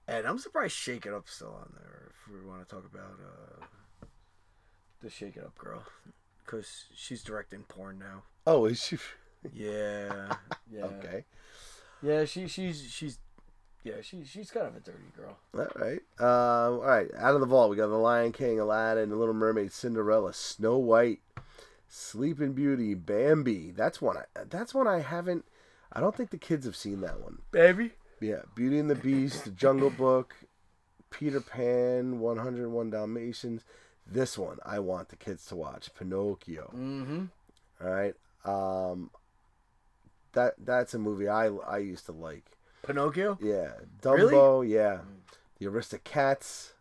and 0.07 0.25
I'm 0.25 0.39
surprised 0.39 0.73
Shake 0.73 1.05
It 1.05 1.13
Up's 1.13 1.33
still 1.35 1.55
on 1.59 1.73
there. 1.77 2.09
If 2.09 2.33
we 2.33 2.47
want 2.49 2.67
to 2.67 2.75
talk 2.75 2.85
about 2.91 3.19
uh, 3.21 4.05
the 5.01 5.09
Shake 5.11 5.37
It 5.37 5.43
Up 5.43 5.55
girl, 5.57 5.83
because 6.43 6.85
she's 6.95 7.21
directing 7.23 7.63
porn 7.63 7.99
now. 7.99 8.23
Oh, 8.47 8.65
is 8.65 8.83
she? 8.83 8.97
Yeah, 9.53 10.33
yeah, 10.71 10.85
Okay. 10.85 11.25
yeah. 12.01 12.25
She 12.25 12.47
she's 12.47 12.81
she's 12.91 13.19
yeah 13.83 14.01
she 14.01 14.23
she's 14.23 14.51
kind 14.51 14.67
of 14.67 14.75
a 14.75 14.79
dirty 14.79 14.97
girl. 15.15 15.37
All 15.53 15.67
right. 15.75 16.01
Um, 16.19 16.79
all 16.79 16.81
right. 16.81 17.07
Out 17.17 17.35
of 17.35 17.41
the 17.41 17.47
vault, 17.47 17.69
we 17.69 17.77
got 17.77 17.87
The 17.87 17.95
Lion 17.95 18.31
King, 18.31 18.59
Aladdin, 18.59 19.09
The 19.09 19.15
Little 19.15 19.33
Mermaid, 19.33 19.71
Cinderella, 19.71 20.33
Snow 20.33 20.77
White, 20.77 21.19
Sleeping 21.87 22.53
Beauty, 22.53 22.93
Bambi. 22.93 23.71
That's 23.71 24.01
one. 24.01 24.17
I, 24.17 24.23
that's 24.49 24.73
one 24.73 24.87
I 24.87 24.99
haven't. 24.99 25.45
I 25.91 25.99
don't 25.99 26.15
think 26.15 26.29
the 26.29 26.37
kids 26.37 26.65
have 26.65 26.75
seen 26.75 27.01
that 27.01 27.19
one. 27.19 27.39
Baby. 27.51 27.91
Yeah. 28.21 28.41
Beauty 28.55 28.77
and 28.79 28.89
the 28.89 28.95
Beast, 28.95 29.45
The 29.45 29.51
Jungle 29.51 29.89
Book, 29.89 30.35
Peter 31.09 31.41
Pan, 31.41 32.19
101 32.19 32.89
Dalmatians. 32.91 33.63
This 34.05 34.37
one 34.37 34.57
I 34.65 34.79
want 34.79 35.09
the 35.09 35.15
kids 35.15 35.45
to 35.47 35.55
watch. 35.55 35.89
Pinocchio. 35.97 36.71
Mm-hmm. 36.75 37.25
All 37.83 37.89
right. 37.89 38.15
Um, 38.45 39.11
that 40.33 40.53
that's 40.63 40.93
a 40.93 40.99
movie 40.99 41.27
I 41.27 41.47
I 41.47 41.77
used 41.79 42.05
to 42.07 42.11
like. 42.11 42.57
Pinocchio. 42.83 43.37
Yeah, 43.41 43.71
Really? 44.03 44.33
Dumbo. 44.33 44.67
Yeah, 44.67 44.99
the 45.59 45.65
Aristocats. 45.67 46.71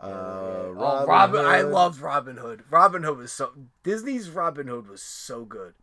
Uh, 0.00 0.06
oh, 0.06 0.72
Robin 0.74 1.08
Robin! 1.08 1.44
I 1.46 1.58
Hood. 1.60 1.72
loved 1.72 2.00
Robin 2.00 2.36
Hood. 2.36 2.64
Robin 2.70 3.02
Hood 3.04 3.16
was 3.18 3.32
so 3.32 3.52
Disney's 3.82 4.28
Robin 4.28 4.66
Hood 4.66 4.88
was 4.88 5.02
so 5.02 5.44
good. 5.44 5.74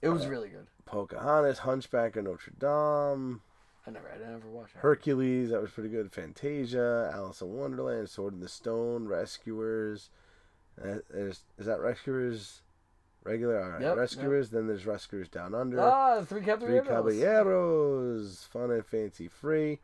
It 0.00 0.10
was 0.10 0.26
really 0.26 0.48
good. 0.48 0.66
Pocahontas, 0.84 1.60
Hunchback 1.60 2.14
of 2.16 2.24
Notre 2.24 2.52
Dame. 2.58 3.40
I 3.86 3.90
never, 3.90 4.08
I 4.08 4.30
never 4.30 4.48
watched 4.48 4.74
that. 4.74 4.80
Hercules, 4.80 5.50
that 5.50 5.60
was 5.60 5.70
pretty 5.70 5.88
good. 5.88 6.12
Fantasia, 6.12 7.10
Alice 7.12 7.40
in 7.40 7.52
Wonderland, 7.52 8.08
Sword 8.10 8.34
in 8.34 8.40
the 8.40 8.48
Stone, 8.48 9.08
Rescuers. 9.08 10.10
Uh, 10.82 10.98
is, 11.12 11.40
is 11.58 11.66
that 11.66 11.80
Rescuers 11.80 12.60
regular? 13.24 13.62
All 13.62 13.70
right, 13.70 13.82
Yep, 13.82 13.96
Rescuers. 13.96 14.50
Then 14.50 14.66
there's 14.66 14.86
Rescuers 14.86 15.28
Down 15.28 15.54
Under. 15.54 15.80
Ah, 15.80 16.22
three 16.22 16.40
Three 16.40 16.46
caballeros. 16.80 17.18
Caballeros, 17.20 18.44
fun 18.50 18.70
and 18.70 18.84
fancy 18.86 19.28
free. 19.28 19.78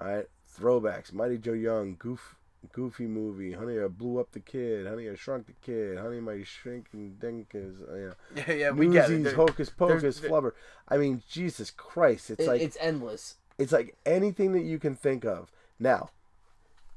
All 0.00 0.06
right, 0.06 0.26
throwbacks. 0.58 1.12
Mighty 1.12 1.38
Joe 1.38 1.52
Young, 1.52 1.96
goof, 1.98 2.36
goofy 2.72 3.06
movie. 3.06 3.52
Honey, 3.52 3.78
I 3.80 3.86
blew 3.88 4.18
up 4.18 4.32
the 4.32 4.40
kid. 4.40 4.86
Honey, 4.86 5.08
I 5.08 5.14
shrunk 5.14 5.46
the 5.46 5.52
kid. 5.64 5.98
Honey, 5.98 6.20
my 6.20 6.42
shrinking 6.42 7.16
dink 7.20 7.48
is. 7.54 7.76
Uh, 7.80 7.94
yeah. 7.96 8.44
Yeah, 8.48 8.54
yeah, 8.54 8.70
we 8.70 8.88
get 8.88 9.10
it. 9.10 9.34
Hocus 9.34 9.70
pocus, 9.70 10.02
there's- 10.02 10.20
there- 10.20 10.30
flubber. 10.30 10.52
I 10.88 10.96
mean, 10.98 11.22
Jesus 11.28 11.70
Christ! 11.70 12.30
It's 12.30 12.42
it- 12.42 12.46
like 12.48 12.60
it's 12.60 12.76
endless. 12.80 13.36
it's 13.58 13.72
like 13.72 13.96
anything 14.04 14.52
that 14.52 14.62
you 14.62 14.78
can 14.78 14.94
think 14.94 15.24
of. 15.24 15.50
Now, 15.78 16.10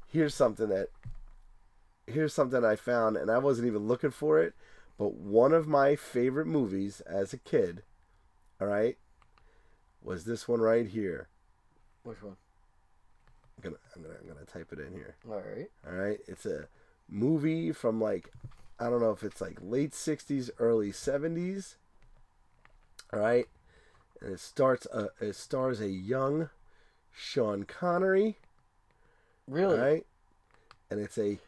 here's 0.08 0.34
something 0.34 0.68
that 0.68 0.88
here's 2.06 2.34
something 2.34 2.64
I 2.64 2.76
found, 2.76 3.16
and 3.16 3.30
I 3.30 3.38
wasn't 3.38 3.66
even 3.68 3.86
looking 3.86 4.10
for 4.10 4.40
it, 4.42 4.52
but 5.00 5.14
one 5.14 5.54
of 5.54 5.66
my 5.66 5.96
favorite 5.96 6.46
movies 6.46 7.00
as 7.06 7.32
a 7.32 7.38
kid, 7.38 7.84
all 8.60 8.66
right, 8.66 8.98
was 10.02 10.26
this 10.26 10.46
one 10.46 10.60
right 10.60 10.86
here. 10.86 11.28
Which 12.02 12.22
one? 12.22 12.36
I'm 13.56 13.62
gonna 13.62 13.76
I'm 13.96 14.02
gonna 14.02 14.14
I'm 14.20 14.28
gonna 14.28 14.44
type 14.44 14.74
it 14.74 14.78
in 14.78 14.92
here. 14.92 15.16
All 15.26 15.40
right. 15.40 15.70
All 15.86 15.94
right, 15.94 16.18
it's 16.28 16.44
a 16.44 16.68
movie 17.08 17.72
from 17.72 17.98
like 17.98 18.30
I 18.78 18.90
don't 18.90 19.00
know 19.00 19.12
if 19.12 19.22
it's 19.22 19.40
like 19.40 19.56
late 19.62 19.92
'60s, 19.92 20.50
early 20.58 20.92
'70s. 20.92 21.76
All 23.10 23.20
right, 23.20 23.46
and 24.20 24.34
it 24.34 24.40
starts 24.40 24.86
a 24.92 25.08
it 25.18 25.34
stars 25.34 25.80
a 25.80 25.88
young 25.88 26.50
Sean 27.10 27.64
Connery. 27.64 28.36
Really? 29.48 29.78
All 29.78 29.82
right, 29.82 30.06
and 30.90 31.00
it's 31.00 31.16
a 31.16 31.38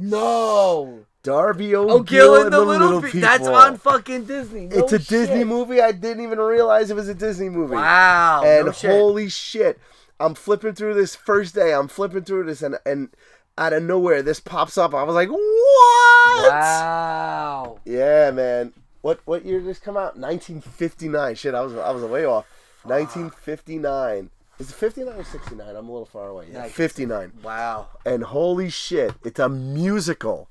No. 0.00 1.04
Darby 1.22 1.74
Oh, 1.76 1.82
O'Gill 1.82 2.02
Gill 2.04 2.42
and 2.42 2.52
the, 2.52 2.60
Little, 2.60 3.02
People. 3.02 3.20
That's 3.20 3.46
on 3.46 3.76
fucking 3.76 4.24
Disney. 4.24 4.66
No 4.66 4.78
it's 4.78 4.92
a 4.92 4.98
Disney 4.98 5.44
movie. 5.44 5.80
I 5.80 5.92
didn't 5.92 6.22
even 6.22 6.38
realize 6.38 6.90
it 6.90 6.96
was 6.96 7.08
a 7.08 7.14
Disney 7.14 7.50
movie. 7.50 7.74
Wow. 7.74 8.42
and 8.44 8.66
no 8.66 8.72
shit. 8.72 8.90
holy 8.90 9.28
shit, 9.28 9.78
I'm 10.18 10.34
flipping 10.34 10.74
through 10.74 10.94
this 10.94 11.14
first 11.14 11.54
day. 11.54 11.74
I'm 11.74 11.88
flipping 11.88 12.24
through 12.24 12.44
this, 12.44 12.62
and 12.62 12.78
and 12.86 13.10
out 13.58 13.74
of 13.74 13.82
nowhere, 13.82 14.22
this 14.22 14.40
pops 14.40 14.78
up. 14.78 14.94
I 14.94 15.02
was 15.02 15.14
like, 15.14 15.28
what? 15.28 16.52
Wow. 16.52 17.80
Yeah, 17.84 18.30
man. 18.30 18.72
What 19.02 19.20
what 19.26 19.44
year 19.44 19.58
did 19.58 19.68
this 19.68 19.78
come 19.78 19.98
out? 19.98 20.16
1959. 20.16 21.34
Shit, 21.34 21.54
I 21.54 21.60
was 21.60 21.74
I 21.74 21.90
was 21.90 22.02
way 22.02 22.24
off. 22.24 22.46
1959. 22.84 24.30
Is 24.60 24.70
it 24.70 24.74
59 24.74 25.14
or 25.18 25.24
69? 25.24 25.66
I'm 25.74 25.88
a 25.88 25.90
little 25.90 26.04
far 26.06 26.28
away. 26.28 26.48
Yeah, 26.52 26.64
59. 26.68 27.32
Wow. 27.42 27.88
And 28.04 28.22
holy 28.22 28.68
shit, 28.68 29.14
it's 29.24 29.40
a 29.40 29.48
musical. 29.48 30.48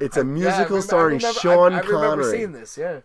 It's 0.00 0.16
a 0.18 0.24
musical 0.24 0.82
starring 0.82 1.18
Sean 1.18 1.72
I, 1.72 1.78
I 1.78 1.80
remember 1.80 2.22
Connery. 2.24 2.30
seeing 2.30 2.52
this. 2.52 2.76
Yeah. 2.76 3.00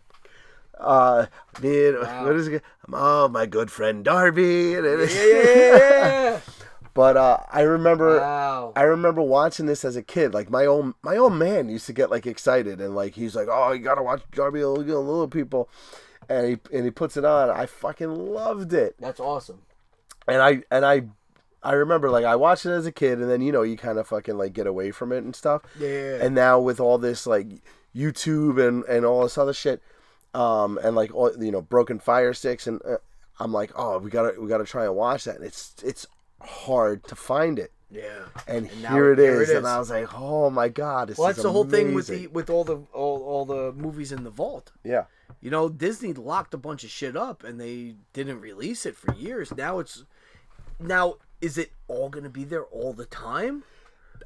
uh, 0.80 1.28
man, 1.62 1.96
Wow. 2.02 2.26
what 2.26 2.36
is 2.36 2.48
it? 2.50 2.62
Oh, 2.92 3.28
my 3.30 3.46
good 3.46 3.72
friend 3.72 4.04
Darby. 4.04 4.72
Yeah. 4.76 4.82
yeah, 4.82 5.78
yeah, 5.78 6.40
but 6.94 7.16
uh, 7.18 7.38
I 7.50 7.62
remember 7.62 8.20
wow. 8.20 8.74
I 8.76 8.84
remember 8.84 9.22
watching 9.22 9.66
this 9.66 9.84
as 9.86 9.96
a 9.96 10.04
kid. 10.04 10.34
Like 10.34 10.50
my 10.50 10.66
own 10.66 10.94
my 11.02 11.16
own 11.18 11.38
man 11.38 11.70
used 11.70 11.86
to 11.88 11.94
get 11.94 12.12
like 12.12 12.26
excited 12.28 12.80
and 12.82 12.96
like 12.96 13.16
he's 13.16 13.36
like, 13.36 13.48
"Oh, 13.50 13.72
you 13.72 13.80
gotta 13.80 14.04
watch 14.04 14.22
Darby 14.32 14.62
and 14.62 14.78
Little 14.78 15.28
People," 15.28 15.70
and 16.30 16.48
he 16.48 16.58
and 16.76 16.86
he 16.86 16.92
puts 16.92 17.18
it 17.18 17.26
on. 17.26 17.50
I 17.50 17.66
fucking 17.66 18.14
loved 18.14 18.74
it, 18.74 18.96
That's 19.00 19.20
awesome. 19.20 19.62
And 20.28 20.42
I 20.42 20.64
and 20.72 20.86
I 20.86 21.04
I 21.64 21.74
remember 21.74 22.10
like 22.10 22.26
I 22.26 22.36
watched 22.36 22.66
it 22.66 22.72
as 22.72 22.86
a 22.86 22.92
kid, 22.92 23.20
and 23.20 23.30
then 23.30 23.42
you 23.42 23.52
know 23.52 23.62
you 23.64 23.78
kind 23.78 23.98
of 23.98 24.08
fucking 24.08 24.38
like 24.38 24.54
get 24.54 24.68
away 24.68 24.92
from 24.92 25.12
it 25.12 25.24
and 25.24 25.36
stuff. 25.36 25.62
Yeah. 25.80 26.20
And 26.22 26.36
now 26.36 26.60
with 26.60 26.80
all 26.80 26.98
this 26.98 27.26
like 27.28 27.48
YouTube 27.96 28.66
and 28.66 28.84
and 28.86 29.06
all 29.06 29.24
this 29.24 29.38
other 29.38 29.54
shit, 29.54 29.82
um, 30.34 30.78
and 30.84 30.96
like 30.96 31.14
all 31.14 31.32
you 31.44 31.52
know 31.52 31.62
broken 31.62 32.00
fire 32.00 32.34
sticks, 32.34 32.68
and 32.68 32.82
uh, 32.86 32.98
I'm 33.40 33.52
like, 33.54 33.72
oh, 33.76 33.98
we 34.00 34.10
gotta 34.10 34.40
we 34.40 34.48
gotta 34.48 34.66
try 34.66 34.86
and 34.86 34.96
watch 34.96 35.24
that, 35.26 35.38
and 35.38 35.46
it's 35.46 35.76
it's 35.84 36.06
hard 36.42 37.04
to 37.06 37.16
find 37.16 37.58
it. 37.58 37.72
yeah. 37.90 38.26
And, 38.48 38.68
And 38.68 38.88
here 38.88 39.12
it 39.14 39.20
here 39.20 39.42
is, 39.42 39.50
it 39.50 39.54
is. 39.54 39.58
and 39.58 39.68
I 39.68 39.80
was 39.80 39.90
like, 39.90 40.08
"Oh 40.14 40.50
my 40.50 40.70
god!" 40.70 41.14
Well, 41.18 41.28
that's 41.28 41.42
the 41.42 41.52
whole 41.52 41.66
thing 41.66 41.94
with 41.94 42.08
the 42.08 42.28
with 42.28 42.50
all 42.50 42.64
the 42.64 42.78
all, 42.94 43.24
all 43.24 43.46
the 43.46 43.72
movies 43.74 44.12
in 44.12 44.24
the 44.24 44.30
vault. 44.30 44.72
yeah. 44.84 45.06
You 45.42 45.52
know, 45.52 45.70
Disney 45.70 46.14
locked 46.14 46.54
a 46.56 46.58
bunch 46.58 46.84
of 46.84 46.90
shit 46.90 47.16
up 47.16 47.44
and 47.44 47.60
they 47.60 47.96
didn't 48.14 48.40
release 48.42 48.86
it 48.88 48.96
for 48.96 49.14
years. 49.14 49.54
Now 49.56 49.78
it's 49.80 50.04
now 50.80 51.16
is 51.42 51.58
it 51.58 51.72
all 51.88 52.10
going 52.10 52.24
to 52.24 52.30
be 52.30 52.44
there 52.44 52.64
all 52.66 52.94
the 52.94 53.06
time? 53.06 53.64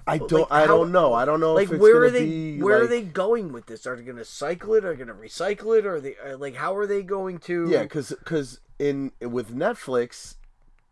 I 0.08 0.18
don't. 0.18 0.32
like, 0.32 0.48
I 0.52 0.62
how- 0.62 0.68
don't 0.68 0.92
know. 0.92 1.14
I 1.14 1.26
don't 1.26 1.40
know 1.40 1.54
like 1.54 1.66
if 1.68 1.74
it's 1.74 1.82
where 1.82 2.02
are 2.04 2.10
they 2.10 2.26
be 2.26 2.62
where 2.62 2.82
are 2.82 2.88
they 2.88 3.02
going 3.02 3.52
with 3.54 3.68
this? 3.68 3.86
Are 3.86 3.96
they 3.96 4.04
going 4.04 4.18
to 4.18 4.26
cycle 4.26 4.74
it? 4.74 4.84
Are 4.86 4.96
they 4.96 5.04
going 5.04 5.08
to 5.08 5.14
recycle 5.14 5.78
it? 5.78 5.86
Or 5.86 5.96
are 5.96 6.02
they 6.02 6.16
uh, 6.18 6.38
like 6.38 6.56
how 6.56 6.76
are 6.76 6.88
they 6.88 7.04
going 7.04 7.38
to 7.40 7.70
Yeah, 7.70 7.84
because 7.84 8.60
in 8.80 9.12
with 9.22 9.56
Netflix, 9.56 10.36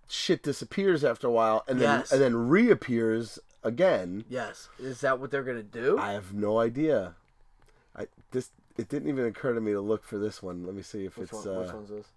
shit 0.07 0.43
disappears 0.43 1.03
after 1.03 1.27
a 1.27 1.31
while, 1.31 1.63
and 1.67 1.79
then 1.81 1.99
Yes. 1.99 2.11
and 2.11 2.21
then 2.21 2.35
reappears 2.49 3.39
again. 3.63 4.25
Yes. 4.29 4.69
Is 4.77 5.01
that 5.01 5.19
what 5.19 5.31
they're 5.31 5.43
going 5.43 5.57
to 5.57 5.63
do? 5.63 5.97
I 5.97 6.11
have 6.11 6.33
no 6.33 6.59
idea. 6.59 7.15
I 7.95 8.07
this 8.31 8.51
it 8.77 8.89
didn't 8.89 9.09
even 9.09 9.25
occur 9.25 9.53
to 9.53 9.61
me 9.61 9.71
to 9.71 9.81
look 9.81 10.03
for 10.03 10.17
this 10.19 10.43
one. 10.43 10.65
Let 10.65 10.75
me 10.75 10.83
see 10.83 11.05
if 11.05 11.17
which, 11.17 11.29
it's. 11.31 11.45
one, 11.45 11.55
uh, 11.55 11.61
which 11.61 11.73
one's 11.73 11.89
this? 11.89 12.07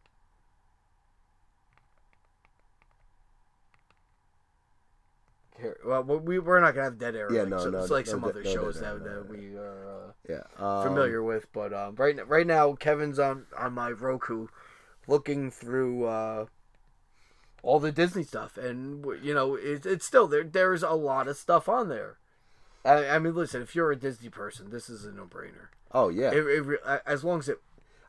Here, 5.63 5.79
well, 5.85 6.03
we 6.03 6.39
we're 6.39 6.61
not 6.61 6.75
gonna 6.75 6.85
have 6.85 6.99
dead 6.99 7.15
air. 7.15 7.33
Yeah, 7.33 7.43
like, 7.43 7.51
no, 7.51 7.59
so, 7.59 7.71
no, 7.71 7.79
it's 7.79 7.91
like 7.91 8.07
no 8.07 8.13
some 8.13 8.21
de- 8.21 8.27
other 8.27 8.43
no 8.43 8.53
shows 8.53 8.81
that, 8.81 8.99
no, 8.99 8.99
that 8.99 9.31
no, 9.31 9.37
we 9.37 9.57
are 9.57 9.89
uh, 9.89 10.13
Yeah. 10.29 10.43
Um, 10.59 10.85
familiar 10.89 11.23
with. 11.23 11.51
But 11.53 11.73
um, 11.73 11.95
right 11.97 12.17
right 12.29 12.47
now, 12.47 12.75
Kevin's 12.75 13.19
on 13.19 13.47
on 13.57 13.73
my 13.73 13.91
Roku, 13.91 14.49
looking 15.07 15.51
through 15.51 16.05
uh, 16.05 16.47
all 17.63 17.81
the 17.81 17.93
Disney 17.93 18.25
stuff, 18.25 18.57
and 18.59 19.05
you 19.23 19.33
know, 19.33 19.55
it, 19.55 19.87
it's 19.87 20.05
still 20.05 20.27
there. 20.27 20.45
There's 20.45 20.83
a 20.83 20.91
lot 20.91 21.29
of 21.29 21.37
stuff 21.37 21.69
on 21.69 21.89
there. 21.89 22.19
I, 22.85 23.09
I 23.11 23.19
mean, 23.19 23.35
listen, 23.35 23.63
if 23.63 23.75
you're 23.75 23.93
a 23.93 23.97
Disney 23.97 24.29
person, 24.29 24.71
this 24.71 24.89
is 24.91 25.05
a 25.05 25.13
no 25.13 25.25
brainer. 25.25 25.69
Oh 25.93 26.09
yeah. 26.09 26.33
It, 26.33 26.47
it, 26.47 26.81
as 27.07 27.23
long 27.23 27.39
as 27.39 27.49
it, 27.49 27.59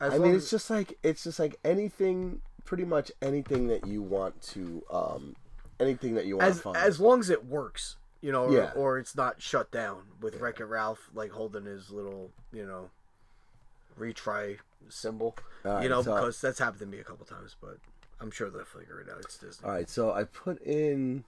as 0.00 0.14
I 0.14 0.18
mean, 0.18 0.34
it's 0.34 0.50
just 0.50 0.70
like 0.70 0.98
it's 1.02 1.24
just 1.24 1.38
like 1.38 1.56
anything, 1.64 2.40
pretty 2.64 2.84
much 2.84 3.12
anything 3.22 3.68
that 3.68 3.86
you 3.86 4.02
want 4.02 4.42
to, 4.42 4.82
um, 4.90 5.36
anything 5.80 6.14
that 6.14 6.26
you 6.26 6.36
want 6.36 6.48
as 6.50 6.56
to 6.56 6.62
find. 6.62 6.76
as 6.76 7.00
long 7.00 7.20
as 7.20 7.30
it 7.30 7.44
works, 7.44 7.96
you 8.20 8.32
know, 8.32 8.44
or, 8.44 8.52
Yeah. 8.52 8.72
or 8.74 8.98
it's 8.98 9.16
not 9.16 9.40
shut 9.42 9.70
down 9.70 10.02
with 10.20 10.40
Wreck 10.40 10.60
It 10.60 10.64
Ralph 10.66 11.08
like 11.14 11.32
holding 11.32 11.64
his 11.64 11.90
little, 11.90 12.30
you 12.52 12.64
know, 12.66 12.90
retry 13.98 14.58
symbol, 14.88 15.36
All 15.64 15.82
you 15.82 15.88
know, 15.88 15.96
right, 15.96 16.04
so- 16.04 16.14
because 16.14 16.40
that's 16.40 16.58
happened 16.58 16.80
to 16.80 16.86
me 16.86 16.98
a 16.98 17.04
couple 17.04 17.24
times, 17.26 17.56
but 17.60 17.78
I'm 18.20 18.30
sure 18.30 18.50
they'll 18.50 18.64
figure 18.64 19.00
it 19.00 19.08
out. 19.10 19.20
It's 19.20 19.38
Disney. 19.38 19.66
All 19.66 19.72
right, 19.74 19.88
so 19.88 20.12
I 20.12 20.24
put 20.24 20.60
in. 20.62 21.24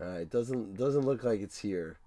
All 0.00 0.06
right, 0.06 0.20
it 0.20 0.30
doesn't 0.30 0.76
doesn't 0.76 1.02
look 1.04 1.24
like 1.24 1.40
it's 1.40 1.58
here. 1.58 1.98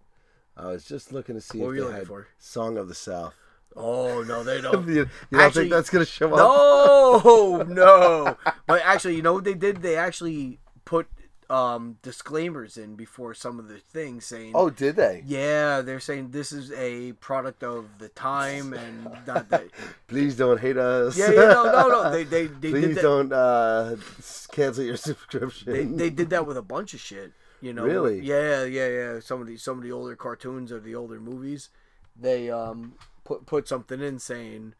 I 0.55 0.67
was 0.67 0.85
just 0.85 1.11
looking 1.11 1.35
to 1.35 1.41
see 1.41 1.59
What 1.59 1.69
if 1.71 1.75
they 1.75 1.81
looking 1.81 1.95
had 1.97 2.07
for? 2.07 2.27
"Song 2.39 2.77
of 2.77 2.87
the 2.87 2.95
South." 2.95 3.33
Oh 3.75 4.21
no, 4.23 4.43
they 4.43 4.61
don't. 4.61 4.87
you 4.87 5.09
don't 5.31 5.41
Actually, 5.41 5.63
think 5.63 5.73
that's 5.73 5.89
gonna 5.89 6.05
show 6.05 6.33
up? 6.33 6.37
No, 6.37 7.63
no. 7.63 8.37
But 8.67 8.81
actually, 8.85 9.15
you 9.15 9.21
know 9.21 9.33
what 9.33 9.43
they 9.43 9.53
did? 9.53 9.81
They 9.81 9.95
actually 9.97 10.59
put 10.85 11.07
um, 11.51 11.97
disclaimers 12.01 12.77
in 12.77 12.95
before 12.95 13.33
some 13.33 13.59
of 13.59 13.67
the 13.67 13.77
things 13.77 14.25
saying, 14.25 14.53
Oh, 14.55 14.69
did 14.69 14.95
they? 14.95 15.23
yeah, 15.27 15.81
they're 15.81 15.99
saying 15.99 16.31
this 16.31 16.51
is 16.51 16.71
a 16.71 17.11
product 17.13 17.63
of 17.63 17.85
the 17.99 18.09
time 18.09 18.73
and 18.83 19.03
not 19.27 19.49
that. 19.49 19.67
Please 20.07 20.35
don't 20.37 20.59
hate 20.59 20.77
us. 20.77 21.17
Yeah, 21.17 21.31
yeah, 21.31 21.35
no, 21.53 21.63
no, 21.65 21.87
no. 21.89 22.11
They 22.11 22.23
they 22.23 22.47
they 22.47 22.69
Please 22.71 22.95
did 22.95 23.01
don't 23.01 23.33
uh, 23.33 23.95
cancel 24.51 24.83
your 24.83 24.95
subscription. 25.09 25.73
They, 25.73 25.83
they 25.83 26.09
did 26.09 26.29
that 26.29 26.47
with 26.47 26.57
a 26.57 26.61
bunch 26.61 26.93
of 26.93 26.99
shit. 26.99 27.33
You 27.59 27.73
know. 27.73 27.83
Really? 27.83 28.21
Yeah, 28.21 28.63
yeah, 28.63 28.87
yeah. 28.87 29.19
Some 29.19 29.41
of 29.41 29.47
the 29.47 29.57
some 29.57 29.77
of 29.77 29.83
the 29.83 29.91
older 29.91 30.15
cartoons 30.15 30.71
or 30.71 30.79
the 30.79 30.95
older 30.95 31.19
movies, 31.19 31.69
they 32.19 32.49
um 32.49 32.93
put 33.23 33.45
put 33.45 33.67
something 33.67 34.01
in 34.01 34.17
saying, 34.19 34.73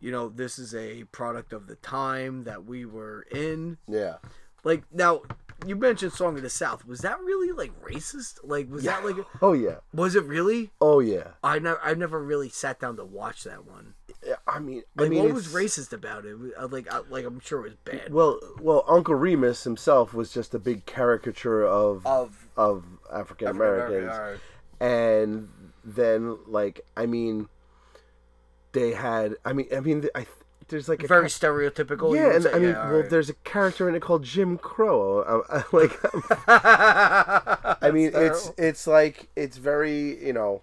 you 0.00 0.10
know, 0.10 0.28
this 0.28 0.58
is 0.58 0.74
a 0.74 1.04
product 1.04 1.52
of 1.52 1.66
the 1.66 1.76
time 1.76 2.44
that 2.44 2.64
we 2.64 2.86
were 2.86 3.26
in. 3.30 3.76
yeah. 3.88 4.16
Like 4.64 4.82
now, 4.92 5.22
you 5.64 5.76
mentioned 5.76 6.12
"Song 6.12 6.36
of 6.36 6.42
the 6.42 6.50
South." 6.50 6.84
Was 6.86 7.00
that 7.00 7.18
really 7.20 7.52
like 7.52 7.72
racist? 7.82 8.40
Like, 8.42 8.70
was 8.70 8.84
that 8.84 9.04
like? 9.04 9.16
Oh 9.42 9.52
yeah. 9.52 9.76
Was 9.94 10.14
it 10.16 10.24
really? 10.24 10.70
Oh 10.80 11.00
yeah. 11.00 11.28
I 11.42 11.58
never 11.58 11.80
I 11.82 11.94
never 11.94 12.22
really 12.22 12.48
sat 12.48 12.80
down 12.80 12.96
to 12.96 13.04
watch 13.04 13.44
that 13.44 13.64
one. 13.64 13.94
Yeah, 14.24 14.36
I 14.46 14.58
mean, 14.58 14.82
Like, 14.96 15.06
I 15.06 15.08
mean, 15.08 15.22
what 15.24 15.32
was 15.34 15.48
racist 15.48 15.92
about 15.92 16.24
it? 16.24 16.36
Uh, 16.58 16.66
Like, 16.68 16.92
I, 16.92 17.00
like 17.08 17.24
I'm 17.24 17.40
sure 17.40 17.60
it 17.60 17.70
was 17.70 17.74
bad. 17.84 18.12
Well, 18.12 18.40
well, 18.60 18.84
Uncle 18.88 19.14
Remus 19.14 19.64
himself 19.64 20.12
was 20.12 20.32
just 20.32 20.54
a 20.54 20.58
big 20.58 20.84
caricature 20.86 21.64
of 21.64 22.04
of 22.06 22.48
of 22.56 22.84
African 23.12 23.48
Americans. 23.48 24.40
And 24.80 25.48
then 25.84 26.38
like 26.46 26.80
I 26.96 27.06
mean, 27.06 27.48
they 28.72 28.92
had 28.92 29.36
I 29.44 29.52
mean 29.52 29.68
I 29.74 29.80
mean 29.80 30.08
I 30.14 30.26
there's 30.68 30.88
like 30.88 31.02
a 31.02 31.06
Very 31.06 31.28
cha- 31.28 31.46
stereotypical. 31.46 32.14
yeah, 32.14 32.34
and 32.34 32.42
say. 32.44 32.50
I 32.52 32.58
mean, 32.58 32.68
Yeah, 32.70 32.84
well, 32.86 32.94
alright. 32.96 33.10
there's 33.10 33.28
a 33.30 33.34
character 33.44 33.88
in 33.88 33.94
it 33.94 34.02
called 34.02 34.24
Jim 34.24 34.58
Crow. 34.58 35.20
Uh, 35.20 35.42
uh, 35.48 35.62
like, 35.72 35.98
I 36.48 37.90
mean, 37.92 38.10
it's 38.14 38.52
it's 38.58 38.86
like 38.86 39.28
it's 39.36 39.56
very 39.56 40.24
you 40.24 40.32
know, 40.32 40.62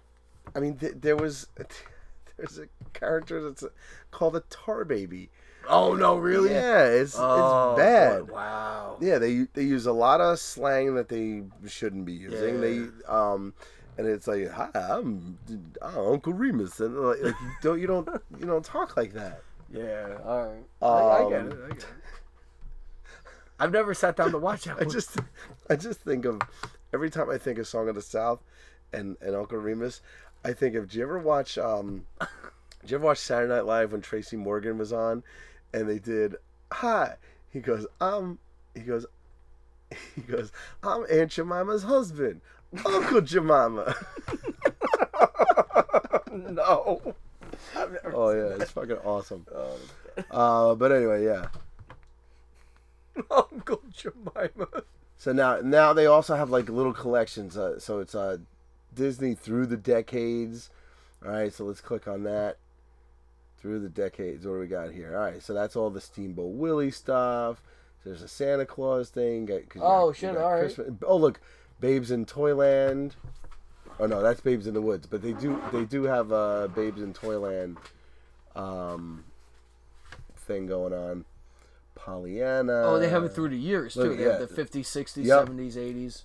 I 0.54 0.60
mean, 0.60 0.76
th- 0.76 0.94
there 1.00 1.16
was 1.16 1.46
there's 2.36 2.58
a 2.58 2.66
character 2.92 3.42
that's 3.42 3.64
called 4.10 4.36
a 4.36 4.40
tar 4.50 4.84
baby. 4.84 5.30
Oh 5.66 5.94
no, 5.94 6.16
really? 6.16 6.50
Yeah, 6.50 6.84
it's 6.84 7.16
Oh, 7.18 7.72
it's 7.72 7.78
bad. 7.78 8.26
boy, 8.26 8.34
Wow. 8.34 8.96
Yeah, 9.00 9.18
they 9.18 9.46
they 9.54 9.62
use 9.62 9.86
a 9.86 9.92
lot 9.92 10.20
of 10.20 10.38
slang 10.38 10.94
that 10.96 11.08
they 11.08 11.42
shouldn't 11.66 12.04
be 12.04 12.12
using. 12.12 12.54
Yeah. 12.56 12.60
They 12.60 12.78
um, 13.08 13.54
and 13.96 14.06
it's 14.08 14.26
like, 14.26 14.50
hi, 14.50 14.68
I'm, 14.74 15.38
I'm 15.80 15.96
Uncle 15.98 16.32
Remus, 16.34 16.80
and 16.80 16.98
like, 16.98 17.22
like 17.22 17.34
you 17.40 17.50
don't 17.62 17.80
you 17.80 17.86
don't 17.86 18.08
you 18.38 18.44
don't 18.46 18.64
talk 18.64 18.96
like 18.96 19.12
that. 19.14 19.43
Yeah. 19.74 20.18
All 20.24 20.46
right. 20.46 20.64
I, 20.82 20.86
I 21.26 21.28
get 21.30 21.40
Um, 21.40 21.46
it. 21.52 21.58
I 21.64 21.68
get 21.68 21.78
it. 21.78 21.86
I've 23.60 23.72
never 23.72 23.94
sat 23.94 24.16
down 24.16 24.32
to 24.32 24.38
watch 24.38 24.64
that. 24.64 24.76
I 24.76 24.84
one. 24.84 24.90
just 24.90 25.16
I 25.70 25.76
just 25.76 26.00
think 26.00 26.24
of 26.24 26.40
every 26.92 27.10
time 27.10 27.30
I 27.30 27.38
think 27.38 27.58
of 27.58 27.66
Song 27.66 27.88
of 27.88 27.94
the 27.94 28.02
South 28.02 28.40
and 28.92 29.16
and 29.20 29.34
Uncle 29.36 29.58
Remus, 29.58 30.00
I 30.44 30.52
think 30.52 30.74
of. 30.74 30.88
Do 30.88 30.98
you 30.98 31.04
ever 31.04 31.18
watch 31.18 31.56
um, 31.58 32.04
did 32.80 32.90
you 32.90 32.96
ever 32.96 33.04
watch 33.06 33.18
Saturday 33.18 33.52
Night 33.52 33.64
Live 33.64 33.92
when 33.92 34.00
Tracy 34.00 34.36
Morgan 34.36 34.76
was 34.78 34.92
on, 34.92 35.22
and 35.72 35.88
they 35.88 35.98
did 35.98 36.36
hi. 36.72 37.14
He 37.50 37.60
goes, 37.60 37.86
um, 38.00 38.38
he 38.74 38.80
goes, 38.80 39.06
he 40.16 40.22
goes, 40.22 40.50
I'm 40.82 41.04
Aunt 41.10 41.30
Jemima's 41.30 41.84
husband, 41.84 42.40
Uncle 42.84 43.20
Jemima. 43.20 43.94
no. 46.32 47.14
Oh 48.12 48.30
yeah, 48.30 48.56
it's 48.60 48.70
fucking 48.72 48.96
awesome. 49.04 49.46
that. 49.50 50.26
Uh, 50.30 50.74
but 50.74 50.92
anyway, 50.92 51.24
yeah. 51.24 51.46
Uncle 53.30 53.82
Jemima. 53.92 54.82
So 55.16 55.32
now, 55.32 55.60
now 55.62 55.92
they 55.92 56.06
also 56.06 56.34
have 56.36 56.50
like 56.50 56.68
little 56.68 56.92
collections. 56.92 57.56
Uh, 57.56 57.78
so 57.78 58.00
it's 58.00 58.14
uh, 58.14 58.38
Disney 58.94 59.34
through 59.34 59.66
the 59.66 59.76
decades. 59.76 60.70
All 61.24 61.30
right, 61.32 61.52
so 61.52 61.64
let's 61.64 61.80
click 61.80 62.06
on 62.06 62.24
that. 62.24 62.58
Through 63.58 63.80
the 63.80 63.88
decades, 63.88 64.46
what 64.46 64.54
do 64.54 64.60
we 64.60 64.66
got 64.66 64.90
here? 64.90 65.16
All 65.16 65.22
right, 65.24 65.42
so 65.42 65.54
that's 65.54 65.74
all 65.74 65.88
the 65.88 66.00
Steamboat 66.00 66.52
Willie 66.54 66.90
stuff. 66.90 67.62
There's 68.04 68.20
a 68.20 68.28
Santa 68.28 68.66
Claus 68.66 69.08
thing. 69.08 69.46
got- 69.46 69.62
Oh, 69.76 70.08
got- 70.08 70.16
shit, 70.16 70.36
all 70.36 70.52
right. 70.52 70.60
Christmas- 70.60 70.90
Oh 71.06 71.16
look, 71.16 71.40
Babes 71.80 72.10
in 72.10 72.26
Toyland. 72.26 73.16
Oh 74.00 74.06
no, 74.06 74.22
that's 74.22 74.40
Babes 74.40 74.66
in 74.66 74.74
the 74.74 74.82
Woods. 74.82 75.06
But 75.06 75.22
they 75.22 75.32
do 75.32 75.60
they 75.72 75.84
do 75.84 76.04
have 76.04 76.32
uh, 76.32 76.68
Babes 76.68 77.00
in 77.00 77.12
Toyland 77.12 77.78
um, 78.56 79.24
thing 80.36 80.66
going 80.66 80.92
on. 80.92 81.24
Pollyanna. 81.94 82.82
Oh, 82.84 82.98
they 82.98 83.08
have 83.08 83.24
it 83.24 83.30
through 83.30 83.50
the 83.50 83.56
years 83.56 83.94
too. 83.94 84.02
look, 84.02 84.18
they 84.18 84.24
yeah. 84.24 84.38
have 84.40 84.48
the 84.48 84.62
50s, 84.64 84.80
60s, 84.80 85.24
Yep. 85.24 85.48
70s, 85.48 85.76
80s. 85.76 86.22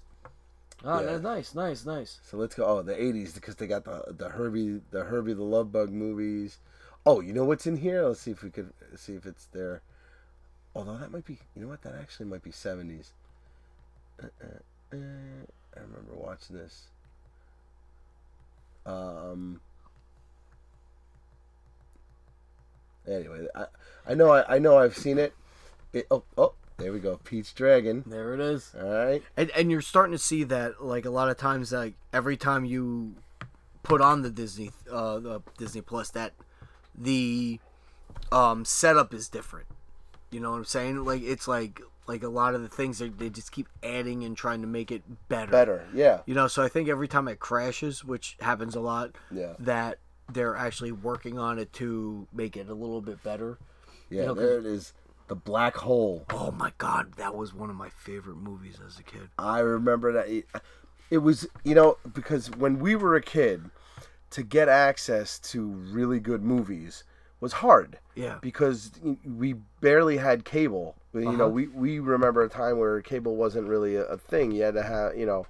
Oh, 0.83 0.99
Yeah. 0.99 1.05
that's 1.05 1.23
nice, 1.23 1.55
nice, 1.55 1.85
nice. 1.85 2.19
So 2.23 2.37
let's 2.37 2.55
go. 2.55 2.65
Oh, 2.65 2.81
the 2.81 2.95
'80s 2.95 3.33
because 3.35 3.55
they 3.55 3.67
got 3.67 3.83
the 3.83 4.03
the 4.17 4.29
Herbie 4.29 4.81
the 4.91 5.03
Herbie 5.03 5.33
the 5.33 5.43
Love 5.43 5.71
Bug 5.71 5.91
movies. 5.91 6.57
Oh, 7.05 7.19
you 7.19 7.33
know 7.33 7.43
what's 7.43 7.67
in 7.67 7.77
here? 7.77 8.03
Let's 8.05 8.21
see 8.21 8.31
if 8.31 8.43
we 8.43 8.49
could 8.49 8.71
see 8.95 9.13
if 9.15 9.25
it's 9.25 9.45
there. 9.45 9.81
Although 10.75 10.97
that 10.97 11.11
might 11.11 11.25
be, 11.25 11.39
you 11.55 11.61
know 11.61 11.67
what? 11.67 11.81
That 11.81 11.95
actually 11.99 12.27
might 12.27 12.43
be 12.43 12.51
'70s. 12.51 13.09
Uh, 14.21 14.27
uh, 14.41 14.47
uh, 14.93 14.95
I 15.75 15.79
remember 15.81 16.13
watching 16.13 16.55
this. 16.55 16.87
Um. 18.89 19.61
Anyway, 23.07 23.47
I 23.55 23.65
I 24.07 24.13
know 24.13 24.31
I, 24.31 24.55
I 24.55 24.59
know 24.59 24.77
I've 24.77 24.95
seen 24.95 25.17
it. 25.17 25.33
it. 25.93 26.07
Oh 26.09 26.23
oh, 26.37 26.53
there 26.77 26.91
we 26.93 26.99
go. 26.99 27.19
Pete's 27.23 27.53
Dragon. 27.53 28.03
There 28.05 28.33
it 28.33 28.39
is. 28.39 28.73
All 28.79 28.89
right. 28.89 29.23
And, 29.35 29.49
and 29.51 29.71
you're 29.71 29.81
starting 29.81 30.13
to 30.13 30.17
see 30.17 30.43
that 30.45 30.83
like 30.83 31.05
a 31.05 31.09
lot 31.09 31.29
of 31.29 31.37
times 31.37 31.71
like 31.71 31.93
every 32.13 32.37
time 32.37 32.65
you 32.65 33.15
put 33.83 34.01
on 34.01 34.21
the 34.21 34.29
Disney 34.29 34.71
uh 34.91 35.19
the 35.19 35.41
Disney 35.57 35.81
Plus 35.81 36.09
that 36.11 36.33
the 36.95 37.59
um 38.31 38.65
setup 38.65 39.13
is 39.13 39.27
different. 39.29 39.67
You 40.31 40.39
know 40.39 40.51
what 40.51 40.57
I'm 40.57 40.65
saying? 40.65 41.03
Like 41.05 41.21
it's 41.21 41.47
like 41.47 41.81
like 42.09 42.23
a 42.23 42.27
lot 42.27 42.55
of 42.55 42.61
the 42.61 42.67
things 42.67 42.99
they, 42.99 43.07
they 43.09 43.29
just 43.29 43.51
keep 43.53 43.67
adding 43.83 44.23
and 44.25 44.35
trying 44.35 44.61
to 44.61 44.67
make 44.67 44.91
it 44.91 45.03
better. 45.29 45.51
Better. 45.51 45.87
Yeah. 45.93 46.21
You 46.25 46.33
know, 46.35 46.47
so 46.47 46.61
I 46.63 46.67
think 46.67 46.89
every 46.89 47.07
time 47.07 47.27
it 47.29 47.39
crashes, 47.39 48.03
which 48.03 48.35
happens 48.41 48.75
a 48.75 48.79
lot, 48.81 49.11
Yeah. 49.31 49.53
that 49.59 49.99
they're 50.31 50.55
actually 50.55 50.91
working 50.91 51.39
on 51.39 51.57
it 51.59 51.71
to 51.73 52.27
make 52.33 52.57
it 52.57 52.67
a 52.67 52.73
little 52.73 53.01
bit 53.01 53.23
better. 53.23 53.57
Yeah. 54.09 54.25
know, 54.25 54.33
'cause- 54.35 54.43
there 54.43 54.57
it 54.57 54.65
is. 54.65 54.93
The 55.27 55.35
Black 55.35 55.75
Hole. 55.77 56.25
Oh 56.31 56.49
my 56.51 56.73
god, 56.79 57.13
that 57.17 57.35
was 57.35 57.53
one 57.53 57.69
of 57.69 57.75
my 57.75 57.89
favorite 57.89 58.37
movies 58.37 58.79
as 58.85 58.97
a 58.97 59.03
kid. 59.03 59.29
I 59.37 59.59
remember 59.59 60.11
that 60.13 60.27
it, 60.27 60.47
it 61.11 61.19
was 61.19 61.47
you 61.63 61.75
know 61.75 61.97
because 62.11 62.49
when 62.49 62.79
we 62.79 62.95
were 62.95 63.15
a 63.15 63.21
kid 63.21 63.69
to 64.31 64.41
get 64.41 64.67
access 64.67 65.37
to 65.51 65.67
really 65.67 66.19
good 66.19 66.41
movies 66.41 67.03
was 67.39 67.53
hard 67.53 67.99
Yeah. 68.15 68.39
because 68.41 68.91
we 69.23 69.53
barely 69.81 70.17
had 70.17 70.45
cable 70.45 70.95
you 71.13 71.21
know 71.21 71.45
Uh-huh. 71.45 71.47
we, 71.49 71.67
we 71.67 71.99
remember 71.99 72.43
a 72.43 72.49
time 72.49 72.77
where 72.77 73.01
cable 73.01 73.35
wasn't 73.35 73.67
really 73.67 73.95
a, 73.95 74.03
a 74.05 74.17
thing 74.17 74.51
you 74.51 74.61
had 74.63 74.75
to 74.75 74.83
have 74.83 75.17
you 75.17 75.25
know 75.25 75.45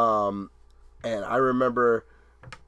um 0.00 0.50
and 1.04 1.24
I 1.24 1.36
remember 1.36 2.04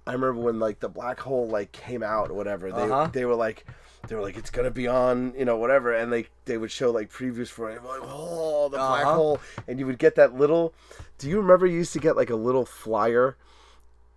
I 0.06 0.12
remember 0.12 0.40
when 0.40 0.58
like 0.58 0.80
the 0.80 0.88
black 0.88 1.20
hole 1.20 1.46
like 1.48 1.72
came 1.72 2.02
out 2.02 2.30
or 2.30 2.34
whatever 2.34 2.70
they 2.72 2.82
Uh-huh. 2.82 3.08
they 3.12 3.24
were 3.24 3.34
like 3.34 3.64
they 4.08 4.14
were 4.16 4.22
like 4.22 4.36
it's 4.36 4.50
gonna 4.50 4.70
be 4.70 4.86
on 4.88 5.32
you 5.36 5.44
know 5.44 5.56
whatever 5.56 5.92
and 5.92 6.12
they 6.12 6.26
they 6.44 6.58
would 6.58 6.70
show 6.70 6.90
like 6.90 7.10
previews 7.10 7.48
for 7.48 7.70
it 7.70 7.82
like 7.84 8.00
oh 8.02 8.68
the 8.68 8.78
black 8.78 9.04
Uh-huh. 9.04 9.16
hole 9.16 9.40
and 9.68 9.78
you 9.78 9.86
would 9.86 9.98
get 9.98 10.14
that 10.16 10.34
little 10.34 10.72
do 11.18 11.28
you 11.28 11.38
remember 11.40 11.66
you 11.66 11.76
used 11.78 11.92
to 11.92 12.00
get 12.00 12.16
like 12.16 12.30
a 12.30 12.36
little 12.36 12.64
flyer 12.64 13.36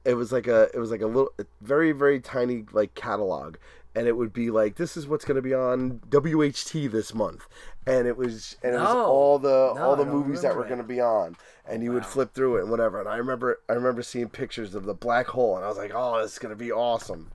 it 0.04 0.14
was 0.16 0.32
like 0.32 0.48
a 0.48 0.70
it 0.74 0.80
was 0.80 0.92
like 0.92 1.02
a 1.02 1.08
little 1.08 1.32
very 1.62 1.92
very 1.92 2.20
tiny 2.20 2.64
like 2.72 2.94
catalog 2.96 3.56
and 3.96 4.08
it 4.08 4.18
would 4.18 4.34
be 4.34 4.50
like 4.52 4.76
this 4.76 4.98
is 4.98 5.08
what's 5.08 5.24
going 5.24 5.36
to 5.36 5.42
be 5.42 5.54
on 5.54 6.02
WHT 6.10 6.92
this 6.92 7.14
month 7.14 7.48
and 7.88 8.08
it 8.08 8.18
was 8.18 8.56
and 8.64 8.74
it 8.76 8.80
was 8.80 8.94
No. 8.94 9.06
all 9.06 9.40
the 9.40 9.74
No, 9.76 9.82
all 9.84 9.96
the 9.96 10.06
movies 10.06 10.42
that 10.42 10.56
were 10.56 10.64
going 10.66 10.78
to 10.80 10.84
be 10.84 11.00
on 11.02 11.36
and 11.68 11.84
you 11.84 11.92
would 11.94 12.06
flip 12.06 12.34
through 12.34 12.58
it 12.58 12.62
and 12.62 12.72
whatever 12.72 13.00
and 13.00 13.08
I 13.10 13.18
remember 13.18 13.60
I 13.70 13.74
remember 13.74 14.02
seeing 14.02 14.30
pictures 14.30 14.74
of 14.76 14.86
the 14.86 14.94
black 14.94 15.28
hole 15.28 15.56
and 15.56 15.64
I 15.66 15.68
was 15.68 15.78
like 15.78 15.92
oh 15.94 16.22
this 16.22 16.34
is 16.34 16.40
going 16.40 16.50
to 16.52 16.56
be 16.56 16.72
awesome 16.72 17.32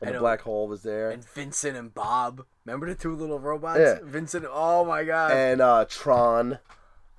and 0.00 0.08
I 0.08 0.12
the 0.12 0.12
know. 0.14 0.20
black 0.20 0.40
hole 0.42 0.66
was 0.68 0.82
there 0.82 1.10
And 1.10 1.24
Vincent 1.24 1.76
and 1.76 1.92
Bob. 1.94 2.44
Remember 2.64 2.88
the 2.88 2.94
two 2.94 3.14
little 3.14 3.38
robots? 3.38 3.80
Yeah. 3.80 3.98
Vincent. 4.02 4.44
Oh 4.50 4.84
my 4.84 5.04
god. 5.04 5.32
and 5.32 5.60
uh 5.60 5.84
Tron 5.88 6.58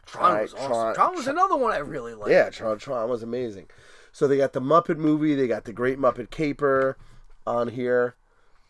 Tron 0.05 0.33
right, 0.33 0.41
was 0.41 0.53
awesome. 0.53 0.67
Tron- 0.71 0.95
Tron, 0.95 1.15
was 1.15 1.27
another 1.27 1.55
one 1.55 1.71
I 1.71 1.77
really 1.77 2.13
liked. 2.13 2.31
Yeah, 2.31 2.49
Tron 2.49 2.77
Tron 2.79 3.09
was 3.09 3.23
amazing. 3.23 3.67
So 4.11 4.27
they 4.27 4.35
got 4.35 4.51
the 4.51 4.59
Muppet 4.61 4.97
movie, 4.97 5.35
they 5.35 5.47
got 5.47 5.63
the 5.63 5.71
Great 5.71 5.97
Muppet 5.97 6.31
Caper 6.31 6.97
on 7.47 7.69
here. 7.69 8.15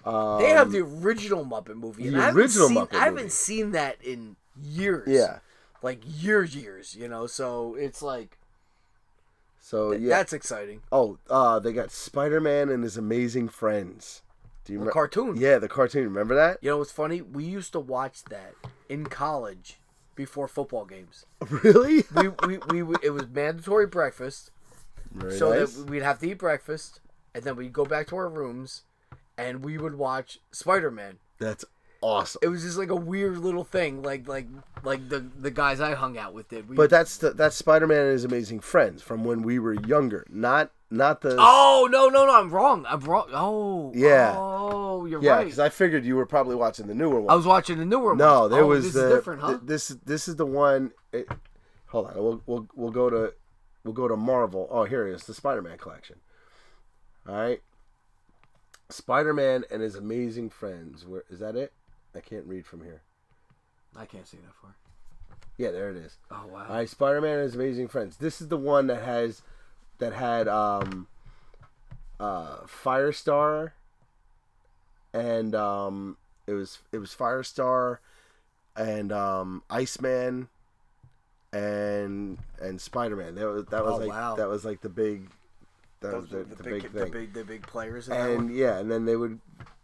Um, 0.06 0.40
They 0.42 0.50
have 0.50 0.72
the 0.72 0.80
original 0.80 1.46
Muppet 1.46 1.76
movie. 1.76 2.10
The 2.10 2.18
I 2.18 2.22
haven't 2.26 2.42
original 2.42 2.68
seen, 2.70 2.78
Muppet 2.78 2.94
I 2.96 3.00
haven't 3.06 3.16
movie. 3.16 3.30
seen 3.30 3.72
that 3.72 3.98
in 4.04 4.36
years. 4.62 5.08
yeah. 5.08 5.40
Like 5.82 6.02
years, 6.06 6.56
years. 6.56 6.96
You 6.96 7.08
know, 7.08 7.28
so 7.28 7.76
it's 7.76 8.02
like 8.02 8.38
So 9.60 9.92
yeah. 9.92 10.10
that's 10.10 10.34
exciting. 10.34 10.82
oh, 10.92 11.18
uh, 11.30 11.60
they 11.60 11.74
got 11.74 11.92
Spider 11.92 12.40
Man 12.42 12.70
and 12.70 12.84
his 12.84 12.98
amazing 12.98 13.50
friends. 13.50 14.22
Do 14.66 14.74
you 14.74 14.78
The 14.80 14.82
remember? 14.82 14.94
cartoon. 14.94 15.36
Yeah, 15.38 15.58
the 15.58 15.68
cartoon. 15.68 16.04
Remember 16.04 16.36
that? 16.36 16.60
You 16.62 16.70
know 16.72 16.78
what's 16.78 16.92
funny? 16.92 17.22
We 17.22 17.44
used 17.44 17.72
to 17.74 17.80
watch 17.80 18.24
that 18.26 18.54
in 18.90 19.06
college 19.06 19.80
before 20.16 20.48
football 20.48 20.86
games. 20.86 21.26
Really? 21.64 22.04
We 22.16 22.28
we, 22.48 22.58
we, 22.70 22.84
we 22.84 22.96
it 23.02 23.10
was 23.12 23.28
mandatory 23.28 23.88
breakfast. 23.88 24.52
Very 25.14 25.38
so 25.38 25.50
nice. 25.54 25.74
that 25.74 25.90
we'd 25.90 26.04
have 26.04 26.20
to 26.20 26.30
eat 26.30 26.38
breakfast 26.38 27.00
and 27.34 27.44
then 27.44 27.56
we'd 27.56 27.74
go 27.74 27.86
back 27.86 28.08
to 28.08 28.16
our 28.16 28.30
rooms 28.30 28.84
and 29.38 29.64
we 29.64 29.78
would 29.78 29.96
watch 29.96 30.40
Spider-Man. 30.52 31.18
That's 31.40 31.66
awesome. 32.02 32.40
It 32.44 32.48
was 32.50 32.64
just 32.64 32.78
like 32.78 32.90
a 32.90 32.96
weird 32.96 33.38
little 33.38 33.64
thing 33.64 34.02
like 34.02 34.28
like 34.28 34.48
like 34.84 35.10
the 35.10 35.20
the 35.40 35.52
guys 35.52 35.80
I 35.82 35.94
hung 35.96 36.18
out 36.18 36.34
with 36.34 36.50
did. 36.50 36.68
We, 36.70 36.76
But 36.76 36.90
that's 36.90 37.18
the, 37.18 37.32
that's 37.32 37.56
Spider 37.56 37.88
Man 37.88 38.02
and 38.02 38.12
his 38.12 38.24
amazing 38.24 38.60
friends 38.60 39.02
from 39.02 39.24
when 39.24 39.42
we 39.42 39.60
were 39.60 39.74
younger. 39.74 40.26
Not 40.30 40.72
not 40.94 41.22
the. 41.22 41.38
Oh, 41.40 41.88
no, 41.90 42.10
no, 42.10 42.26
no, 42.26 42.36
I'm 42.38 42.50
wrong. 42.50 42.86
I'm 42.88 43.00
wrong. 43.02 43.30
Oh. 43.34 43.94
Yeah. 43.96 44.36
Oh, 44.38 45.06
you're 45.06 45.24
yeah, 45.24 45.36
right. 45.36 45.44
because 45.46 45.58
I 45.60 45.70
figured 45.70 46.04
you 46.04 46.16
were 46.18 46.26
probably 46.26 46.56
watching 46.56 46.88
the 46.88 46.94
newer 46.94 47.22
one. 47.22 47.32
I 47.32 47.36
was 47.36 47.46
watching 47.46 47.78
the 47.78 47.86
newer 47.86 48.10
one. 48.10 48.18
No, 48.18 48.50
there 48.50 48.64
Oh, 48.64 48.68
was 48.68 48.84
this 48.86 48.94
the 48.96 49.08
is 49.08 49.14
different, 49.16 49.42
huh? 49.42 49.48
th- 49.52 49.62
this 49.64 49.88
this 50.06 50.28
is 50.28 50.36
the 50.36 50.46
one. 50.46 50.92
It, 51.14 51.28
hold 51.88 52.08
on, 52.08 52.16
we'll 52.16 52.42
we'll 52.46 52.68
we'll 52.76 52.92
go 52.92 53.10
to 53.10 53.34
we'll 53.86 53.94
go 53.94 54.08
to 54.10 54.18
Marvel. 54.18 54.68
Oh, 54.70 54.84
here 54.84 55.08
it 55.08 55.14
is, 55.16 55.24
the 55.24 55.34
Spider-Man 55.34 55.78
collection. 55.78 56.18
All 57.28 57.36
right, 57.36 57.62
Spider-Man 58.94 59.66
and 59.72 59.82
his 59.82 59.96
amazing 59.96 60.50
friends. 60.50 61.06
Where 61.06 61.24
is 61.30 61.40
that? 61.40 61.56
It? 61.56 61.72
I 62.16 62.20
can't 62.20 62.46
read 62.46 62.66
from 62.66 62.84
here. 62.84 63.02
I 63.96 64.06
can't 64.06 64.28
see 64.28 64.38
that 64.38 64.54
far. 64.62 64.76
Yeah, 65.58 65.72
there 65.72 65.90
it 65.90 65.98
is. 65.98 66.18
Oh 66.30 66.46
wow. 66.52 66.66
All 66.68 66.76
right, 66.76 66.90
Spider-Man 66.90 67.36
and 67.36 67.44
his 67.44 67.56
amazing 67.56 67.88
friends. 67.88 68.18
This 68.18 68.42
is 68.42 68.48
the 68.48 68.58
one 68.58 68.88
that 68.88 69.04
has 69.04 69.42
that 70.00 70.14
had 70.14 70.48
um 70.48 71.08
uh 72.20 72.58
Firestar 72.66 73.72
and 75.14 75.54
um 75.56 76.18
it 76.48 76.54
was 76.54 76.80
it 76.92 76.98
was 76.98 77.14
Firestar 77.14 77.98
and 78.76 79.12
um, 79.12 79.64
Iceman 79.70 80.48
and 81.54 82.38
and 82.60 82.80
Spider 82.80 83.16
Man. 83.16 83.36
That 83.36 83.48
was 83.48 83.66
that 83.66 83.84
was 83.84 83.94
Oh, 83.94 83.98
like 83.98 84.10
wow. 84.10 84.36
that 84.36 84.48
was 84.48 84.64
like 84.66 84.82
the 84.82 84.90
big 84.90 85.30
that 86.02 86.14
was 86.14 86.24
Those 86.24 86.30
the, 86.30 86.38
were 86.38 86.44
the, 86.44 86.56
the, 86.56 86.64
big, 86.64 86.74
big, 86.82 86.92
thing. 86.92 87.00
the 87.04 87.06
big, 87.12 87.34
the 87.34 87.44
big 87.44 87.68
players 87.68 88.10
and 88.10 88.54
yeah, 88.54 88.78
and 88.78 88.92
then 88.92 89.06
they 89.06 89.16
would, 89.16 89.40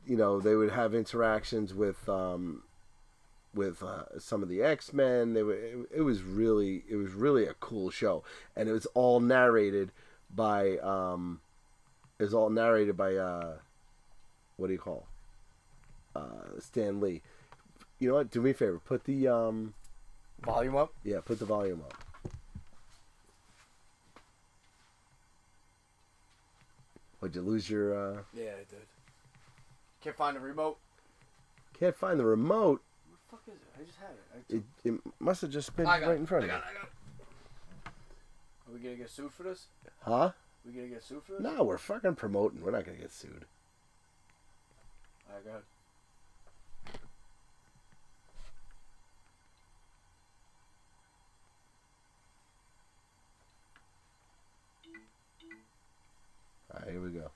you 0.05 0.18
know, 0.18 0.39
they 0.39 0.55
would 0.55 0.72
have 0.72 0.93
interactions 0.93 1.74
with 1.74 2.07
um, 2.09 2.63
with 3.53 3.82
uh, 3.84 4.20
some 4.20 4.43
of 4.43 4.49
the 4.49 4.61
X 4.61 4.93
Men. 4.93 5.34
They 5.34 5.43
would. 5.43 5.57
It, 5.57 5.78
it 5.97 6.01
was 6.01 6.22
really, 6.24 6.84
it 6.89 6.95
was 6.95 7.11
really 7.11 7.45
a 7.45 7.53
cool 7.55 7.89
show, 7.89 8.24
and 8.55 8.68
it 8.68 8.74
was 8.74 8.86
all 8.93 9.20
narrated 9.20 9.91
by 10.34 10.78
um, 10.80 11.41
it 12.20 12.24
was 12.24 12.34
all 12.34 12.49
narrated 12.49 12.97
by 12.97 13.15
uh, 13.15 13.53
what 14.57 14.68
do 14.68 14.74
you 14.74 14.80
call, 14.80 15.05
uh, 16.15 16.59
Stan 16.59 16.99
Lee. 16.99 17.22
You 17.99 18.09
know 18.09 18.15
what? 18.15 18.32
Do 18.32 18.41
me 18.41 18.51
a 18.51 18.53
favor. 18.53 18.80
Put 18.80 19.05
the 19.05 19.28
um, 19.28 19.74
Volume 20.41 20.76
up. 20.76 20.93
yeah, 21.03 21.20
put 21.24 21.39
the 21.39 21.45
volume 21.45 21.82
up. 21.82 21.93
Would 27.22 27.36
you 27.36 27.41
lose 27.41 27.70
your? 27.70 27.97
uh 27.97 28.22
Yeah, 28.34 28.51
I 28.51 28.65
did. 28.70 28.86
Can't 30.01 30.15
find 30.15 30.36
the 30.36 30.41
remote. 30.41 30.78
Can't 31.78 31.95
find 31.95 32.20
the 32.20 32.26
remote. 32.26 32.82
What 33.09 33.20
the 33.45 33.51
fuck 33.51 33.55
is 33.55 33.61
it? 33.61 33.82
I 33.82 33.84
just 33.84 33.97
had 33.99 34.09
it. 34.49 34.63
It, 34.86 34.93
it 34.93 35.01
must 35.20 35.41
have 35.41 35.49
just 35.51 35.76
been 35.76 35.86
I, 35.88 35.97
I 35.97 36.01
right 36.01 36.11
it. 36.11 36.20
in 36.20 36.26
front 36.26 36.43
I 36.43 36.47
of 36.47 36.51
you. 36.53 36.59
got 36.59 36.63
it. 36.68 36.72
I 36.72 36.74
got 36.74 36.84
it. 36.84 36.89
Are 38.70 38.74
we 38.74 38.80
gonna 38.80 38.95
get 38.95 39.09
sued 39.09 39.32
for 39.32 39.43
this? 39.43 39.68
Huh? 40.01 40.32
we 40.65 40.72
gonna 40.74 40.88
get 40.88 41.03
sued 41.03 41.24
for 41.24 41.34
this? 41.34 41.41
No, 41.41 41.63
we're 41.63 41.78
fucking 41.78 42.15
promoting. 42.15 42.61
We're 42.61 42.72
not 42.72 42.86
gonna 42.86 42.97
get 42.97 43.11
sued. 43.11 43.45
I 45.30 45.47
got 45.47 45.57
it. 45.59 45.63
Here 56.91 57.01
we 57.01 57.09
go. 57.09 57.29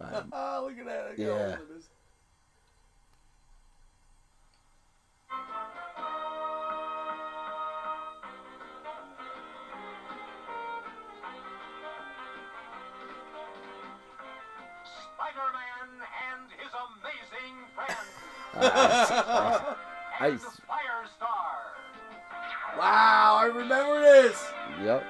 All 0.00 0.24
Ah, 0.32 0.60
look 0.60 0.78
at 0.78 0.84
that. 0.86 1.04
I 1.06 1.08
got 1.10 1.18
Yeah. 1.18 1.56
this. 1.74 1.88
Spider-Man 14.84 15.90
and 16.32 16.50
his 16.58 16.72
amazing 16.88 17.56
friends. 17.74 18.10
uh, 18.54 19.74
Ice. 20.20 20.42
Firestar. 20.42 20.67
Wow, 22.78 23.38
I 23.40 23.46
remember 23.46 24.00
this. 24.00 24.40
yep. 24.84 25.04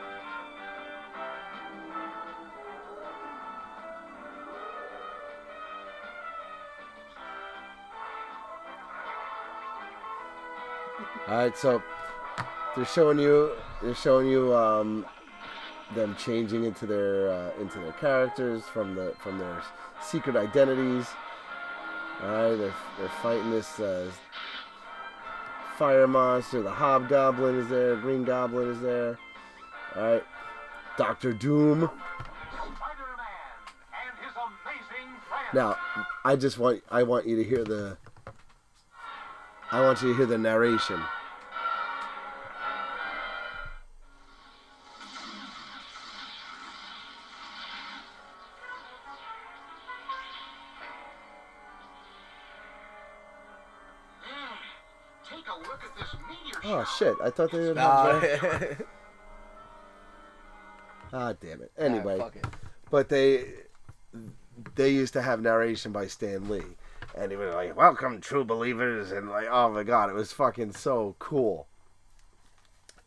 All 11.28 11.34
right, 11.36 11.54
so 11.54 11.82
they're 12.74 12.86
showing 12.86 13.18
you 13.18 13.52
they're 13.82 13.94
showing 13.94 14.28
you 14.28 14.54
um, 14.56 15.04
them 15.94 16.16
changing 16.18 16.64
into 16.64 16.86
their 16.86 17.30
uh, 17.30 17.50
into 17.60 17.80
their 17.80 17.92
characters 17.92 18.62
from 18.64 18.94
the 18.94 19.14
from 19.18 19.38
their 19.38 19.62
secret 20.02 20.36
identities. 20.36 21.06
All 22.22 22.30
right, 22.30 22.56
they're 22.56 22.74
they're 22.98 23.08
fighting 23.20 23.50
this 23.50 23.78
uh, 23.78 24.10
fire 25.78 26.08
monster. 26.08 26.60
The 26.60 26.70
hobgoblin 26.70 27.54
is 27.54 27.68
there. 27.68 27.94
Green 27.96 28.24
Goblin 28.24 28.68
is 28.68 28.80
there. 28.80 29.16
All 29.94 30.02
right, 30.02 30.24
Doctor 30.96 31.32
Doom. 31.32 31.88
Now, 35.54 35.76
I 36.24 36.36
just 36.36 36.58
want 36.58 36.82
I 36.90 37.04
want 37.04 37.26
you 37.26 37.36
to 37.36 37.44
hear 37.44 37.64
the 37.64 37.96
I 39.70 39.80
want 39.80 40.02
you 40.02 40.08
to 40.08 40.14
hear 40.14 40.26
the 40.26 40.36
narration. 40.36 41.00
Oh 56.64 56.84
shower. 56.84 56.86
shit! 56.98 57.14
I 57.22 57.30
thought 57.30 57.52
they 57.52 57.59
would 57.61 57.76
Nah. 57.76 58.20
have. 58.20 58.20
the- 58.61 58.84
Ah, 61.12 61.32
damn 61.40 61.62
it. 61.62 61.72
Anyway, 61.78 62.18
fuck 62.18 62.36
it. 62.36 62.44
but 62.90 63.09
they 63.09 63.52
they 64.74 64.90
used 64.90 65.12
to 65.14 65.22
have 65.22 65.40
narration 65.40 65.92
by 65.92 66.06
Stan 66.06 66.48
Lee, 66.50 66.62
and 67.16 67.30
he 67.30 67.36
was 67.36 67.54
like, 67.54 67.76
"Welcome, 67.76 68.20
true 68.20 68.44
believers," 68.44 69.12
and 69.12 69.30
like, 69.30 69.46
oh 69.50 69.70
my 69.70 69.84
god, 69.84 70.11
it 70.11 70.14
was 70.14 70.32
fucking 70.32 70.72
so 70.72 71.16
cool. 71.18 71.66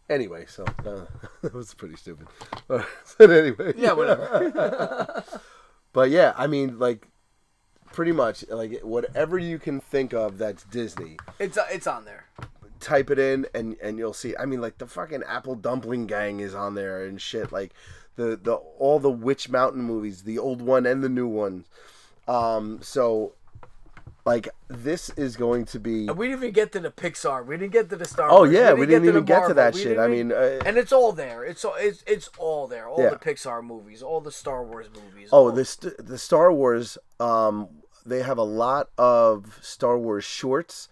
Anyway, 0.10 0.46
so 0.48 0.64
uh, 0.86 1.06
that 1.42 1.54
was 1.54 1.74
pretty 1.74 1.96
stupid, 1.96 2.28
but 2.68 2.86
anyway, 3.20 3.74
Yeah, 3.78 3.94
whatever. 3.94 5.24
But 5.94 6.10
yeah, 6.10 6.34
I 6.38 6.48
mean, 6.48 6.80
like, 6.80 7.08
pretty 7.94 8.12
much, 8.12 8.46
like, 8.50 8.80
whatever 8.82 9.38
you 9.38 9.60
can 9.60 9.80
think 9.80 10.14
of 10.14 10.38
that's 10.38 10.64
Disney, 10.64 11.18
it's 11.40 11.58
uh, 11.58 11.66
it's 11.72 11.88
on 11.88 12.06
there. 12.06 12.26
type 12.80 13.10
it 13.12 13.20
in 13.20 13.46
and 13.54 13.76
and 13.82 13.98
you'll 13.98 14.14
see. 14.14 14.36
I 14.40 14.46
mean, 14.46 14.62
like 14.62 14.78
the 14.80 14.88
fucking 14.88 15.24
Apple 15.28 15.56
Dumpling 15.56 16.08
Gang 16.08 16.40
is 16.40 16.56
on 16.56 16.76
there 16.76 17.06
and 17.06 17.22
shit. 17.22 17.52
Like 17.52 17.74
the 18.16 18.36
the 18.42 18.56
all 18.56 19.00
the 19.00 19.12
Witch 19.12 19.50
Mountain 19.50 19.84
movies, 19.84 20.24
the 20.24 20.40
old 20.40 20.62
one 20.62 20.86
and 20.86 21.04
the 21.04 21.10
new 21.10 21.28
ones. 21.28 21.68
Um, 22.28 22.80
so 22.82 23.34
like 24.24 24.48
this 24.68 25.10
is 25.12 25.36
going 25.36 25.66
to 25.66 25.80
be. 25.80 26.08
We 26.10 26.28
didn't 26.28 26.40
even 26.40 26.52
get 26.54 26.72
to 26.74 26.80
the 26.80 26.92
Pixar. 26.92 27.44
We 27.46 27.58
didn't 27.58 27.72
get 27.74 27.90
to 27.90 27.96
the 27.96 28.06
Star 28.06 28.28
Oh 28.32 28.44
yeah, 28.44 28.72
we 28.74 28.86
didn't 28.86 29.04
the 29.04 29.10
even 29.10 29.26
get 29.26 29.48
to 29.48 29.54
that 29.56 29.74
We 29.74 29.82
shit. 29.82 29.98
I 29.98 30.08
mean, 30.08 30.32
uh, 30.32 30.60
and 30.66 30.78
it's 30.78 30.92
all 30.92 31.12
there. 31.12 31.44
It's 31.44 31.66
all 31.66 31.76
it's 31.80 32.04
it's 32.06 32.30
all 32.38 32.68
there. 32.68 32.88
All 32.88 33.02
Yeah. 33.02 33.10
the 33.10 33.16
Pixar 33.16 33.64
movies, 33.64 34.04
all 34.04 34.22
the 34.22 34.32
Star 34.32 34.64
Wars 34.64 34.88
movies. 34.94 35.30
oh, 35.32 35.46
all- 35.46 35.52
the 35.52 35.66
st- 35.66 35.98
the 36.06 36.18
Star 36.20 36.52
Wars. 36.54 36.98
Um, 37.20 37.68
they 38.06 38.22
have 38.22 38.38
a 38.38 38.44
lot 38.44 38.90
of 38.98 39.60
Star 39.62 39.98
Wars 39.98 40.24
shorts 40.24 40.88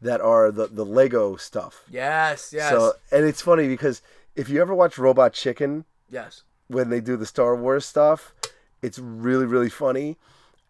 that 0.00 0.20
are 0.20 0.50
the 0.50 0.66
the 0.66 0.84
Lego 0.84 1.36
stuff. 1.36 1.84
yes, 1.90 2.52
yes, 2.52 2.70
So 2.70 2.92
and 3.12 3.24
it's 3.24 3.40
funny 3.42 3.68
because 3.68 4.02
if 4.36 4.48
you 4.48 4.60
ever 4.60 4.74
watch 4.74 4.98
Robot 4.98 5.32
Chicken, 5.32 5.84
yes. 6.10 6.42
when 6.68 6.90
they 6.90 7.00
do 7.00 7.16
the 7.16 7.26
Star 7.26 7.54
Wars 7.56 7.86
stuff, 7.86 8.34
it's 8.82 8.98
really 8.98 9.46
really 9.46 9.70
funny, 9.70 10.16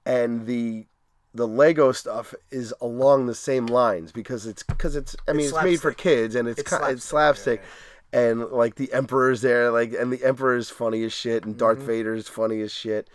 and 0.07 0.47
the 0.47 0.86
the 1.32 1.49
Lego 1.49 1.90
stuff 1.90 2.32
is 2.53 2.72
along 2.80 3.26
the 3.26 3.34
same 3.34 3.66
lines 3.66 4.12
because 4.12 4.47
it's 4.47 4.62
because 4.62 4.95
it's 4.95 5.16
I 5.26 5.32
mean 5.32 5.47
It's 5.47 5.55
it's, 5.55 5.64
made 5.64 5.80
for 5.80 5.92
kids 5.92 6.34
and 6.36 6.47
it's 6.47 6.61
It's 6.61 6.70
ki- 6.70 6.76
it's 6.92 7.05
slapstick, 7.05 7.61
slapstick, 7.61 7.62
and 8.12 8.45
like 8.51 8.76
the 8.76 8.92
Emperor's 8.92 9.40
there 9.40 9.72
like 9.72 9.92
and 9.95 10.12
the 10.12 10.22
emperor's 10.24 10.70
funny 10.70 11.03
as 11.03 11.12
shit 11.12 11.45
and 11.45 11.57
Darth 11.57 11.78
Mm-hmm. 11.78 11.86
Vader 11.88 12.14
is 12.14 12.28
funny 12.28 12.61
as 12.61 12.70
shit. 12.70 13.09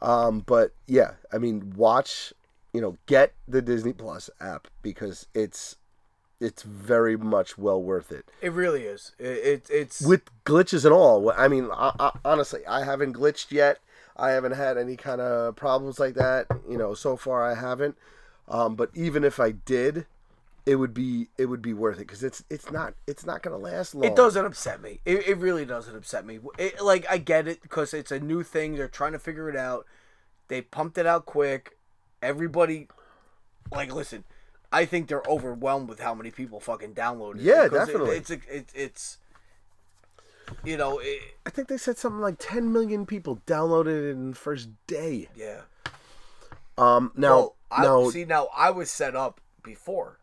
Um, 0.00 0.40
but 0.40 0.72
yeah, 0.86 1.12
I 1.32 1.38
mean 1.38 1.74
watch 1.76 2.32
you 2.72 2.80
know 2.80 2.96
get 3.06 3.34
the 3.46 3.62
Disney 3.62 3.92
Plus 3.92 4.30
app 4.40 4.68
because 4.82 5.26
it's 5.34 5.76
it's 6.40 6.64
very 6.64 7.16
much 7.16 7.56
well 7.56 7.80
worth 7.80 8.10
it 8.10 8.28
It 8.40 8.52
really 8.52 8.82
is. 8.82 9.12
It, 9.18 9.24
it 9.24 9.66
it's 9.70 10.00
with 10.00 10.22
glitches 10.44 10.84
and 10.84 10.92
all. 10.92 11.32
I 11.36 11.46
mean, 11.48 11.68
I, 11.72 11.92
I, 11.98 12.10
honestly, 12.24 12.66
I 12.66 12.84
haven't 12.84 13.14
glitched 13.14 13.52
yet. 13.52 13.78
I 14.16 14.30
haven't 14.30 14.52
had 14.52 14.76
any 14.76 14.96
kind 14.96 15.20
of 15.20 15.56
problems 15.56 16.00
like 16.00 16.14
that. 16.14 16.46
You 16.68 16.76
know, 16.76 16.94
so 16.94 17.16
far 17.16 17.48
I 17.48 17.54
haven't. 17.54 17.96
Um, 18.48 18.74
but 18.74 18.90
even 18.92 19.22
if 19.24 19.38
I 19.38 19.52
did, 19.52 20.06
it 20.64 20.76
would 20.76 20.94
be 20.94 21.28
it 21.38 21.46
would 21.46 21.62
be 21.62 21.72
worth 21.74 21.96
it 21.96 22.06
because 22.06 22.22
it's 22.22 22.44
it's 22.48 22.70
not 22.70 22.94
it's 23.06 23.26
not 23.26 23.42
gonna 23.42 23.56
last 23.56 23.94
long. 23.94 24.04
It 24.04 24.14
doesn't 24.16 24.44
upset 24.44 24.80
me. 24.80 25.00
It, 25.04 25.26
it 25.28 25.38
really 25.38 25.64
doesn't 25.64 25.94
upset 25.96 26.24
me. 26.24 26.38
It, 26.58 26.80
like 26.80 27.04
I 27.10 27.18
get 27.18 27.48
it 27.48 27.62
because 27.62 27.92
it's 27.92 28.12
a 28.12 28.20
new 28.20 28.42
thing. 28.42 28.76
They're 28.76 28.88
trying 28.88 29.12
to 29.12 29.18
figure 29.18 29.48
it 29.48 29.56
out. 29.56 29.86
They 30.48 30.62
pumped 30.62 30.98
it 30.98 31.06
out 31.06 31.26
quick. 31.26 31.76
Everybody, 32.22 32.88
like, 33.72 33.92
listen. 33.92 34.24
I 34.74 34.86
think 34.86 35.08
they're 35.08 35.22
overwhelmed 35.28 35.88
with 35.88 36.00
how 36.00 36.14
many 36.14 36.30
people 36.30 36.58
fucking 36.60 36.94
downloaded. 36.94 37.36
it, 37.36 37.42
Yeah, 37.42 37.64
it- 37.66 37.72
definitely. 37.72 38.16
it's 38.16 38.30
it, 38.30 38.70
it's, 38.74 39.18
you 40.64 40.76
know, 40.78 40.98
it, 40.98 41.20
I 41.44 41.50
think 41.50 41.68
they 41.68 41.76
said 41.76 41.98
something 41.98 42.20
like 42.20 42.36
10 42.38 42.72
million 42.72 43.04
people 43.04 43.40
downloaded 43.46 44.08
it 44.08 44.12
in 44.12 44.30
the 44.30 44.36
first 44.36 44.68
day. 44.86 45.28
yeah. 45.36 45.62
Um, 46.78 47.12
now, 47.16 47.28
well, 47.28 47.56
I, 47.70 47.82
now, 47.82 48.08
see, 48.10 48.24
now 48.24 48.48
I 48.56 48.70
was 48.70 48.90
set 48.90 49.14
up 49.14 49.40
before. 49.62 50.18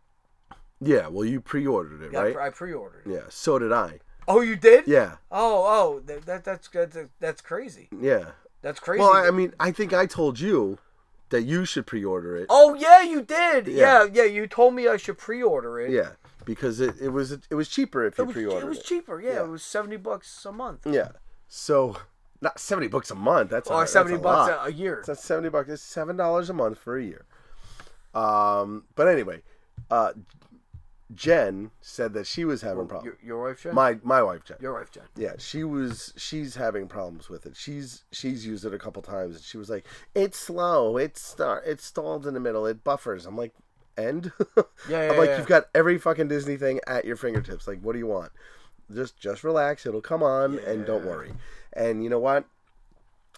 Yeah. 0.81 1.07
Well, 1.07 1.25
you 1.25 1.41
pre-ordered 1.41 2.01
it, 2.03 2.11
Yeah, 2.13 2.19
right? 2.21 2.37
I, 2.37 2.49
pre-ordered. 2.49 3.03
it. 3.05 3.11
yeah. 3.11 3.21
So 3.29 3.59
did 3.59 3.71
I. 3.71 3.99
Oh, 4.27 4.41
you 4.41 4.55
did? 4.55 4.87
Yeah. 4.87 5.15
Oh, 5.31 5.63
oh, 5.67 5.99
that, 6.05 6.25
that 6.25 6.43
that's 6.43 6.67
that's 6.69 6.97
that's 7.19 7.41
crazy. 7.41 7.89
Yeah. 7.99 8.25
That's 8.61 8.79
crazy. 8.79 8.99
Well, 9.01 9.13
I 9.13 9.27
I 9.27 9.31
mean, 9.31 9.53
I 9.59 9.71
think 9.71 9.93
I 9.93 10.05
told 10.05 10.39
you 10.39 10.77
that 11.29 11.43
you 11.43 11.63
should 11.65 11.85
pre-order 11.87 12.35
it. 12.37 12.47
oh 12.49 12.73
yeah, 12.75 13.01
you 13.01 13.21
did. 13.21 13.67
Yeah. 13.67 14.03
Yeah. 14.03 14.23
yeah, 14.23 14.23
You 14.25 14.45
told 14.47 14.73
me 14.75 14.87
I 14.87 14.97
should 14.97 15.17
pre-order 15.17 15.79
it. 15.79 15.91
Yeah, 15.91 16.11
because 16.45 16.79
it, 16.79 16.95
it 17.01 17.09
was 17.09 17.31
it 17.31 17.55
was 17.55 17.67
cheaper 17.69 18.05
if 18.05 18.17
you 18.17 18.23
It 18.23 18.27
was, 18.27 18.33
pre-ordered 18.33 18.65
it 18.65 18.69
was 18.69 18.83
cheaper. 18.83 19.21
Yeah, 19.21 19.33
Yeah. 19.33 19.43
it 19.45 19.49
was 19.49 19.63
seventy 19.63 19.97
bucks 19.97 20.45
a 20.45 20.51
month. 20.51 20.85
Yeah. 20.85 21.09
So, 21.47 21.97
not 22.41 22.59
seventy 22.59 22.87
bucks 22.87 23.09
a 23.11 23.15
month. 23.15 23.49
That's 23.51 23.69
a, 23.69 23.73
Or 23.73 23.79
that's 23.81 23.91
seventy 23.93 24.15
a 24.17 24.19
bucks 24.19 24.51
lot. 24.51 24.67
a, 24.67 24.69
a 24.69 24.71
year. 24.71 25.03
That's 25.07 25.23
seventy 25.23 25.49
bucks. 25.49 25.69
It's 25.69 25.81
seven 25.81 26.17
dollars 26.17 26.49
a 26.49 26.53
month 26.53 26.77
for 26.77 26.97
a 26.97 27.03
year. 27.03 27.25
Um, 28.13 28.83
but 28.95 29.07
anyway, 29.07 29.41
uh, 29.89 30.13
Jen 31.13 31.71
said 31.81 32.13
that 32.13 32.27
she 32.27 32.45
was 32.45 32.61
having 32.61 32.87
problems. 32.87 33.05
Your, 33.05 33.37
your 33.37 33.43
wife, 33.43 33.63
Jen. 33.63 33.73
My 33.73 33.97
my 34.03 34.21
wife 34.21 34.43
Jen. 34.45 34.57
your 34.59 34.73
wife, 34.73 34.91
Jen. 34.91 35.05
Yeah, 35.15 35.33
she 35.39 35.63
was. 35.63 36.13
She's 36.17 36.55
having 36.55 36.87
problems 36.87 37.29
with 37.29 37.45
it. 37.45 37.55
She's 37.55 38.03
she's 38.11 38.45
used 38.45 38.63
it 38.65 38.73
a 38.73 38.77
couple 38.79 39.01
times, 39.01 39.35
and 39.35 39.43
she 39.43 39.57
was 39.57 39.69
like, 39.69 39.85
"It's 40.13 40.37
slow. 40.37 40.97
It's 40.97 41.21
star. 41.21 41.63
It's 41.65 41.83
stalled 41.83 42.27
in 42.27 42.35
the 42.35 42.39
middle. 42.39 42.65
It 42.67 42.83
buffers." 42.83 43.25
I'm 43.25 43.35
like, 43.37 43.53
"End." 43.97 44.31
Yeah, 44.87 45.11
I'm 45.11 45.17
like, 45.17 45.29
yeah. 45.29 45.37
"You've 45.37 45.47
got 45.47 45.67
every 45.75 45.97
fucking 45.97 46.27
Disney 46.29 46.57
thing 46.57 46.79
at 46.87 47.05
your 47.05 47.15
fingertips. 47.15 47.67
Like, 47.67 47.81
what 47.81 47.93
do 47.93 47.99
you 47.99 48.07
want? 48.07 48.31
Just 48.93 49.19
just 49.19 49.43
relax. 49.43 49.85
It'll 49.85 50.01
come 50.01 50.23
on, 50.23 50.59
and 50.59 50.85
don't 50.85 51.05
worry." 51.05 51.33
And 51.73 52.03
you 52.03 52.09
know 52.09 52.19
what? 52.19 52.45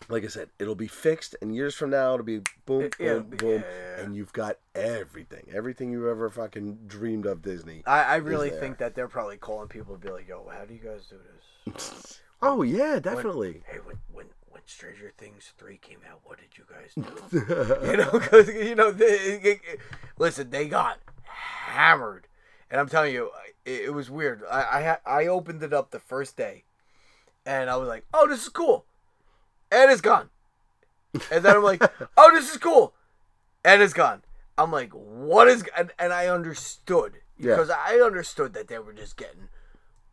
Like 0.09 0.23
I 0.23 0.27
said, 0.27 0.49
it'll 0.59 0.75
be 0.75 0.87
fixed, 0.87 1.35
and 1.41 1.55
years 1.55 1.75
from 1.75 1.91
now, 1.91 2.13
it'll 2.15 2.25
be 2.25 2.41
boom, 2.65 2.81
It- 2.83 2.97
boom, 2.97 3.23
boom, 3.29 3.49
yeah, 3.49 3.95
yeah. 3.97 4.03
and 4.03 4.15
you've 4.15 4.33
got 4.33 4.57
everything, 4.75 5.47
everything 5.53 5.91
you 5.91 6.09
ever 6.09 6.29
fucking 6.29 6.79
dreamed 6.87 7.25
of 7.25 7.41
Disney. 7.41 7.83
I, 7.85 8.03
I 8.03 8.15
really 8.17 8.49
think 8.49 8.77
that 8.79 8.95
they're 8.95 9.07
probably 9.07 9.37
calling 9.37 9.67
people 9.69 9.95
to 9.95 9.99
be 10.05 10.11
like, 10.11 10.27
"Yo, 10.27 10.49
how 10.51 10.65
do 10.65 10.73
you 10.73 10.79
guys 10.81 11.07
do 11.09 11.17
this?" 11.73 12.17
Oh 12.43 12.63
yeah, 12.63 12.93
When- 12.93 13.01
definitely. 13.03 13.63
hey, 13.67 13.77
when 13.85 13.97
when 14.11 14.25
when 14.49 14.61
Stranger 14.65 15.11
Things 15.15 15.53
three 15.59 15.77
came 15.77 15.99
out, 16.11 16.21
what 16.23 16.39
did 16.39 16.57
you 16.57 16.63
guys 16.67 16.93
do? 16.95 17.87
you 17.91 17.97
know, 17.97 18.11
because 18.11 18.49
you 18.49 18.73
know, 18.75 18.91
they, 18.91 19.59
listen, 20.17 20.49
they 20.49 20.67
got 20.67 20.97
hammered, 21.23 22.27
and 22.71 22.79
I'm 22.81 22.89
telling 22.89 23.13
you, 23.13 23.29
it, 23.63 23.81
it 23.85 23.93
was 23.93 24.09
weird. 24.09 24.41
I 24.49 24.79
I, 24.79 24.83
ha- 24.83 24.99
I 25.05 25.27
opened 25.27 25.61
it 25.61 25.71
up 25.71 25.91
the 25.91 25.99
first 25.99 26.35
day, 26.35 26.63
and 27.45 27.69
I 27.69 27.77
was 27.77 27.87
like, 27.87 28.05
"Oh, 28.11 28.27
this 28.27 28.41
is 28.41 28.49
cool," 28.49 28.85
and 29.71 29.89
it's 29.91 30.01
gone. 30.01 30.29
And 31.31 31.43
then 31.43 31.55
I'm 31.57 31.63
like, 31.63 31.81
"Oh, 32.17 32.31
this 32.33 32.51
is 32.51 32.57
cool," 32.57 32.93
and 33.65 33.81
it's 33.81 33.93
gone. 33.93 34.21
I'm 34.57 34.71
like, 34.71 34.91
"What 34.91 35.47
is?" 35.47 35.63
And, 35.77 35.91
and 35.97 36.13
I 36.13 36.27
understood 36.27 37.13
Yeah. 37.37 37.55
because 37.55 37.69
I 37.69 37.95
understood 38.03 38.53
that 38.53 38.67
they 38.67 38.79
were 38.79 38.93
just 38.93 39.17
getting 39.17 39.49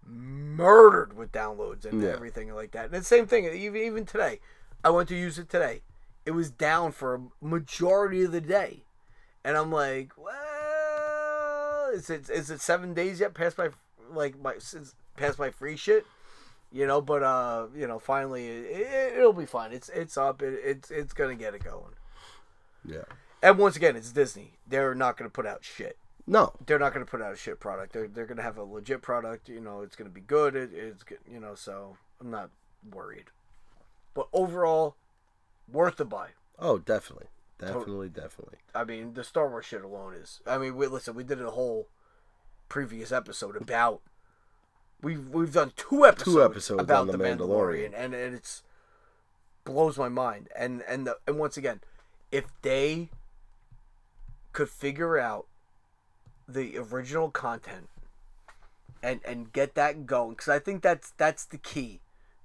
murdered 0.05 1.17
with 1.17 1.31
downloads 1.33 1.85
and 1.85 2.03
Yeah. 2.03 2.11
everything 2.11 2.53
like 2.55 2.71
that. 2.73 2.87
And 2.87 2.95
the 2.95 3.05
same 3.05 3.27
thing, 3.27 3.45
even 3.45 3.81
even 3.83 4.07
today, 4.07 4.41
I 4.83 4.91
went 4.91 5.09
to 5.11 5.17
use 5.17 5.39
it 5.39 5.49
today. 5.49 5.83
It 6.25 6.33
was 6.33 6.51
down 6.51 6.93
for 6.93 7.15
a 7.15 7.21
majority 7.41 8.23
of 8.25 8.33
the 8.33 8.41
day, 8.41 8.85
and 9.45 9.57
I'm 9.57 9.71
like, 9.73 10.13
well, 10.17 11.91
is 11.95 12.11
it 12.11 12.29
is 12.31 12.51
it 12.51 12.61
seven 12.61 12.95
days 12.95 13.21
yet? 13.21 13.35
Past 13.35 13.57
my 13.59 13.71
like 14.11 14.39
my 14.41 14.55
since 14.59 14.95
past 15.17 15.39
my 15.39 15.51
free 15.51 15.77
shit, 15.77 16.07
you 16.73 16.87
know. 16.87 17.01
But 17.01 17.23
uh, 17.23 17.67
you 17.77 17.87
know, 17.87 17.99
finally 17.99 18.47
it, 18.47 19.15
it'll 19.19 19.33
be 19.33 19.47
fine. 19.47 19.73
It's 19.73 19.89
it's 19.91 20.17
up. 20.17 20.43
It, 20.43 20.61
it's 20.65 20.91
it's 20.91 21.13
gonna 21.13 21.35
get 21.35 21.55
it 21.55 21.65
going. 21.65 21.95
yeah. 22.85 23.05
And 23.43 23.57
once 23.59 23.77
again, 23.77 23.95
it's 23.95 24.11
Disney. 24.13 24.55
They're 24.67 24.95
not 24.97 25.17
gonna 25.17 25.31
put 25.31 25.47
out 25.47 25.63
shit 25.63 25.97
No, 26.27 26.53
they're 26.67 26.79
not 26.79 26.93
going 26.93 27.05
to 27.07 27.11
put 27.11 27.23
out 27.23 27.33
a 27.33 27.37
shit 27.37 27.59
product. 27.61 27.93
They're, 27.93 28.09
they're 28.09 28.27
going 28.27 28.37
to 28.37 28.43
have 28.43 28.59
a 28.59 28.63
legit 28.65 29.01
product. 29.01 29.49
You 29.49 29.61
know, 29.61 29.81
it's 29.83 29.97
going 29.97 30.11
to 30.11 30.15
be 30.15 30.21
good. 30.21 30.55
It, 30.57 30.71
it's 30.75 31.03
good, 31.03 31.19
you 31.31 31.41
know, 31.41 31.55
so 31.55 31.97
I'm 32.21 32.31
not 32.31 32.51
worried. 32.93 33.27
But 34.15 34.29
overall, 34.33 34.97
worth 35.73 35.97
the 35.97 36.05
buy. 36.05 36.31
Oh, 36.59 36.79
definitely, 36.79 37.29
definitely, 37.59 38.09
definitely. 38.09 38.59
I 38.75 38.85
mean, 38.85 39.15
the 39.15 39.23
Star 39.25 39.49
Wars 39.49 39.65
shit 39.67 39.85
alone 39.85 40.15
is. 40.15 40.41
I 40.47 40.59
mean, 40.59 40.77
we 40.77 40.87
listen. 40.89 41.15
We 41.15 41.25
did 41.25 41.41
a 41.41 41.53
whole 41.53 41.87
previous 42.69 43.13
episode 43.13 43.57
about. 43.57 44.03
We've 45.01 45.29
we've 45.29 45.53
done 45.53 45.73
two 45.77 46.05
episodes, 46.05 46.37
episodes 46.45 46.83
about 46.83 47.03
on 47.03 47.07
The 47.09 47.17
the 47.19 47.25
Mandalorian, 47.25 47.93
Mandalorian. 47.93 47.93
and, 48.05 48.15
and 48.15 48.35
it's 48.35 48.63
blows 49.65 49.97
my 49.97 50.09
mind. 50.09 50.49
And 50.57 50.83
and 50.89 51.07
the, 51.07 51.19
and 51.27 51.39
once 51.39 51.57
again, 51.57 51.81
if 52.33 52.47
they 52.63 53.11
could 54.53 54.69
figure 54.69 55.19
out 55.19 55.47
the 56.49 56.79
original 56.79 57.31
content 57.31 57.89
and 59.03 59.21
and 59.25 59.53
get 59.53 59.75
that 59.77 60.05
going, 60.07 60.31
because 60.31 60.49
I 60.49 60.59
think 60.59 60.83
that's 60.83 61.13
that's 61.17 61.45
the 61.45 61.59
key 61.59 62.01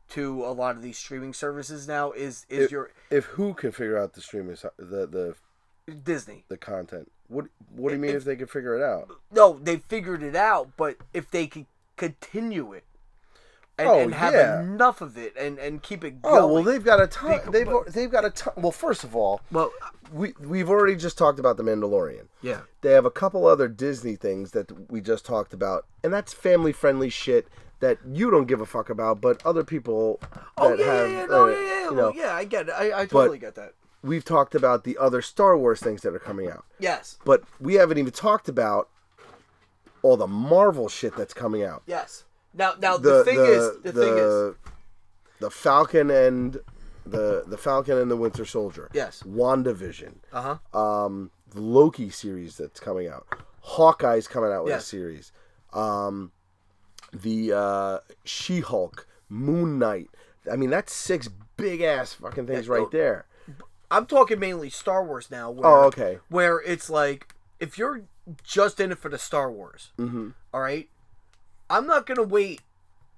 to 0.10 0.46
a 0.46 0.52
lot 0.52 0.76
of 0.76 0.84
these 0.84 0.98
streaming 0.98 1.34
services 1.34 1.88
now 1.88 2.12
is 2.12 2.46
is 2.50 2.66
If- 2.66 2.72
your 2.72 2.92
If 3.10 3.26
who 3.26 3.56
can 3.56 3.72
figure 3.72 3.98
out 3.98 4.14
the 4.14 4.22
streaming 4.22 4.58
the 4.78 5.08
the 5.08 5.36
Disney. 5.92 6.46
the 6.50 6.58
content, 6.58 7.12
what 7.30 7.46
what 7.76 7.90
do 7.90 7.96
you 7.96 8.02
mean 8.02 8.12
If- 8.12 8.18
if, 8.18 8.24
they 8.26 8.36
can 8.36 8.46
figure 8.48 8.76
it 8.78 8.84
out? 8.84 9.10
no, 9.32 9.58
they 9.60 9.78
figured 9.78 10.22
it 10.22 10.36
out, 10.36 10.70
but 10.78 10.98
if 11.14 11.32
they 11.32 11.48
could 11.48 11.66
continue 11.98 12.74
it 12.74 12.84
and, 13.78 13.88
Oh, 13.88 14.00
and 14.00 14.14
have 14.14 14.34
yeah. 14.34 14.62
enough 14.62 15.02
of 15.02 15.18
it 15.18 15.34
and, 15.38 15.58
and 15.58 15.82
keep 15.82 16.04
it 16.04 16.22
going. 16.22 16.36
Oh 16.44 16.48
well, 16.54 16.64
they've 16.64 16.84
got 16.84 17.02
a 17.02 17.08
ton. 17.08 17.40
They've 17.52 17.68
al- 17.68 17.86
they've 17.88 18.12
got 18.12 18.26
a 18.26 18.30
ton. 18.30 18.54
Well, 18.58 18.72
first 18.72 19.04
of 19.04 19.16
all, 19.16 19.42
well, 19.52 19.72
we 20.12 20.34
we've 20.40 20.70
already 20.70 20.96
just 20.96 21.18
talked 21.18 21.40
about 21.40 21.58
the 21.58 21.64
Mandalorian. 21.64 22.28
yeah. 22.42 22.62
They 22.82 22.92
have 22.92 23.06
a 23.06 23.12
couple 23.12 23.46
other 23.48 23.68
Disney 23.68 24.16
things 24.16 24.52
that 24.52 24.92
we 24.92 25.02
just 25.02 25.26
talked 25.26 25.54
about, 25.54 25.86
and 26.04 26.14
that's 26.14 26.34
family 26.34 26.72
friendly 26.72 27.10
shit 27.10 27.48
that 27.80 27.98
you 28.08 28.30
don't 28.32 28.46
give 28.46 28.62
a 28.62 28.66
fuck 28.66 28.90
about, 28.90 29.20
but 29.22 29.44
other 29.46 29.64
people 29.64 30.20
that 30.22 30.40
Oh 30.58 30.74
yeah, 30.76 30.86
have, 30.86 31.12
yeah, 31.12 31.18
yeah, 31.22 31.26
no, 31.26 31.44
uh, 31.44 31.48
yeah, 31.48 31.60
yeah, 31.60 31.84
you 31.90 31.96
well, 31.96 32.14
know, 32.14 32.14
yeah. 32.16 32.34
I 32.36 32.44
get 32.46 32.68
it. 32.70 32.74
I, 32.78 33.02
I 33.02 33.06
totally 33.06 33.40
get 33.40 33.56
that. 33.56 33.74
we've 34.04 34.24
talked 34.24 34.54
about 34.56 34.84
the 34.84 34.98
other 34.98 35.22
Star 35.22 35.58
Wars 35.58 35.80
things 35.82 36.02
that 36.04 36.14
are 36.14 36.20
coming 36.20 36.50
out, 36.50 36.64
Yes, 36.80 37.18
but 37.26 37.44
we 37.60 37.74
haven't 37.76 37.98
even 37.98 38.12
talked 38.14 38.48
about 38.48 38.90
all 40.04 40.16
the 40.18 40.28
Marvel 40.28 40.88
shit 40.90 41.16
that's 41.16 41.34
coming 41.34 41.64
out. 41.64 41.82
yes. 41.88 42.26
Now, 42.56 42.74
now 42.80 42.98
the, 42.98 43.24
thing 43.24 43.40
is, 43.40 43.72
the, 43.82 43.92
thing 43.92 44.16
is, 44.16 44.56
the 45.40 45.50
Falcon 45.50 46.12
and 46.12 46.60
the 47.04 47.44
the 47.48 47.58
Falcon 47.58 47.98
and 47.98 48.12
the 48.12 48.16
Winter 48.16 48.46
Soldier. 48.46 48.92
Yes. 48.94 49.24
WandaVision. 49.28 50.14
uh 50.32 50.58
huh. 50.74 50.80
Um, 50.80 51.32
the 51.50 51.62
Loki 51.62 52.12
series 52.12 52.56
that's 52.58 52.80
coming 52.80 53.08
out. 53.08 53.26
Hawkeye's 53.62 54.28
coming 54.28 54.52
out 54.52 54.66
with 54.66 54.72
Yes. 54.74 54.84
a 54.84 54.86
series. 54.86 55.32
Um, 55.74 56.32
the 57.12 57.54
uh, 57.54 58.00
She-Hulk, 58.24 59.08
Moon 59.30 59.80
Knight. 59.80 60.10
I 60.52 60.56
mean, 60.56 60.70
that's 60.70 60.94
six 60.94 61.30
big 61.58 61.82
ass 61.82 62.14
fucking 62.14 62.46
things 62.48 62.68
Yeah, 62.68 62.74
right 62.74 62.92
there. 62.92 63.26
I'm 63.90 64.06
talking 64.06 64.40
mainly 64.40 64.70
Star 64.70 65.04
Wars 65.06 65.30
now. 65.32 65.50
Where, 65.52 65.66
Oh, 65.68 65.84
okay. 65.86 66.20
Where 66.30 66.60
it's 66.62 66.90
like, 66.90 67.34
if 67.60 67.78
you're 67.78 68.04
just 68.44 68.80
in 68.80 68.92
it 68.92 68.98
for 69.00 69.10
the 69.10 69.18
Star 69.18 69.52
Wars, 69.52 69.92
Mm-hmm. 69.98 70.30
all 70.54 70.62
right, 70.62 70.90
I'm 71.70 71.86
not 71.88 72.06
gonna 72.06 72.24
wait 72.24 72.62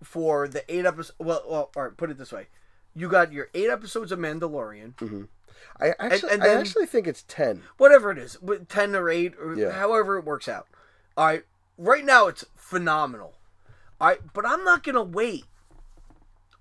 for 0.03 0.47
the 0.47 0.63
eight 0.73 0.85
episodes. 0.85 1.17
Well, 1.19 1.43
well, 1.47 1.71
all 1.75 1.83
right. 1.83 1.95
Put 1.97 2.09
it 2.11 2.17
this 2.17 2.31
way: 2.31 2.47
you 2.95 3.09
got 3.09 3.31
your 3.31 3.49
eight 3.53 3.69
episodes 3.69 4.11
of 4.11 4.19
Mandalorian. 4.19 5.27
I 5.79 5.93
actually, 5.99 6.31
and 6.33 6.43
I 6.43 6.47
then- 6.47 6.57
actually 6.59 6.85
think 6.85 7.07
it's 7.07 7.23
ten. 7.27 7.63
whatever 7.77 8.11
it 8.11 8.17
is, 8.17 8.41
with 8.41 8.67
ten 8.67 8.95
or 8.95 9.09
eight 9.09 9.33
or 9.39 9.55
Yeah. 9.55 9.71
however 9.71 10.17
it 10.17 10.25
works 10.25 10.47
out. 10.47 10.67
All 11.17 11.25
right, 11.27 11.45
right 11.77 12.03
now 12.05 12.27
it's 12.27 12.45
phenomenal. 12.55 13.35
All 14.01 14.09
right, 14.09 14.19
but 14.33 14.45
I'm 14.45 14.63
not 14.63 14.83
gonna 14.83 15.03
wait 15.03 15.45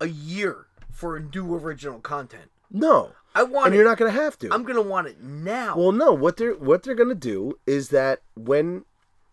a 0.01 0.07
year 0.07 0.67
for 0.91 1.17
a 1.17 1.21
new 1.21 1.55
original 1.55 2.01
content. 2.01 2.51
No, 2.71 3.13
I 3.35 3.43
want 3.43 3.67
and 3.67 3.75
it. 3.75 3.79
you're 3.79 3.87
not 3.87 3.99
gonna 3.99 4.11
have 4.11 4.39
to. 4.41 4.49
I'm 4.53 4.63
gonna 4.65 4.83
want 4.83 5.07
it 5.09 5.21
now. 5.23 5.77
Well, 5.77 5.93
no. 5.93 6.13
What 6.13 6.37
they're 6.37 6.55
what 6.55 6.83
they're 6.83 6.95
gonna 6.95 7.15
do 7.15 7.59
is 7.67 7.89
that 7.91 8.23
when 8.37 8.85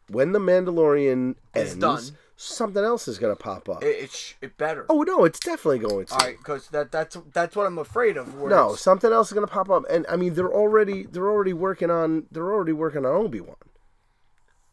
when 0.10 0.32
the 0.32 0.40
Mandalorian 0.40 1.36
It's 1.54 1.72
ends, 1.72 1.76
done. 1.76 2.18
something 2.36 2.84
else 2.84 3.08
is 3.08 3.18
gonna 3.20 3.36
pop 3.36 3.70
up. 3.70 3.84
it, 3.84 4.04
it, 4.06 4.12
sh- 4.12 4.34
it 4.42 4.58
better. 4.58 4.86
oh 4.90 5.04
no, 5.04 5.24
it's 5.24 5.40
definitely 5.40 5.80
going 5.80 6.06
to. 6.08 6.14
All 6.14 6.20
right, 6.20 6.38
because 6.38 6.68
that 6.70 6.92
that's 6.92 7.18
that's 7.34 7.56
what 7.56 7.66
I'm 7.68 7.78
afraid 7.78 8.18
of. 8.18 8.36
where 8.40 8.50
No, 8.50 8.66
it's- 8.70 8.82
something 8.82 9.12
else 9.14 9.28
is 9.28 9.34
gonna 9.34 9.48
pop 9.48 9.70
up, 9.70 9.84
and 9.90 10.06
I 10.10 10.16
mean 10.16 10.34
they're 10.34 10.52
already 10.52 11.04
they're 11.04 11.30
already 11.30 11.54
working 11.54 11.90
on 11.92 12.26
they're 12.32 12.52
already 12.52 12.74
working 12.74 13.06
on 13.06 13.14
Obi 13.14 13.40
Wan. 13.42 13.56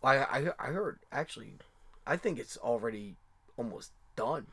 I, 0.02 0.16
I 0.18 0.48
I 0.58 0.66
heard 0.68 1.00
actually, 1.12 1.54
I 2.06 2.16
think 2.16 2.38
it's 2.38 2.56
already 2.56 3.16
almost 3.56 3.90
done. 4.16 4.46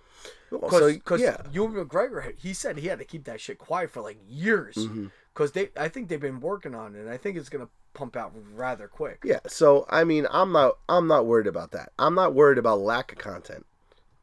So 0.50 0.92
Because 0.94 1.22
yeah, 1.22 1.38
Ewan 1.52 1.74
McGregor, 1.74 2.34
he 2.38 2.54
said 2.54 2.78
he 2.78 2.88
had 2.88 3.00
to 3.00 3.06
keep 3.06 3.26
that 3.26 3.42
shit 3.42 3.58
quiet 3.58 3.92
for 3.92 4.02
like 4.02 4.18
years. 4.28 4.76
Mm-hmm. 4.76 5.08
Because 5.34 5.52
they, 5.52 5.70
I 5.78 5.90
think 5.90 6.08
they've 6.08 6.20
been 6.20 6.40
working 6.40 6.74
on 6.74 6.96
it. 6.96 7.00
and 7.00 7.10
I 7.10 7.18
think 7.18 7.36
it's 7.38 7.50
gonna 7.50 7.68
pump 7.94 8.16
out 8.16 8.34
rather 8.54 8.88
quick. 8.88 9.20
yeah. 9.26 9.40
So 9.48 9.86
I 9.90 10.04
mean, 10.04 10.28
I'm 10.32 10.52
not 10.52 10.78
I'm 10.88 11.08
not 11.08 11.26
worried 11.26 11.48
about 11.48 11.72
that. 11.72 11.92
I'm 12.00 12.16
not 12.16 12.34
worried 12.34 12.58
about 12.58 12.80
lack 12.80 13.12
of 13.12 13.18
content. 13.18 13.66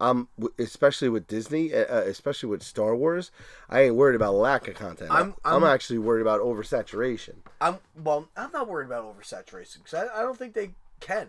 I'm 0.00 0.26
especially 0.58 1.08
with 1.10 1.26
Disney, 1.28 1.72
uh, 1.72 1.84
uh, 1.98 2.02
especially 2.06 2.48
with 2.48 2.62
Star 2.64 2.96
Wars. 2.96 3.30
I 3.70 3.82
ain't 3.82 3.94
worried 3.94 4.16
about 4.16 4.34
lack 4.34 4.66
of 4.68 4.74
content. 4.74 5.10
I'm- 5.12 5.34
I'm, 5.44 5.62
I'm- 5.62 5.64
actually 5.64 5.98
worried 5.98 6.22
about 6.22 6.40
oversaturation. 6.40 7.34
I'm 7.60 7.78
well. 8.02 8.28
I'm 8.36 8.50
not 8.52 8.68
worried 8.68 8.86
about 8.86 9.04
oversaturation 9.04 9.78
because 9.84 9.94
I, 9.94 10.20
I 10.20 10.22
don't 10.22 10.36
think 10.38 10.54
they 10.54 10.70
can. 11.00 11.28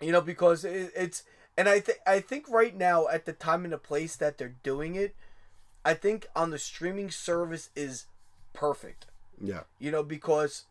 You 0.00 0.12
know, 0.12 0.20
because 0.20 0.64
it, 0.64 0.92
it's 0.94 1.22
and 1.56 1.68
I 1.68 1.80
think 1.80 1.98
I 2.06 2.20
think 2.20 2.48
right 2.48 2.74
now 2.76 3.08
at 3.08 3.24
the 3.24 3.32
time 3.32 3.64
and 3.64 3.72
the 3.72 3.78
place 3.78 4.16
that 4.16 4.38
they're 4.38 4.56
doing 4.62 4.94
it, 4.94 5.14
I 5.84 5.94
think 5.94 6.26
on 6.36 6.50
the 6.50 6.58
streaming 6.58 7.10
service 7.10 7.70
is 7.76 8.06
perfect. 8.52 9.06
Yeah. 9.40 9.62
You 9.78 9.90
know, 9.90 10.02
because 10.02 10.64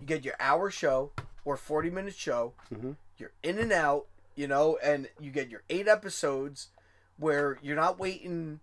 you 0.00 0.06
get 0.06 0.24
your 0.24 0.34
hour 0.40 0.70
show 0.70 1.12
or 1.44 1.56
40 1.56 1.90
minute 1.90 2.14
show, 2.14 2.54
Mhm. 2.72 2.96
you're 3.18 3.32
in 3.42 3.58
and 3.58 3.72
out, 3.72 4.06
you 4.34 4.46
know, 4.48 4.76
and 4.82 5.08
you 5.20 5.30
get 5.30 5.50
your 5.50 5.62
eight 5.68 5.86
episodes 5.88 6.68
where 7.16 7.58
you're 7.62 7.76
not 7.76 7.98
waiting, 7.98 8.60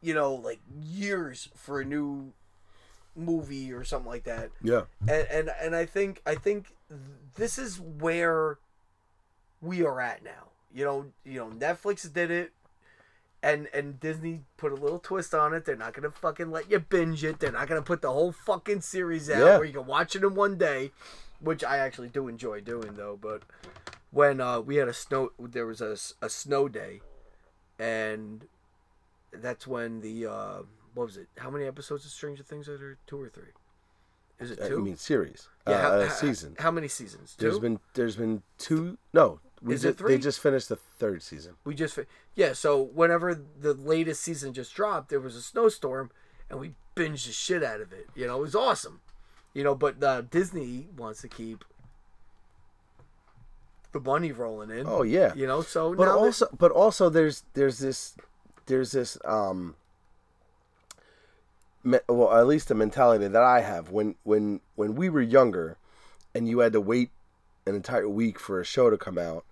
you 0.00 0.14
know, 0.14 0.34
like 0.34 0.60
years 0.80 1.48
for 1.54 1.80
a 1.80 1.84
new 1.84 2.32
movie 3.14 3.72
or 3.72 3.82
something 3.84 4.10
like 4.10 4.24
that. 4.24 4.50
Yeah. 4.62 4.82
And 5.00 5.26
and, 5.28 5.48
and 5.60 5.76
I 5.76 5.86
think 5.86 6.22
I 6.26 6.34
think 6.34 6.74
this 7.36 7.58
is 7.58 7.80
where 7.80 8.58
we 9.60 9.84
are 9.84 10.00
at 10.00 10.22
now. 10.22 10.50
You 10.74 10.84
know, 10.84 11.06
you 11.24 11.38
know, 11.40 11.46
Netflix 11.48 12.12
did 12.12 12.30
it 12.30 12.52
and 13.42 13.68
and 13.72 13.98
Disney 14.00 14.42
put 14.56 14.72
a 14.72 14.74
little 14.74 14.98
twist 14.98 15.34
on 15.34 15.54
it. 15.54 15.64
They're 15.64 15.76
not 15.76 15.92
gonna 15.94 16.10
fucking 16.10 16.50
let 16.50 16.70
you 16.70 16.78
binge 16.80 17.24
it. 17.24 17.38
They're 17.38 17.52
not 17.52 17.68
gonna 17.68 17.82
put 17.82 18.02
the 18.02 18.12
whole 18.12 18.32
fucking 18.32 18.80
series 18.82 19.30
out 19.30 19.38
Yeah. 19.38 19.56
where 19.58 19.64
you 19.64 19.72
can 19.72 19.86
watch 19.86 20.16
it 20.16 20.22
in 20.22 20.34
one 20.34 20.56
day, 20.58 20.90
which 21.40 21.62
I 21.64 21.78
actually 21.78 22.08
do 22.08 22.28
enjoy 22.28 22.60
doing 22.60 22.94
though. 22.94 23.18
But 23.20 23.42
when 24.10 24.40
uh, 24.40 24.60
we 24.60 24.76
had 24.76 24.88
a 24.88 24.94
snow, 24.94 25.30
there 25.38 25.66
was 25.66 25.80
a, 25.80 25.96
a 26.24 26.28
snow 26.28 26.68
day, 26.68 27.00
and 27.78 28.46
that's 29.32 29.66
when 29.66 30.00
the 30.00 30.26
uh, 30.26 30.62
what 30.94 31.04
was 31.06 31.16
it? 31.16 31.28
How 31.38 31.50
many 31.50 31.66
episodes 31.66 32.04
of 32.04 32.10
Stranger 32.10 32.42
Things 32.42 32.68
are 32.68 32.78
there? 32.78 32.96
Two 33.06 33.20
or 33.20 33.28
three? 33.28 33.52
Is 34.38 34.50
it 34.50 34.58
two? 34.66 34.78
I 34.78 34.82
mean 34.82 34.96
series. 34.96 35.48
yeah, 35.66 35.74
uh, 35.74 35.80
how, 35.82 35.88
uh, 35.92 36.06
how- 36.08 36.14
season. 36.14 36.56
How 36.58 36.70
many 36.70 36.88
seasons? 36.88 37.34
Two. 37.36 37.44
There's 37.44 37.58
been 37.58 37.80
there's 37.94 38.16
been 38.16 38.42
two. 38.58 38.98
No, 39.12 39.40
we 39.62 39.74
Is 39.74 39.82
ju- 39.82 39.88
it 39.88 39.98
three? 39.98 40.12
They 40.16 40.18
just 40.22 40.40
finished 40.40 40.68
the 40.68 40.76
third 40.76 41.22
season. 41.22 41.54
We 41.64 41.74
just 41.74 41.94
fi- 41.94 42.06
yeah. 42.34 42.52
So 42.52 42.80
whenever 42.82 43.34
the 43.34 43.74
latest 43.74 44.22
season 44.22 44.52
just 44.52 44.74
dropped, 44.74 45.08
there 45.08 45.20
was 45.20 45.34
a 45.36 45.42
snowstorm, 45.42 46.10
and 46.50 46.60
we 46.60 46.74
binged 46.94 47.26
the 47.26 47.32
shit 47.32 47.62
out 47.62 47.80
of 47.80 47.92
it. 47.92 48.08
You 48.14 48.26
know, 48.26 48.38
it 48.38 48.42
was 48.42 48.54
awesome. 48.54 49.00
You 49.54 49.64
know, 49.64 49.74
but 49.74 50.02
uh, 50.02 50.20
Disney 50.22 50.88
wants 50.96 51.22
to 51.22 51.28
keep 51.28 51.64
the 53.92 54.00
money 54.00 54.32
rolling 54.32 54.70
in. 54.70 54.86
Oh 54.86 55.02
yeah. 55.02 55.32
You 55.34 55.46
know, 55.46 55.62
so 55.62 55.94
but 55.94 56.04
that- 56.06 56.14
also 56.14 56.46
but 56.58 56.70
also 56.72 57.08
there's 57.08 57.44
there's 57.54 57.78
this 57.78 58.14
there's 58.66 58.92
this 58.92 59.16
um 59.24 59.74
me- 61.82 61.98
well 62.08 62.32
at 62.36 62.46
least 62.46 62.68
the 62.68 62.74
mentality 62.74 63.26
that 63.28 63.42
I 63.42 63.60
have 63.60 63.90
when 63.90 64.16
when 64.24 64.60
when 64.74 64.94
we 64.94 65.08
were 65.08 65.22
younger 65.22 65.78
and 66.34 66.46
you 66.48 66.58
had 66.58 66.72
to 66.74 66.80
wait 66.80 67.10
an 67.66 67.74
entire 67.74 68.08
week 68.08 68.38
for 68.38 68.60
a 68.60 68.64
show 68.64 68.90
to 68.90 68.96
come 68.96 69.18
out 69.18 69.44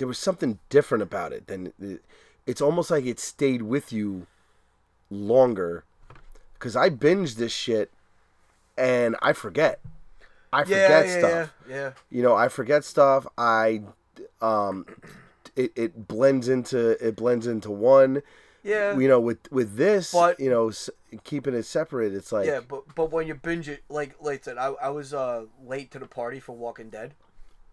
there 0.00 0.08
was 0.08 0.18
something 0.18 0.58
different 0.70 1.02
about 1.02 1.30
it 1.30 1.46
than 1.46 2.00
it's 2.46 2.62
almost 2.62 2.90
like 2.90 3.04
it 3.04 3.20
stayed 3.20 3.60
with 3.60 3.92
you 3.92 4.26
longer. 5.10 5.84
Cuz 6.58 6.74
I 6.74 6.88
binge 6.88 7.34
this 7.34 7.52
shit 7.52 7.90
and 8.78 9.14
I 9.20 9.34
forget. 9.34 9.78
I 10.52 10.60
yeah, 10.60 10.64
forget 10.64 11.06
yeah, 11.06 11.18
stuff. 11.18 11.54
yeah, 11.68 11.74
yeah. 11.76 11.90
you 12.08 12.22
know 12.22 12.34
i 12.34 12.48
forget 12.48 12.82
stuff. 12.82 13.26
I 13.36 13.82
um 14.40 14.86
it, 15.54 15.70
it 15.76 16.08
blends 16.08 16.48
into 16.48 16.96
it 17.06 17.14
blends 17.14 17.46
into 17.46 17.70
one 17.70 18.22
Yeah. 18.62 18.96
you 18.98 19.08
know 19.08 19.20
with 19.20 19.50
with 19.50 19.76
this 19.76 20.12
But- 20.12 20.38
you 20.40 20.50
know 20.50 20.70
keeping 21.24 21.54
it 21.54 21.64
separate 21.64 22.12
it's 22.14 22.30
like 22.32 22.46
yeah, 22.46 22.60
but 22.66 22.94
but 22.94 23.10
when 23.10 23.26
you 23.26 23.34
binge 23.34 23.68
it, 23.68 23.82
like 23.88 24.14
like 24.20 24.40
I 24.40 24.44
said, 24.44 24.58
I, 24.58 24.66
I 24.82 24.88
was 24.90 25.12
uh 25.14 25.44
late 25.66 25.90
to 25.92 25.98
the 25.98 26.06
party 26.06 26.40
for 26.40 26.54
Walking 26.56 26.90
Dead, 26.90 27.14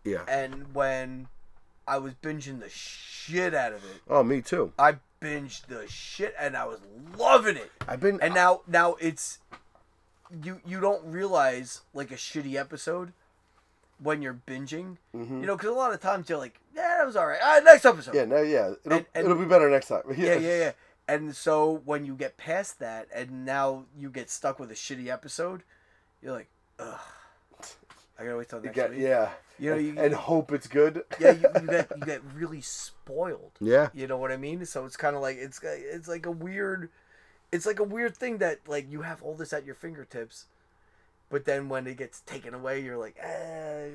yeah 0.04 0.24
and 0.28 0.74
when 0.74 1.28
I 1.88 1.98
was 2.00 2.14
binging 2.16 2.60
the 2.60 2.70
shit 2.70 3.54
out 3.54 3.74
of 3.74 3.84
it, 3.84 4.02
oh 4.10 4.24
me 4.24 4.42
too 4.42 4.72
I 4.80 4.96
binged 5.22 5.68
the 5.68 5.88
shit, 5.88 6.34
and 6.40 6.56
I 6.56 6.66
was 6.66 6.80
loving 7.18 7.58
it. 7.58 7.72
i've 7.88 8.00
been 8.00 8.20
And 8.22 8.34
now 8.34 8.62
now 8.68 8.96
it's 9.00 9.40
you 10.44 10.60
you 10.66 10.80
don't 10.80 11.04
realize 11.06 11.82
like 11.94 12.12
a 12.12 12.16
shitty 12.16 12.56
episode 12.56 13.14
when 14.00 14.22
you're 14.22 14.40
binging, 14.48 14.98
Mhm. 15.16 15.42
you 15.42 15.46
know, 15.48 15.56
because 15.56 15.70
a 15.72 15.74
lot 15.74 15.92
of 15.94 16.00
times 16.00 16.30
you're 16.30 16.38
like, 16.38 16.60
yeah, 16.78 16.98
that 17.00 17.06
was 17.06 17.16
all 17.18 17.26
right. 17.28 17.40
All 17.44 17.56
right, 17.56 17.64
next 17.64 17.84
episode. 17.86 18.14
yeah 18.16 18.26
no 18.26 18.42
yeah 18.42 18.74
it'll, 18.86 18.98
And- 19.00 19.06
and- 19.16 19.26
it'll 19.26 19.38
be 19.38 19.46
better 19.46 19.70
next 19.70 19.88
time 19.88 20.04
yeah, 20.18 20.36
yeah, 20.36 20.58
yeah. 20.60 20.72
And 21.10 21.36
so 21.36 21.82
when 21.86 22.06
you 22.06 22.16
get 22.16 22.36
past 22.38 22.80
that, 22.80 23.08
and 23.16 23.46
now 23.46 23.86
you 23.98 24.10
get 24.10 24.30
stuck 24.30 24.60
with 24.60 24.70
a 24.72 24.76
shitty 24.76 25.08
episode, 25.08 25.64
you're 26.22 26.34
like, 26.34 26.48
ugh, 26.80 27.00
I 28.20 28.24
gotta 28.24 28.36
wait 28.38 28.50
till 28.50 28.60
You 28.64 28.72
next 28.72 28.90
week. 28.90 29.00
yeah 29.00 29.30
You 29.58 29.70
know, 29.72 29.78
you, 29.78 29.96
and 29.98 30.14
hope 30.14 30.52
it's 30.52 30.68
good 30.68 31.04
yeah, 31.20 31.32
you, 31.32 31.46
you 31.62 31.68
get 31.68 31.92
you 31.96 32.06
get 32.06 32.22
really 32.36 32.62
spoiled. 32.62 33.52
yeah 33.62 33.88
You 33.94 34.06
know 34.08 34.18
what 34.18 34.32
I 34.34 34.38
mean? 34.38 34.66
So 34.66 34.86
it's 34.86 34.98
kind 34.98 35.16
of 35.16 35.22
like 35.22 35.38
it's 35.38 35.60
it's 35.64 36.08
like 36.10 36.26
a 36.26 36.32
weird, 36.32 36.90
it's 37.54 37.66
like 37.66 37.80
a 37.80 37.84
weird 37.86 38.16
thing 38.18 38.40
that 38.40 38.60
like 38.68 38.92
you 38.92 39.02
have 39.04 39.24
all 39.24 39.34
this 39.36 39.54
at 39.54 39.64
your 39.66 39.76
fingertips, 39.76 40.46
but 41.30 41.46
then 41.46 41.70
when 41.70 41.88
it 41.88 41.96
gets 41.98 42.20
taken 42.22 42.54
away, 42.54 42.82
you're 42.82 42.98
like, 42.98 43.16
eh, 43.22 43.88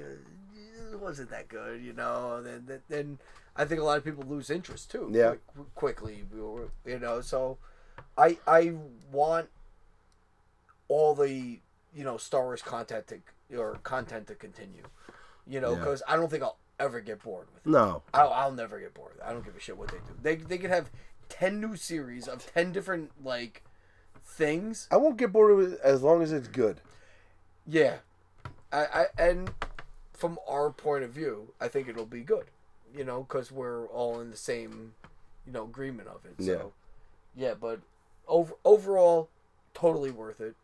it 0.93 1.01
wasn't 1.01 1.30
that 1.30 1.49
good, 1.49 1.83
you 1.83 1.93
know. 1.93 2.43
Then 2.43 2.64
then, 2.66 2.80
then 2.89 3.18
I 3.57 3.64
think 3.64 3.80
a 3.80 3.85
lot 3.85 3.99
of 3.99 4.05
people 4.05 4.24
lose 4.26 4.51
interest 4.51 4.91
too. 4.91 5.09
Yeah. 5.12 5.35
quick- 5.55 5.74
quickly, 5.74 6.24
you 6.85 6.99
know. 6.99 7.20
So 7.20 7.59
I 8.16 8.39
I 8.47 8.74
want 9.11 9.49
all 10.89 11.14
the 11.14 11.61
you 11.95 12.05
know 12.05 12.16
Star 12.16 12.43
Wars 12.45 12.62
content 12.62 13.07
to 13.09 13.57
or 13.59 13.76
content 13.83 14.26
to 14.28 14.35
continue, 14.35 14.83
you 15.47 15.61
know, 15.61 15.72
Yeah. 15.72 15.78
because 15.78 16.03
I 16.09 16.16
don't 16.16 16.30
think 16.30 16.43
I'll 16.43 16.57
ever 16.78 17.01
get 17.01 17.22
bored 17.22 17.47
with 17.55 17.66
it. 17.66 17.68
no 17.70 18.03
I'll, 18.14 18.33
I'll 18.33 18.53
never 18.53 18.80
get 18.80 18.95
bored. 18.95 19.18
I 19.24 19.33
don't 19.33 19.45
give 19.45 19.55
a 19.57 19.61
shit 19.61 19.76
what 19.76 19.89
they 19.91 19.99
do. 19.99 20.14
They 20.20 20.37
they 20.37 20.59
could 20.59 20.70
have 20.70 20.91
ten 21.28 21.61
new 21.61 21.76
series 21.76 22.26
of 22.28 22.45
ten 22.53 22.72
different 22.72 23.11
like 23.24 23.62
things. 24.24 24.87
i 24.91 24.97
won't 24.97 25.16
get 25.16 25.33
bored 25.33 25.57
with 25.57 25.74
it 25.74 25.80
as 25.83 26.03
long 26.03 26.22
as 26.22 26.33
it's 26.33 26.49
good 26.49 26.80
Yeah, 27.66 27.97
I, 28.72 28.85
I 28.85 29.07
and 29.18 29.51
from 30.23 30.39
our 30.49 30.70
point 30.70 31.03
of 31.03 31.11
view, 31.11 31.53
I 31.61 31.66
think 31.66 31.89
it'll 31.89 32.07
be 32.07 32.20
good. 32.20 32.47
You 32.97 33.05
know, 33.05 33.23
because 33.25 33.51
we're 33.51 33.87
all 33.89 34.20
in 34.20 34.31
the 34.31 34.37
same, 34.37 34.95
you 35.47 35.53
know, 35.53 35.64
agreement 35.64 36.09
of 36.09 36.25
it. 36.25 36.45
So, 36.45 36.73
yeah, 37.35 37.55
but 37.55 37.81
over 38.29 38.55
overall, 38.64 39.29
totally 39.75 40.12
worth 40.12 40.41
it. 40.41 40.55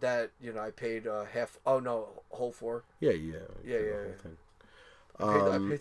That 0.00 0.30
you 0.40 0.52
know, 0.52 0.60
I 0.60 0.70
paid 0.70 1.06
uh, 1.06 1.24
half. 1.24 1.58
Oh 1.66 1.78
no, 1.78 2.08
whole 2.30 2.50
four. 2.52 2.82
yeah 2.98 3.12
yeah 3.12 3.46
Yeah, 3.64 3.78
the 3.78 3.84
yeah, 3.84 3.92
whole 3.92 4.04
yeah. 4.08 4.22
thing. 4.22 4.36
I 5.20 5.22
paid, 5.22 5.52
I 5.52 5.56
Um, 5.56 5.70
paid 5.70 5.80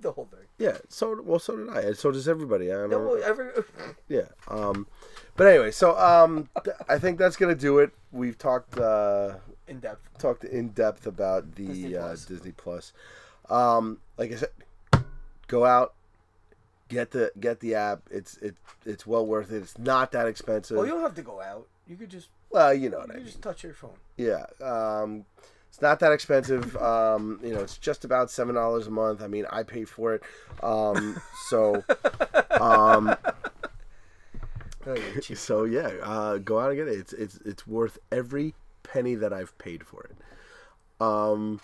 the 0.00 0.12
whole 0.12 0.28
thing. 0.30 0.46
yeah 0.58 0.76
so 0.88 1.20
well 1.22 1.38
so 1.38 1.56
did 1.56 1.68
i 1.70 1.80
and 1.80 1.96
so 1.96 2.10
does 2.10 2.28
everybody 2.28 2.70
I 2.70 2.74
don't 2.76 2.90
No, 2.90 2.98
well, 2.98 3.22
every 3.24 3.48
Yeah. 4.08 4.28
Um, 4.48 4.86
but 5.36 5.46
anyway, 5.46 5.70
so 5.70 5.96
um, 5.98 6.48
th- 6.64 6.76
I 6.88 6.98
think 6.98 7.18
that's 7.18 7.36
gonna 7.36 7.54
do 7.54 7.78
it. 7.78 7.90
We've 8.12 8.36
talked 8.38 8.78
uh, 8.78 9.36
in 9.68 9.80
depth. 9.80 10.08
talked 10.18 10.44
in 10.44 10.68
depth 10.70 11.06
about 11.06 11.54
the 11.54 11.66
Disney 11.66 11.96
uh, 11.96 12.00
Plus. 12.00 12.24
Disney 12.26 12.52
Plus. 12.52 12.92
Um, 13.48 13.98
like 14.16 14.32
I 14.32 14.36
said, 14.36 14.50
go 15.48 15.64
out, 15.64 15.94
get 16.88 17.10
the 17.10 17.32
get 17.38 17.60
the 17.60 17.74
app. 17.74 18.02
It's 18.10 18.36
it 18.38 18.56
it's 18.84 19.06
well 19.06 19.26
worth 19.26 19.52
it. 19.52 19.56
It's 19.58 19.78
not 19.78 20.12
that 20.12 20.26
expensive. 20.26 20.76
Well, 20.76 20.86
you 20.86 20.92
don't 20.92 21.02
have 21.02 21.14
to 21.16 21.22
go 21.22 21.40
out. 21.40 21.66
You 21.86 21.96
could 21.96 22.10
just 22.10 22.28
well, 22.50 22.72
you 22.72 22.88
know 22.90 22.98
you 22.98 23.06
what 23.06 23.10
I 23.12 23.16
mean. 23.16 23.26
just 23.26 23.42
touch 23.42 23.64
your 23.64 23.74
phone. 23.74 23.96
Yeah. 24.16 24.46
Um, 24.62 25.24
it's 25.68 25.82
not 25.82 26.00
that 26.00 26.12
expensive. 26.12 26.76
Um, 26.82 27.40
you 27.42 27.52
know, 27.52 27.60
it's 27.60 27.78
just 27.78 28.04
about 28.04 28.30
seven 28.30 28.54
dollars 28.54 28.86
a 28.86 28.90
month. 28.90 29.22
I 29.22 29.26
mean, 29.26 29.46
I 29.50 29.62
pay 29.62 29.84
for 29.84 30.14
it. 30.14 30.22
Um, 30.62 31.20
so. 31.48 31.84
Um, 32.60 33.16
Oh. 34.86 34.96
So 35.34 35.64
yeah, 35.64 35.90
uh, 36.02 36.38
go 36.38 36.60
out 36.60 36.70
and 36.70 36.76
get 36.78 36.88
it. 36.88 36.98
It's 36.98 37.12
it's 37.14 37.36
it's 37.44 37.66
worth 37.66 37.98
every 38.12 38.54
penny 38.84 39.16
that 39.16 39.32
I've 39.32 39.56
paid 39.58 39.84
for 39.84 40.04
it. 40.04 40.16
Um. 41.00 41.60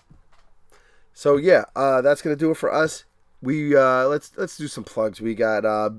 So 1.12 1.37
yeah, 1.37 1.64
uh, 1.77 2.01
that's 2.03 2.23
gonna 2.23 2.37
do 2.37 2.51
it 2.51 2.57
for 2.57 2.73
us. 2.73 3.05
We 3.43 3.75
uh, 3.75 4.07
let's 4.07 4.33
let's 4.37 4.57
do 4.59 4.68
some 4.68 4.85
plugs. 4.85 5.21
We 5.21 5.35
got 5.35 5.64
uh, 5.64 5.91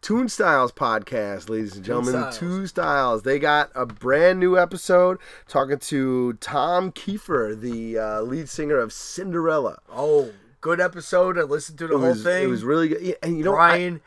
Tune 0.00 0.28
Styles 0.28 0.70
podcast, 0.72 1.48
ladies 1.48 1.74
and 1.76 1.84
gentlemen. 1.84 2.12
Styles. 2.14 2.38
Tune 2.38 2.66
Styles. 2.68 3.22
They 3.22 3.38
got 3.38 3.70
a 3.74 3.84
brand 3.84 4.38
new 4.38 4.58
episode 4.58 5.18
talking 5.48 5.78
to 5.78 6.34
Tom 6.34 6.92
Keifer, 6.92 7.58
the 7.60 7.98
uh, 7.98 8.20
lead 8.22 8.48
singer 8.48 8.78
of 8.78 8.92
Cinderella. 8.92 9.78
Oh, 9.92 10.30
good 10.60 10.80
episode. 10.80 11.36
I 11.36 11.42
listened 11.42 11.78
to 11.78 11.88
the 11.88 11.94
It 11.94 11.98
whole 11.98 12.08
was 12.10 12.22
thing. 12.22 12.44
it 12.44 12.48
was 12.48 12.62
really 12.62 12.88
good. 12.88 13.02
Yeah, 13.02 13.14
and 13.22 13.36
you 13.38 13.44
know 13.44 13.54
I- 13.56 13.70
Brian 13.70 14.00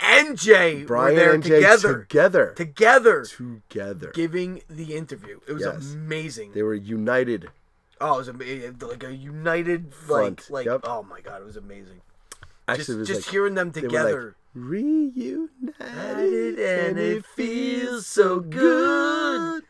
and 0.00 0.38
Jay 0.38 0.84
Brian 0.84 1.14
were 1.14 1.20
there 1.20 1.34
and 1.34 1.42
Jay 1.42 1.56
together, 1.60 2.00
together 2.04 2.54
together, 2.56 3.24
together. 3.24 4.12
giving 4.14 4.62
the 4.68 4.94
interview. 4.96 5.40
It 5.46 5.52
was 5.52 5.62
Yes. 5.62 5.92
amazing. 5.94 6.52
They 6.52 6.62
were 6.62 6.74
united. 6.74 7.50
Oh, 8.00 8.14
it 8.14 8.18
was 8.18 8.28
amazing. 8.28 8.78
Like 8.80 9.04
a 9.04 9.14
united, 9.14 9.86
like, 10.08 10.40
Front. 10.40 10.50
like. 10.50 10.66
Yep. 10.66 10.80
Oh 10.84 11.02
my 11.02 11.20
god, 11.20 11.42
it 11.42 11.44
was 11.44 11.56
amazing. 11.56 12.00
Actually, 12.68 12.84
just 12.84 12.98
was 12.98 13.08
just 13.08 13.26
like, 13.26 13.30
hearing 13.32 13.54
them 13.54 13.68
were 13.68 13.74
like, 13.74 13.82
together. 13.90 14.36
reunited 14.54 15.50
and 16.58 16.98
it 16.98 17.24
feels 17.26 18.06
so 18.06 18.40
good. 18.40 19.62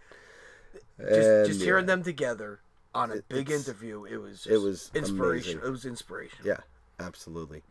Just, 0.98 1.12
And, 1.28 1.46
just 1.46 1.60
yeah, 1.60 1.64
hearing 1.64 1.86
them 1.86 2.02
together 2.02 2.60
on 2.94 3.10
a 3.10 3.16
big 3.28 3.48
it's- 3.48 3.66
interview, 3.66 4.04
it 4.04 4.18
was 4.18 4.46
it 4.46 4.50
just 4.50 4.62
was 4.64 4.90
inspiration. 4.94 5.52
amazing. 5.54 5.68
It 5.68 5.72
was 5.72 5.84
inspiration. 5.86 6.38
Yeah, 6.44 6.58
absolutely. 6.98 7.62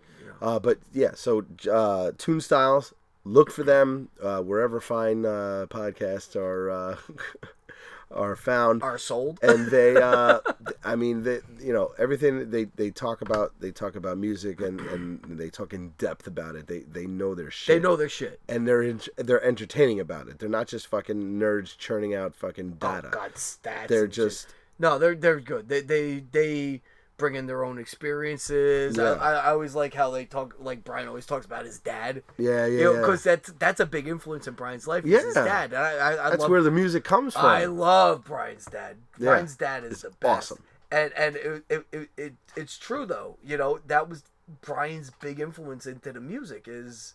Uh, 0.42 0.60
but 0.60 0.78
yeah, 0.94 1.12
so 1.16 1.46
uh, 1.72 2.12
Tune 2.18 2.42
Styles, 2.42 2.94
look 3.24 3.52
for 3.52 3.64
them 3.64 4.10
uh, 4.22 4.42
wherever 4.42 4.80
fine 4.82 5.26
uh, 5.26 5.66
podcasts 5.70 6.36
are 6.36 6.70
uh, 6.70 6.96
are 8.12 8.36
found. 8.36 8.82
Are 8.82 8.98
sold. 8.98 9.40
and 9.44 9.68
they 9.68 9.96
uh 9.96 10.40
i 10.84 10.96
mean 10.96 11.22
they 11.24 11.40
you 11.62 11.72
know 11.74 11.92
everything 12.00 12.50
they 12.50 12.64
they 12.76 12.90
talk 12.90 13.22
about 13.22 13.54
they 13.60 13.72
talk 13.72 13.96
about 13.96 14.18
music 14.18 14.62
and 14.62 14.80
and 14.82 15.22
they 15.40 15.50
talk 15.50 15.74
in 15.74 15.90
depth 16.00 16.26
about 16.26 16.56
it 16.56 16.66
they 16.68 16.80
they 16.80 17.06
know 17.06 17.36
their 17.36 17.52
shit 17.52 17.76
they 17.76 17.80
know 17.88 17.96
their 17.96 18.10
shit. 18.10 18.40
and 18.50 18.68
they're 18.68 18.82
in, 18.82 19.00
they're 19.18 19.44
entertaining 19.44 20.00
about 20.00 20.28
it 20.28 20.40
they're 20.40 20.50
not 20.50 20.68
just 20.68 20.88
fucking 20.88 21.40
nerds 21.40 21.78
churning 21.78 22.16
out 22.16 22.34
fucking 22.36 22.72
data 22.80 23.08
Oh 23.10 23.12
God, 23.12 23.34
stats. 23.36 23.88
they're 23.88 24.06
and 24.06 24.14
shit. 24.14 24.24
just 24.26 24.48
no, 24.80 24.98
they're 24.98 25.14
they're 25.16 25.42
good. 25.42 25.68
They 25.70 25.82
they 25.82 26.24
they 26.32 26.82
bring 27.20 27.36
in 27.36 27.46
their 27.46 27.64
own 27.64 27.78
experiences. 27.78 28.98
Yeah. 28.98 29.12
I, 29.12 29.34
I, 29.34 29.52
always 29.52 29.76
like 29.76 29.94
how 29.94 30.10
they 30.10 30.26
talk. 30.26 30.56
Like 30.60 30.84
Brian 30.84 31.08
always 31.08 31.28
talks 31.28 31.46
about 31.46 31.66
his 31.66 31.78
dad. 31.78 32.24
yeah 32.40 32.66
yeah, 32.66 32.84
know, 32.86 32.94
yeah. 32.94 33.00
because 33.02 33.24
that's 33.24 33.52
that's 33.60 33.80
a 33.80 33.86
big 33.86 34.08
influence 34.08 34.48
in 34.48 34.56
Brian's 34.56 34.88
life. 34.88 35.06
Yeah, 35.06 35.22
his 35.22 35.36
dad. 35.36 35.76
I, 35.76 35.92
I, 35.92 36.26
I 36.26 36.30
that's 36.32 36.42
love, 36.42 36.50
where 36.50 36.64
the 36.64 36.72
music 36.72 37.04
comes 37.04 37.34
from 37.34 37.46
I 37.46 37.66
love 37.66 38.24
Brian's 38.24 38.66
dad. 38.66 38.98
Yeah. 39.20 39.26
Brian's 39.26 39.56
dad 39.56 39.84
is 39.84 39.92
It's 39.92 40.02
the 40.02 40.10
best. 40.10 40.52
awesome. 40.52 40.64
And 40.92 41.14
and 41.14 41.36
it, 41.36 41.64
it, 41.70 41.86
it, 41.92 42.10
it 42.18 42.34
it's 42.56 42.78
true 42.78 43.06
though. 43.06 43.38
You 43.44 43.58
know 43.58 43.80
that 43.86 44.10
was 44.10 44.24
Brian's 44.62 45.12
big 45.22 45.40
influence 45.40 45.86
into 45.86 46.12
the 46.12 46.22
music 46.22 46.66
is 46.68 47.14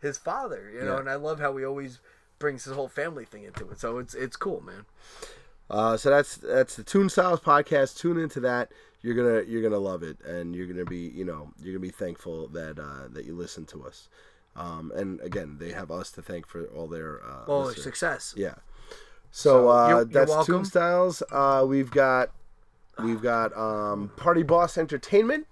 his 0.00 0.18
father. 0.18 0.70
You 0.72 0.84
know, 0.84 0.98
and 0.98 1.10
I 1.10 1.16
love 1.16 1.40
how 1.40 1.56
he 1.56 1.64
always 1.64 1.98
brings 2.38 2.64
his 2.64 2.74
whole 2.74 2.88
family 2.88 3.24
thing 3.24 3.42
into 3.42 3.68
it. 3.70 3.80
So 3.80 3.98
it's 3.98 4.14
it's 4.14 4.36
cool, 4.36 4.60
man. 4.60 4.84
Uh, 5.70 5.96
so 5.96 6.10
that's 6.10 6.36
that's 6.36 6.76
the 6.76 6.82
Tune 6.82 7.08
Styles 7.08 7.40
podcast. 7.40 7.98
Tune 7.98 8.18
into 8.18 8.40
that. 8.40 8.70
You're 9.02 9.14
gonna 9.14 9.42
you're 9.48 9.62
gonna 9.62 9.78
love 9.78 10.02
it, 10.02 10.18
and 10.24 10.54
you're 10.56 10.66
gonna 10.66 10.84
be 10.84 11.08
you 11.14 11.24
know 11.24 11.50
you're 11.62 11.72
gonna 11.74 11.80
be 11.80 11.90
thankful 11.90 12.48
that 12.48 12.78
uh, 12.78 13.08
that 13.12 13.24
you 13.24 13.34
listen 13.36 13.64
to 13.66 13.84
us. 13.86 14.08
Um, 14.56 14.90
and 14.96 15.20
again, 15.20 15.56
they 15.60 15.70
have 15.70 15.90
us 15.90 16.10
to 16.12 16.22
thank 16.22 16.46
for 16.46 16.64
all 16.66 16.88
their 16.88 17.20
uh, 17.24 17.44
listeners. 17.52 17.84
success. 17.84 18.34
Yeah. 18.36 18.54
So, 19.30 19.50
So, 19.66 19.68
uh, 19.68 19.88
you're- 19.88 19.98
you're 20.00 20.04
that's 20.06 20.30
welcome. 20.30 20.54
Tune 20.56 20.64
Styles. 20.64 21.22
Uh, 21.30 21.64
we've 21.68 21.90
got 21.92 22.30
we've 23.02 23.22
got 23.22 23.56
um, 23.56 24.10
Party 24.16 24.42
Boss 24.42 24.76
Entertainment. 24.76 25.46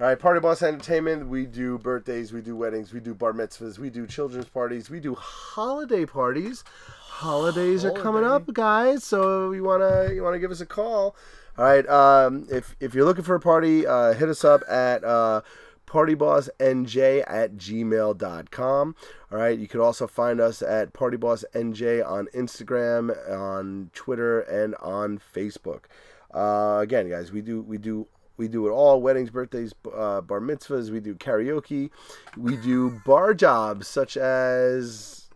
All 0.00 0.08
right, 0.08 0.18
Party 0.18 0.40
Boss 0.40 0.62
Entertainment. 0.62 1.28
We 1.28 1.46
do 1.46 1.78
birthdays, 1.78 2.32
we 2.32 2.40
do 2.42 2.56
weddings, 2.56 2.92
we 2.92 2.98
do 3.00 3.14
bar 3.14 3.32
mitzvahs, 3.32 3.78
we 3.78 3.88
do 3.88 4.06
children's 4.06 4.46
parties, 4.48 4.90
we 4.90 4.98
do 5.00 5.14
holiday 5.14 6.04
parties. 6.04 6.64
Holidays 6.98 7.84
are 7.84 7.92
coming 7.92 8.24
up, 8.24 8.52
guys. 8.52 9.04
So 9.04 9.52
you 9.52 9.62
wanna 9.62 10.10
you 10.12 10.22
wanna 10.22 10.38
give 10.40 10.50
us 10.50 10.60
a 10.60 10.66
call. 10.66 11.14
All 11.58 11.66
right. 11.66 11.86
Um, 11.86 12.46
if 12.50 12.76
if 12.80 12.94
you're 12.94 13.04
looking 13.04 13.24
for 13.24 13.34
a 13.34 13.40
party, 13.40 13.86
uh, 13.86 14.14
hit 14.14 14.28
us 14.28 14.42
up 14.42 14.62
at 14.68 15.04
uh, 15.04 15.42
partybossnj 15.86 17.24
at 17.26 17.56
gmail.com. 17.56 18.96
All 19.30 19.38
right. 19.38 19.58
You 19.58 19.68
can 19.68 19.80
also 19.80 20.06
find 20.06 20.40
us 20.40 20.62
at 20.62 20.94
partybossnj 20.94 22.08
on 22.08 22.28
Instagram, 22.34 23.30
on 23.30 23.90
Twitter, 23.92 24.40
and 24.40 24.74
on 24.76 25.18
Facebook. 25.18 25.84
Uh, 26.32 26.78
again, 26.80 27.10
guys, 27.10 27.30
we 27.32 27.42
do 27.42 27.60
we 27.60 27.76
do 27.76 28.06
we 28.38 28.48
do 28.48 28.66
it 28.66 28.70
all: 28.70 29.02
weddings, 29.02 29.28
birthdays, 29.28 29.74
uh, 29.94 30.22
bar 30.22 30.40
mitzvahs. 30.40 30.90
We 30.90 31.00
do 31.00 31.14
karaoke. 31.14 31.90
We 32.36 32.56
do 32.56 32.98
bar 33.04 33.34
jobs 33.34 33.88
such 33.88 34.16
as. 34.16 35.28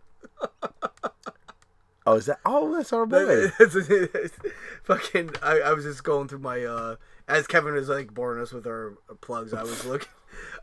Oh, 2.07 2.13
is 2.15 2.25
that? 2.27 2.39
Oh, 2.45 2.73
that's 2.75 2.93
our 2.93 3.05
boy. 3.05 3.49
Fucking, 4.83 5.31
I, 5.43 5.59
I 5.59 5.73
was 5.73 5.83
just 5.83 6.03
going 6.03 6.27
through 6.27 6.39
my 6.39 6.63
uh 6.63 6.95
as 7.27 7.45
Kevin 7.47 7.73
was 7.73 7.89
like 7.89 8.13
boring 8.13 8.41
us 8.41 8.51
with 8.53 8.65
our 8.65 8.97
plugs. 9.21 9.53
I 9.53 9.63
was 9.63 9.85
looking, 9.85 10.07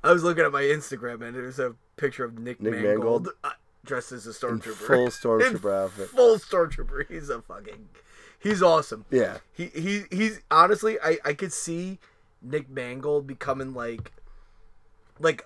I 0.02 0.12
was 0.12 0.24
looking 0.24 0.44
at 0.44 0.52
my 0.52 0.62
Instagram 0.62 1.22
and 1.22 1.34
there's 1.36 1.58
a 1.58 1.74
picture 1.96 2.24
of 2.24 2.38
Nick, 2.38 2.60
Nick 2.62 2.72
Mangold, 2.72 2.94
Mangold. 2.94 3.28
uh, 3.44 3.50
dressed 3.84 4.12
as 4.12 4.26
a 4.26 4.30
In 4.30 4.34
stormtrooper, 4.60 4.72
full 4.86 5.08
stormtrooper 5.08 5.64
In 5.78 5.84
outfit. 5.84 6.08
full 6.08 6.38
stormtrooper. 6.38 7.06
He's 7.08 7.28
a 7.28 7.42
fucking, 7.42 7.88
he's 8.38 8.62
awesome. 8.62 9.04
Yeah. 9.10 9.38
He 9.52 9.66
he 9.66 10.04
he's 10.10 10.40
honestly, 10.50 10.96
I 11.04 11.18
I 11.24 11.34
could 11.34 11.52
see 11.52 11.98
Nick 12.40 12.70
Mangold 12.70 13.26
becoming 13.26 13.74
like, 13.74 14.12
like, 15.20 15.44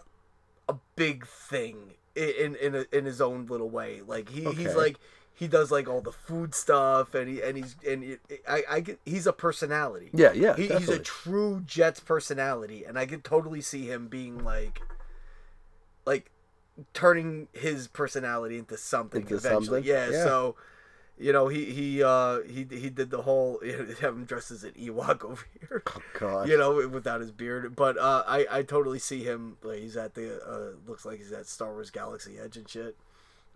a 0.68 0.74
big 0.96 1.26
thing 1.26 1.94
i- 2.16 2.20
in 2.20 2.54
in 2.56 2.74
a, 2.76 2.84
in 2.92 3.04
his 3.04 3.20
own 3.20 3.46
little 3.46 3.70
way. 3.70 4.02
Like 4.06 4.28
he 4.28 4.44
he's 4.52 4.76
like 4.76 4.98
he 5.38 5.46
does 5.46 5.70
like 5.70 5.86
all 5.88 6.00
the 6.00 6.10
food 6.10 6.52
stuff 6.52 7.14
and 7.14 7.28
he 7.28 7.40
and 7.40 7.56
he's 7.56 7.76
and 7.86 8.02
it, 8.02 8.20
I 8.48 8.64
I 8.68 8.80
get, 8.80 8.98
he's 9.06 9.24
a 9.24 9.32
personality. 9.32 10.10
Yeah, 10.12 10.32
yeah. 10.32 10.56
He, 10.56 10.66
he's 10.66 10.88
a 10.88 10.98
true 10.98 11.62
Jets 11.64 12.00
personality, 12.00 12.84
and 12.84 12.98
I 12.98 13.06
could 13.06 13.22
totally 13.22 13.60
see 13.60 13.86
him 13.86 14.08
being 14.08 14.42
like, 14.42 14.80
like, 16.04 16.32
turning 16.92 17.46
his 17.52 17.86
personality 17.86 18.58
into 18.58 18.76
something 18.76 19.22
Into 19.22 19.36
eventually. 19.36 19.64
something? 19.66 19.84
Yeah, 19.84 20.10
Yeah. 20.10 20.24
So, 20.24 20.56
you 21.16 21.32
know, 21.32 21.46
he 21.46 21.66
he 21.66 22.02
uh 22.02 22.40
he 22.42 22.66
he 22.68 22.90
did 22.90 23.10
the 23.10 23.22
whole 23.22 23.60
you 23.62 23.76
know, 23.78 23.94
have 24.00 24.14
him 24.14 24.24
dressed 24.24 24.50
as 24.50 24.64
an 24.64 24.72
Ewok 24.72 25.24
over 25.24 25.46
here. 25.60 25.82
Oh, 25.94 26.02
God. 26.18 26.48
You 26.48 26.58
know, 26.58 26.88
without 26.88 27.20
his 27.20 27.30
beard, 27.30 27.76
but 27.76 27.96
uh, 27.96 28.24
I 28.26 28.44
I 28.50 28.62
totally 28.62 28.98
see 28.98 29.22
him. 29.22 29.56
Like 29.62 29.78
he's 29.78 29.96
at 29.96 30.14
the 30.14 30.42
uh, 30.42 30.76
looks 30.88 31.04
like 31.04 31.18
he's 31.18 31.30
at 31.30 31.46
Star 31.46 31.70
Wars 31.72 31.90
Galaxy 31.90 32.38
Edge 32.40 32.56
and 32.56 32.68
shit, 32.68 32.96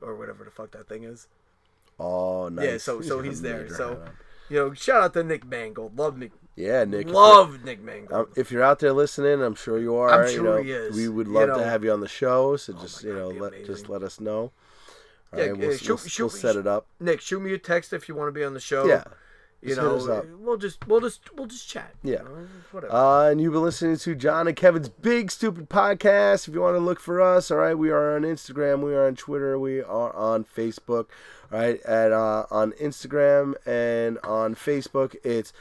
or 0.01 0.15
whatever 0.15 0.45
the 0.45 0.53
fuck 0.53 0.71
that 0.73 0.89
thing 0.89 1.03
is. 1.03 1.27
Oh, 1.99 2.49
nice. 2.49 2.65
Yeah, 2.67 2.79
so 2.79 3.01
so 3.01 3.21
he's 3.27 3.43
there. 3.43 3.69
So 3.69 4.03
you 4.49 4.57
know, 4.57 4.75
shout 4.75 5.03
out 5.03 5.15
to 5.15 5.23
Nick 5.25 5.47
Mangold. 5.47 5.99
Love 5.99 6.19
Nick. 6.19 6.33
yeah, 6.57 6.85
Nick. 6.85 7.09
Love 7.09 7.65
Nick 7.65 7.81
Mangold. 7.83 8.13
um, 8.13 8.27
if 8.37 8.51
you're 8.51 8.63
out 8.63 8.79
there 8.81 8.93
listening, 8.93 9.43
I'm 9.43 9.55
sure 9.55 9.79
you 9.79 9.95
are. 9.97 10.11
I'm 10.23 10.29
you 10.29 10.35
sure 10.37 10.45
know, 10.45 10.63
he 10.63 10.73
is. 10.73 10.95
We 10.97 11.09
would 11.09 11.27
You 11.29 11.33
love 11.33 11.49
know- 11.49 11.59
to 11.59 11.65
have 11.65 11.85
you 11.85 11.93
on 11.93 12.01
the 12.01 12.09
show. 12.09 12.57
So 12.57 12.75
Oh 12.77 12.81
just 12.83 13.05
my 13.05 13.11
you 13.11 13.17
know, 13.17 13.29
let 13.29 13.65
just 13.65 13.89
let 13.89 14.03
us 14.03 14.21
know. 14.21 14.53
All 15.33 15.39
Yeah, 15.39 15.47
right, 15.47 15.57
we'll, 15.57 15.77
shoot- 15.77 15.89
we'll, 15.89 15.97
shoot- 15.99 16.23
we'll 16.25 16.31
set 16.31 16.57
it 16.57 16.67
up. 16.67 16.87
Nick, 17.01 17.21
shoot 17.23 17.41
me 17.41 17.55
a 17.55 17.59
text 17.59 17.93
if 17.95 18.09
you 18.09 18.15
want 18.15 18.29
to 18.29 18.33
be 18.33 18.45
on 18.45 18.53
the 18.53 18.61
show. 18.61 18.85
Yeah. 18.87 19.05
You 19.63 19.75
just 19.77 20.07
know, 20.09 20.13
up. 20.15 20.27
we'll 20.41 20.57
just 20.57 20.87
we'll 20.89 21.01
just 21.01 21.21
we'll 21.37 21.47
just 21.47 21.69
chat. 21.69 21.95
you 22.03 22.15
Yeah. 22.15 22.23
know, 22.23 22.47
whatever. 22.73 22.93
Uh, 22.93 23.31
and 23.31 23.41
you've 23.41 23.53
been 23.53 23.63
listening 23.63 23.97
to 23.97 24.15
John 24.15 24.49
and 24.49 24.57
Kevin's 24.57 24.89
Big 24.89 25.31
Stupid 25.31 25.69
Podcast. 25.71 26.49
If 26.49 26.55
you 26.55 26.61
want 26.61 26.75
to 26.77 26.81
look 26.81 26.99
for 27.01 27.21
us, 27.21 27.51
all 27.51 27.59
right, 27.59 27.77
we 27.79 27.91
are 27.91 28.17
on 28.17 28.23
Instagram, 28.23 28.83
we 28.85 28.95
are 28.95 29.07
on 29.07 29.15
Twitter, 29.17 29.59
we 29.59 29.81
are 29.81 30.15
on 30.15 30.45
Facebook. 30.45 31.07
All 31.53 31.59
right, 31.59 31.81
at 31.83 32.13
uh, 32.13 32.47
on 32.51 32.73
Instagram 32.73 33.55
and 33.67 34.19
on 34.25 34.55
Facebook, 34.55 35.15
it's 35.23 35.53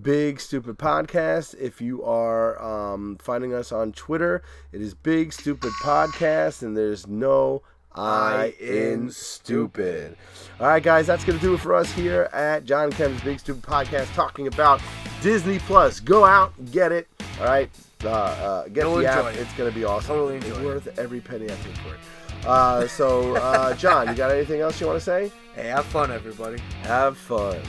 Big 0.00 0.40
Stupid 0.40 0.78
Podcast. 0.78 1.54
If 1.60 1.80
you 1.82 2.02
are 2.04 2.60
um, 2.62 3.18
finding 3.20 3.52
us 3.52 3.72
on 3.72 3.92
Twitter, 3.92 4.42
it 4.72 4.80
is 4.80 4.94
Big 4.94 5.32
Stupid 5.32 5.72
Podcast, 5.82 6.62
and 6.62 6.76
there's 6.76 7.06
no 7.06 7.62
I 7.94 8.54
in 8.60 9.10
stupid. 9.10 10.16
All 10.60 10.66
right, 10.66 10.82
guys, 10.82 11.06
that's 11.06 11.24
gonna 11.24 11.38
do 11.38 11.54
it 11.54 11.60
for 11.60 11.74
us 11.74 11.90
here 11.92 12.28
at 12.32 12.64
John 12.64 12.90
Kevin's 12.92 13.20
Big 13.22 13.40
Stupid 13.40 13.62
Podcast, 13.62 14.12
talking 14.14 14.46
about 14.46 14.80
Disney 15.22 15.58
Plus. 15.60 16.00
Go 16.00 16.24
out, 16.24 16.52
get 16.70 16.92
it. 16.92 17.08
All 17.40 17.46
right, 17.46 17.70
uh, 18.04 18.08
uh, 18.10 18.68
get 18.68 18.84
You'll 18.84 18.96
the 18.96 19.06
app. 19.06 19.34
it. 19.34 19.38
It's 19.38 19.52
gonna 19.54 19.70
be 19.70 19.84
awesome. 19.84 20.14
Totally 20.16 20.36
it's 20.36 20.46
it. 20.46 20.64
worth 20.64 20.98
every 20.98 21.20
penny 21.20 21.46
I 21.46 21.54
paid 21.54 21.78
for 21.78 21.94
it. 21.94 22.46
Uh, 22.46 22.86
so, 22.88 23.36
uh, 23.36 23.74
John, 23.76 24.08
you 24.08 24.14
got 24.14 24.30
anything 24.30 24.60
else 24.60 24.80
you 24.80 24.86
want 24.86 24.98
to 24.98 25.04
say? 25.04 25.30
hey, 25.54 25.68
have 25.68 25.84
fun, 25.86 26.10
everybody. 26.10 26.58
Have 26.82 27.16
fun. 27.16 27.60